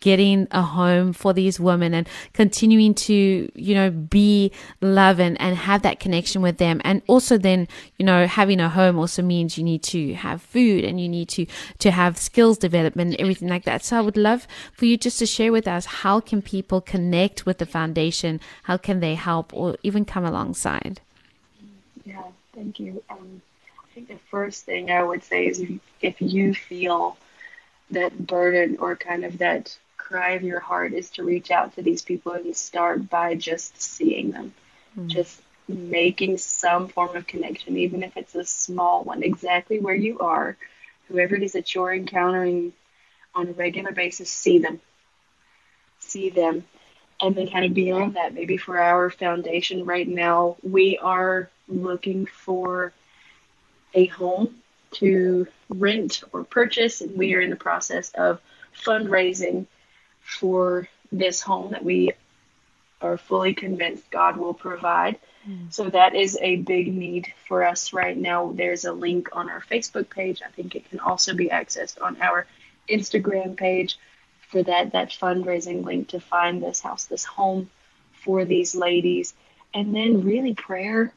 getting 0.00 0.48
a 0.50 0.62
home 0.62 1.12
for 1.12 1.32
these 1.32 1.58
women 1.60 1.94
and 1.94 2.08
continuing 2.32 2.94
to, 2.94 3.50
you 3.54 3.74
know, 3.74 3.90
be 3.90 4.52
love 4.80 5.20
and, 5.20 5.40
and 5.40 5.56
have 5.56 5.82
that 5.82 6.00
connection 6.00 6.42
with 6.42 6.58
them. 6.58 6.80
And 6.84 7.02
also 7.06 7.38
then, 7.38 7.68
you 7.98 8.04
know, 8.04 8.26
having 8.26 8.60
a 8.60 8.68
home 8.68 8.98
also 8.98 9.22
means 9.22 9.56
you 9.56 9.64
need 9.64 9.82
to 9.84 10.14
have 10.14 10.42
food 10.42 10.84
and 10.84 11.00
you 11.00 11.08
need 11.08 11.28
to 11.30 11.46
to 11.78 11.90
have 11.90 12.18
skills 12.18 12.58
development 12.58 13.12
and 13.12 13.20
everything 13.20 13.48
like 13.48 13.64
that 13.64 13.84
so 13.84 13.96
i 13.96 14.00
would 14.00 14.16
love 14.16 14.46
for 14.72 14.84
you 14.84 14.96
just 14.96 15.18
to 15.18 15.26
share 15.26 15.52
with 15.52 15.68
us 15.68 15.86
how 15.86 16.20
can 16.20 16.40
people 16.42 16.80
connect 16.80 17.46
with 17.46 17.58
the 17.58 17.66
foundation 17.66 18.40
how 18.64 18.76
can 18.76 19.00
they 19.00 19.14
help 19.14 19.52
or 19.54 19.76
even 19.82 20.04
come 20.04 20.24
alongside 20.24 21.00
yeah 22.06 22.22
thank 22.54 22.80
you 22.80 23.02
um, 23.10 23.42
I 23.78 23.94
think 23.94 24.08
the 24.08 24.18
first 24.30 24.64
thing 24.64 24.90
I 24.90 25.02
would 25.02 25.24
say 25.24 25.46
is 25.46 25.60
if, 25.60 25.70
if 26.00 26.22
you 26.22 26.54
feel 26.54 27.16
that 27.90 28.26
burden 28.26 28.78
or 28.80 28.96
kind 28.96 29.24
of 29.24 29.38
that 29.38 29.76
cry 29.96 30.30
of 30.30 30.42
your 30.42 30.60
heart 30.60 30.92
is 30.92 31.10
to 31.10 31.24
reach 31.24 31.50
out 31.50 31.74
to 31.74 31.82
these 31.82 32.02
people 32.02 32.32
and 32.32 32.56
start 32.56 33.08
by 33.08 33.34
just 33.34 33.80
seeing 33.80 34.30
them, 34.30 34.54
mm. 34.98 35.06
just 35.08 35.40
making 35.68 36.38
some 36.38 36.88
form 36.88 37.16
of 37.16 37.26
connection, 37.26 37.76
even 37.76 38.02
if 38.02 38.16
it's 38.16 38.34
a 38.34 38.44
small 38.44 39.02
one, 39.02 39.22
exactly 39.22 39.80
where 39.80 39.94
you 39.94 40.18
are, 40.20 40.56
whoever 41.08 41.34
it 41.34 41.42
is 41.42 41.52
that 41.52 41.74
you're 41.74 41.92
encountering 41.92 42.72
on 43.34 43.48
a 43.48 43.52
regular 43.52 43.92
basis, 43.92 44.30
see 44.30 44.58
them. 44.58 44.80
See 45.98 46.30
them. 46.30 46.64
And 47.20 47.34
then, 47.34 47.48
kind 47.48 47.64
of 47.64 47.74
beyond 47.74 48.14
that, 48.14 48.34
maybe 48.34 48.58
for 48.58 48.78
our 48.78 49.10
foundation 49.10 49.86
right 49.86 50.06
now, 50.06 50.56
we 50.62 50.98
are 50.98 51.50
looking 51.68 52.26
for 52.26 52.92
a 53.94 54.06
home 54.06 54.56
to 54.92 55.46
rent 55.68 56.22
or 56.32 56.44
purchase, 56.44 57.00
and 57.00 57.16
we 57.16 57.34
are 57.34 57.40
in 57.40 57.50
the 57.50 57.56
process 57.56 58.10
of 58.12 58.40
fundraising 58.74 59.66
for 60.20 60.88
this 61.12 61.40
home 61.40 61.72
that 61.72 61.84
we 61.84 62.12
are 63.00 63.18
fully 63.18 63.54
convinced 63.54 64.10
God 64.10 64.36
will 64.36 64.54
provide. 64.54 65.18
Mm. 65.48 65.72
So 65.72 65.90
that 65.90 66.14
is 66.14 66.38
a 66.40 66.56
big 66.56 66.92
need 66.92 67.32
for 67.46 67.64
us 67.64 67.92
right 67.92 68.16
now. 68.16 68.52
There's 68.52 68.84
a 68.84 68.92
link 68.92 69.28
on 69.32 69.50
our 69.50 69.60
Facebook 69.60 70.10
page. 70.10 70.40
I 70.44 70.50
think 70.50 70.74
it 70.74 70.88
can 70.88 71.00
also 71.00 71.34
be 71.34 71.48
accessed 71.48 72.00
on 72.00 72.20
our 72.20 72.46
Instagram 72.88 73.56
page 73.56 73.98
for 74.48 74.62
that 74.62 74.92
that 74.92 75.10
fundraising 75.10 75.84
link 75.84 76.08
to 76.08 76.20
find 76.20 76.62
this 76.62 76.80
house, 76.80 77.06
this 77.06 77.24
home 77.24 77.70
for 78.12 78.44
these 78.44 78.74
ladies, 78.74 79.34
and 79.74 79.94
then 79.94 80.24
really 80.24 80.54
prayer 80.54 81.12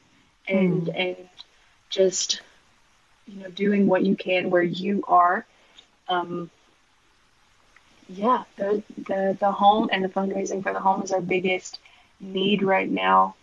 and 0.50 0.88
mm. 0.88 0.94
and 0.96 1.30
just 1.90 2.42
you 3.28 3.42
know 3.42 3.50
doing 3.50 3.88
what 3.88 4.04
you 4.04 4.16
can 4.16 4.50
where 4.50 4.64
you 4.64 5.04
are. 5.08 5.46
Um, 6.08 6.50
yeah, 8.08 8.44
the, 8.58 8.84
the 9.08 9.38
the 9.40 9.52
home 9.52 9.90
and 9.92 10.04
the 10.04 10.10
fundraising 10.10 10.64
for 10.64 10.74
the 10.74 10.80
home 10.80 11.04
is 11.04 11.12
our 11.12 11.22
biggest 11.22 11.80
need 12.20 12.64
right 12.64 12.90
now. 12.90 13.36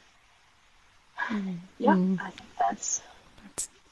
Mm. 1.28 1.58
Yeah, 1.78 1.92
mm. 1.92 2.20
I 2.20 2.30
think 2.30 2.48
that's 2.58 3.00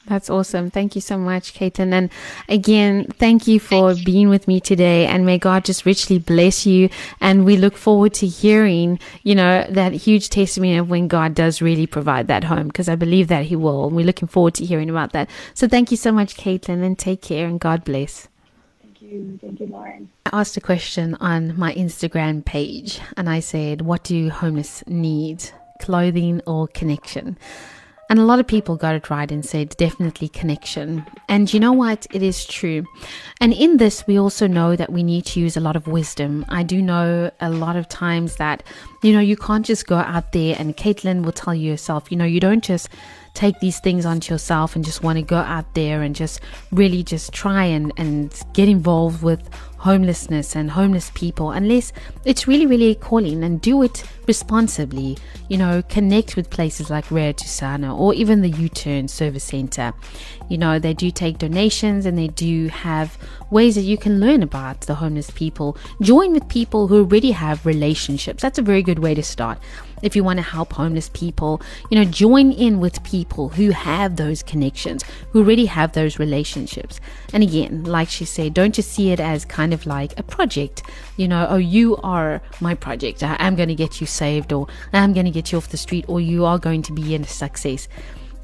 that's 0.06 0.28
awesome. 0.28 0.70
Thank 0.70 0.94
you 0.94 1.00
so 1.00 1.16
much, 1.16 1.54
Katlyn. 1.54 1.92
And 1.92 2.10
again, 2.48 3.06
thank 3.18 3.46
you 3.46 3.58
for 3.58 3.94
being 3.94 4.28
with 4.28 4.46
me 4.46 4.60
today. 4.60 5.06
And 5.06 5.24
may 5.24 5.38
God 5.38 5.64
just 5.64 5.86
richly 5.86 6.18
bless 6.18 6.66
you. 6.66 6.90
And 7.20 7.44
we 7.44 7.56
look 7.56 7.76
forward 7.76 8.12
to 8.14 8.26
hearing, 8.26 8.98
you 9.22 9.34
know, 9.34 9.66
that 9.70 9.92
huge 9.92 10.28
testimony 10.28 10.76
of 10.76 10.90
when 10.90 11.08
God 11.08 11.34
does 11.34 11.62
really 11.62 11.86
provide 11.86 12.28
that 12.28 12.44
home, 12.44 12.66
because 12.66 12.88
I 12.88 12.96
believe 12.96 13.28
that 13.28 13.46
He 13.46 13.56
will. 13.56 13.86
And 13.86 13.96
we're 13.96 14.04
looking 14.04 14.28
forward 14.28 14.54
to 14.54 14.64
hearing 14.64 14.90
about 14.90 15.12
that. 15.12 15.30
So 15.54 15.66
thank 15.66 15.90
you 15.90 15.96
so 15.96 16.12
much, 16.12 16.36
Katlyn, 16.36 16.84
and 16.84 16.98
take 16.98 17.22
care 17.22 17.46
and 17.46 17.58
God 17.58 17.84
bless. 17.84 18.28
Thank 18.82 19.00
you. 19.00 19.38
Thank 19.40 19.60
you, 19.60 19.66
Lauren. 19.66 20.10
I 20.26 20.40
asked 20.40 20.56
a 20.58 20.60
question 20.60 21.14
on 21.16 21.58
my 21.58 21.72
Instagram 21.74 22.44
page 22.44 23.00
and 23.16 23.30
I 23.30 23.40
said, 23.40 23.82
What 23.82 24.04
do 24.04 24.28
homeless 24.28 24.84
need? 24.86 25.50
Clothing 25.80 26.40
or 26.46 26.68
connection? 26.68 27.38
And 28.14 28.20
a 28.20 28.26
lot 28.26 28.38
of 28.38 28.46
people 28.46 28.76
got 28.76 28.94
it 28.94 29.10
right 29.10 29.28
and 29.32 29.44
said 29.44 29.70
definitely 29.70 30.28
connection. 30.28 31.04
And 31.28 31.52
you 31.52 31.58
know 31.58 31.72
what? 31.72 32.06
It 32.12 32.22
is 32.22 32.46
true. 32.46 32.84
And 33.40 33.52
in 33.52 33.78
this, 33.78 34.06
we 34.06 34.20
also 34.20 34.46
know 34.46 34.76
that 34.76 34.92
we 34.92 35.02
need 35.02 35.26
to 35.26 35.40
use 35.40 35.56
a 35.56 35.60
lot 35.60 35.74
of 35.74 35.88
wisdom. 35.88 36.46
I 36.48 36.62
do 36.62 36.80
know 36.80 37.32
a 37.40 37.50
lot 37.50 37.74
of 37.74 37.88
times 37.88 38.36
that, 38.36 38.62
you 39.02 39.12
know, 39.12 39.18
you 39.18 39.36
can't 39.36 39.66
just 39.66 39.88
go 39.88 39.96
out 39.96 40.30
there 40.30 40.54
and 40.56 40.76
Katlyn 40.76 41.24
will 41.24 41.32
tell 41.32 41.56
you 41.56 41.68
yourself, 41.68 42.12
you 42.12 42.16
know, 42.16 42.24
you 42.24 42.38
don't 42.38 42.62
just 42.62 42.88
take 43.34 43.58
these 43.58 43.80
things 43.80 44.06
onto 44.06 44.32
yourself 44.32 44.76
and 44.76 44.84
just 44.84 45.02
want 45.02 45.18
to 45.18 45.22
go 45.24 45.38
out 45.38 45.74
there 45.74 46.02
and 46.02 46.14
just 46.14 46.40
really 46.70 47.02
just 47.02 47.32
try 47.32 47.64
and, 47.64 47.92
and 47.96 48.40
get 48.52 48.68
involved 48.68 49.24
with 49.24 49.42
homelessness 49.84 50.56
and 50.56 50.70
homeless 50.70 51.10
people 51.14 51.50
unless 51.50 51.92
it's 52.24 52.48
really, 52.48 52.64
really 52.64 52.86
a 52.86 52.94
calling 52.94 53.44
and 53.44 53.60
do 53.60 53.82
it 53.82 54.02
responsibly. 54.26 55.18
You 55.48 55.58
know, 55.58 55.82
connect 55.90 56.36
with 56.36 56.48
places 56.48 56.88
like 56.88 57.10
Rea 57.10 57.34
Thusana 57.34 57.94
or 57.96 58.14
even 58.14 58.40
the 58.40 58.48
U 58.48 58.70
Turn 58.70 59.08
Service 59.08 59.44
Center. 59.44 59.92
You 60.48 60.58
know, 60.58 60.78
they 60.78 60.94
do 60.94 61.10
take 61.10 61.38
donations 61.38 62.06
and 62.06 62.18
they 62.18 62.28
do 62.28 62.68
have 62.68 63.18
ways 63.50 63.74
that 63.76 63.82
you 63.82 63.96
can 63.96 64.20
learn 64.20 64.42
about 64.42 64.82
the 64.82 64.96
homeless 64.96 65.30
people. 65.30 65.76
Join 66.00 66.32
with 66.32 66.48
people 66.48 66.88
who 66.88 67.00
already 67.00 67.30
have 67.32 67.64
relationships. 67.64 68.42
That's 68.42 68.58
a 68.58 68.62
very 68.62 68.82
good 68.82 68.98
way 68.98 69.14
to 69.14 69.22
start 69.22 69.58
if 70.04 70.14
you 70.14 70.22
want 70.22 70.36
to 70.36 70.42
help 70.42 70.74
homeless 70.74 71.08
people, 71.14 71.62
you 71.90 71.98
know, 71.98 72.04
join 72.04 72.52
in 72.52 72.78
with 72.78 73.02
people 73.04 73.48
who 73.48 73.70
have 73.70 74.16
those 74.16 74.42
connections, 74.42 75.02
who 75.30 75.40
already 75.40 75.64
have 75.64 75.92
those 75.92 76.18
relationships. 76.18 77.00
And 77.32 77.42
again, 77.42 77.84
like 77.84 78.10
she 78.10 78.26
said, 78.26 78.52
don't 78.52 78.74
just 78.74 78.92
see 78.92 79.12
it 79.12 79.18
as 79.18 79.46
kind 79.46 79.72
of 79.72 79.86
like 79.86 80.16
a 80.18 80.22
project, 80.22 80.82
you 81.16 81.26
know, 81.26 81.46
oh, 81.48 81.56
you 81.56 81.96
are 81.98 82.42
my 82.60 82.74
project. 82.74 83.22
I 83.22 83.36
am 83.38 83.56
going 83.56 83.70
to 83.70 83.74
get 83.74 83.98
you 84.00 84.06
saved, 84.06 84.52
or 84.52 84.66
I'm 84.92 85.14
going 85.14 85.24
to 85.24 85.32
get 85.32 85.52
you 85.52 85.58
off 85.58 85.70
the 85.70 85.78
street, 85.78 86.04
or 86.06 86.20
you 86.20 86.44
are 86.44 86.58
going 86.58 86.82
to 86.82 86.92
be 86.92 87.14
a 87.14 87.24
success. 87.24 87.88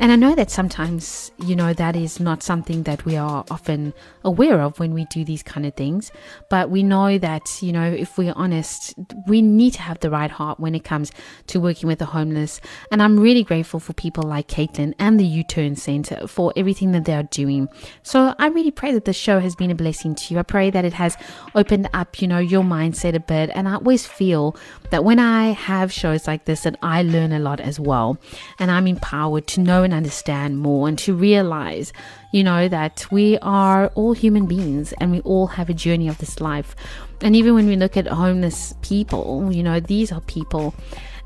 And 0.01 0.11
I 0.11 0.16
know 0.16 0.34
that 0.34 0.51
sometimes, 0.51 1.30
you 1.44 1.55
know, 1.55 1.74
that 1.74 1.94
is 1.94 2.18
not 2.18 2.42
something 2.42 2.84
that 2.84 3.05
we 3.05 3.18
are 3.18 3.44
often 3.51 3.92
aware 4.24 4.62
of 4.62 4.80
when 4.80 4.94
we 4.94 5.05
do 5.05 5.26
these 5.26 5.42
kind 5.42 5.66
of 5.66 5.74
things. 5.74 6.11
But 6.48 6.70
we 6.70 6.82
know 6.82 7.18
that, 7.18 7.62
you 7.62 7.70
know, 7.70 7.84
if 7.84 8.16
we're 8.16 8.32
honest, 8.34 8.94
we 9.26 9.42
need 9.42 9.74
to 9.74 9.82
have 9.82 10.01
the 10.01 10.09
right 10.09 10.30
heart 10.30 10.59
when 10.59 10.74
it 10.74 10.84
comes 10.84 11.12
to 11.48 11.61
working 11.61 11.86
with 11.86 11.98
the 11.98 12.07
homeless. 12.07 12.62
And 12.90 13.03
I'm 13.03 13.20
really 13.20 13.44
grateful 13.44 13.78
for 13.78 13.92
people 13.92 14.22
like 14.22 14.48
Katlyn 14.48 14.94
and 14.98 15.20
the 15.20 15.26
U 15.26 15.44
Turn 15.44 15.76
Center 15.76 16.26
for 16.26 16.55
everything 16.57 16.92
that 16.92 17.05
they 17.05 17.14
are 17.14 17.24
doing. 17.24 17.68
So 18.03 18.34
I 18.38 18.46
really 18.46 18.70
pray 18.70 18.92
that 18.92 19.05
the 19.05 19.12
show 19.12 19.38
has 19.38 19.55
been 19.55 19.70
a 19.70 19.74
blessing 19.74 20.14
to 20.14 20.32
you. 20.32 20.40
I 20.40 20.44
pray 20.44 20.70
that 20.70 20.86
it 20.86 20.94
has 20.94 21.18
opened 21.55 21.90
up, 21.92 22.22
you 22.22 22.26
know, 22.26 22.38
your 22.38 22.62
mindset 22.62 23.14
a 23.14 23.20
bit. 23.20 23.51
And 23.55 23.68
I 23.68 23.74
always 23.74 24.07
feel 24.07 24.57
that 24.88 25.05
when 25.05 25.18
I 25.18 25.51
have 25.51 25.92
shows 25.92 26.26
like 26.26 26.46
this, 26.46 26.62
that 26.62 26.78
I 26.80 27.03
learn 27.03 27.32
a 27.32 27.38
lot 27.38 27.61
as 27.61 27.78
well. 27.78 28.16
And 28.59 28.70
I'm 28.70 28.86
empowered 28.86 29.46
to 29.48 29.61
know 29.61 29.89
and 29.91 29.97
understand 29.97 30.59
more 30.59 30.88
and 30.88 30.97
to 31.01 31.14
realize, 31.14 31.93
you 32.32 32.45
know, 32.45 32.68
that 32.68 33.07
we 33.11 33.36
are 33.43 33.88
all 33.97 34.12
human 34.12 34.47
beings 34.47 34.93
and 34.95 35.11
we 35.11 35.20
all 35.22 35.49
have 35.49 35.68
a 35.68 35.74
journey 35.74 36.09
of 36.09 36.18
this 36.18 36.41
life. 36.41 36.76
And 37.20 37.34
even 37.34 37.55
when 37.55 37.66
we 37.66 37.76
look 37.76 37.97
at 37.97 38.07
homeless 38.07 38.74
people, 38.82 39.53
you 39.53 39.62
know, 39.62 39.80
these 39.80 40.12
are 40.12 40.20
people. 40.22 40.74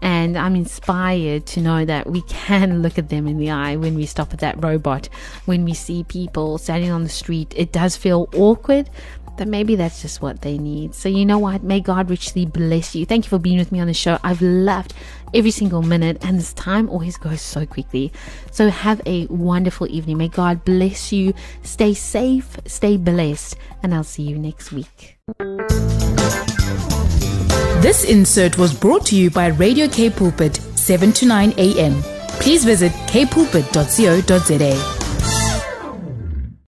And 0.00 0.36
I'm 0.36 0.56
inspired 0.56 1.46
to 1.46 1.60
know 1.60 1.84
that 1.84 2.10
we 2.10 2.22
can 2.22 2.82
look 2.82 2.98
at 2.98 3.10
them 3.10 3.26
in 3.26 3.38
the 3.38 3.50
eye 3.50 3.76
when 3.76 3.94
we 3.94 4.06
stop 4.06 4.32
at 4.32 4.40
that 4.40 4.62
robot, 4.62 5.08
when 5.44 5.64
we 5.64 5.74
see 5.74 6.04
people 6.04 6.58
standing 6.58 6.90
on 6.90 7.02
the 7.02 7.08
street. 7.10 7.52
It 7.56 7.70
does 7.70 7.96
feel 7.96 8.28
awkward, 8.34 8.88
that 9.36 9.48
maybe 9.48 9.76
that's 9.76 10.02
just 10.02 10.22
what 10.22 10.42
they 10.42 10.58
need. 10.58 10.94
So, 10.94 11.08
you 11.08 11.24
know 11.24 11.38
what? 11.38 11.62
May 11.62 11.80
God 11.80 12.10
richly 12.10 12.46
bless 12.46 12.94
you. 12.94 13.06
Thank 13.06 13.24
you 13.24 13.30
for 13.30 13.38
being 13.38 13.58
with 13.58 13.72
me 13.72 13.80
on 13.80 13.86
the 13.86 13.94
show. 13.94 14.18
I've 14.22 14.42
loved 14.42 14.94
every 15.32 15.50
single 15.50 15.82
minute, 15.82 16.18
and 16.24 16.38
this 16.38 16.52
time 16.52 16.88
always 16.88 17.16
goes 17.16 17.40
so 17.40 17.66
quickly. 17.66 18.12
So, 18.50 18.68
have 18.70 19.00
a 19.06 19.26
wonderful 19.26 19.86
evening. 19.88 20.18
May 20.18 20.28
God 20.28 20.64
bless 20.64 21.12
you. 21.12 21.34
Stay 21.62 21.94
safe, 21.94 22.56
stay 22.66 22.96
blessed, 22.96 23.56
and 23.82 23.94
I'll 23.94 24.04
see 24.04 24.22
you 24.22 24.38
next 24.38 24.72
week. 24.72 25.18
This 27.82 28.04
insert 28.04 28.56
was 28.56 28.72
brought 28.72 29.04
to 29.06 29.16
you 29.16 29.30
by 29.30 29.48
Radio 29.48 29.88
K 29.88 30.08
Pulpit, 30.08 30.56
7 30.56 31.12
to 31.12 31.26
9 31.26 31.54
a.m. 31.58 32.02
Please 32.40 32.64
visit 32.64 32.92
kpulpit.co.za. 33.08 35.03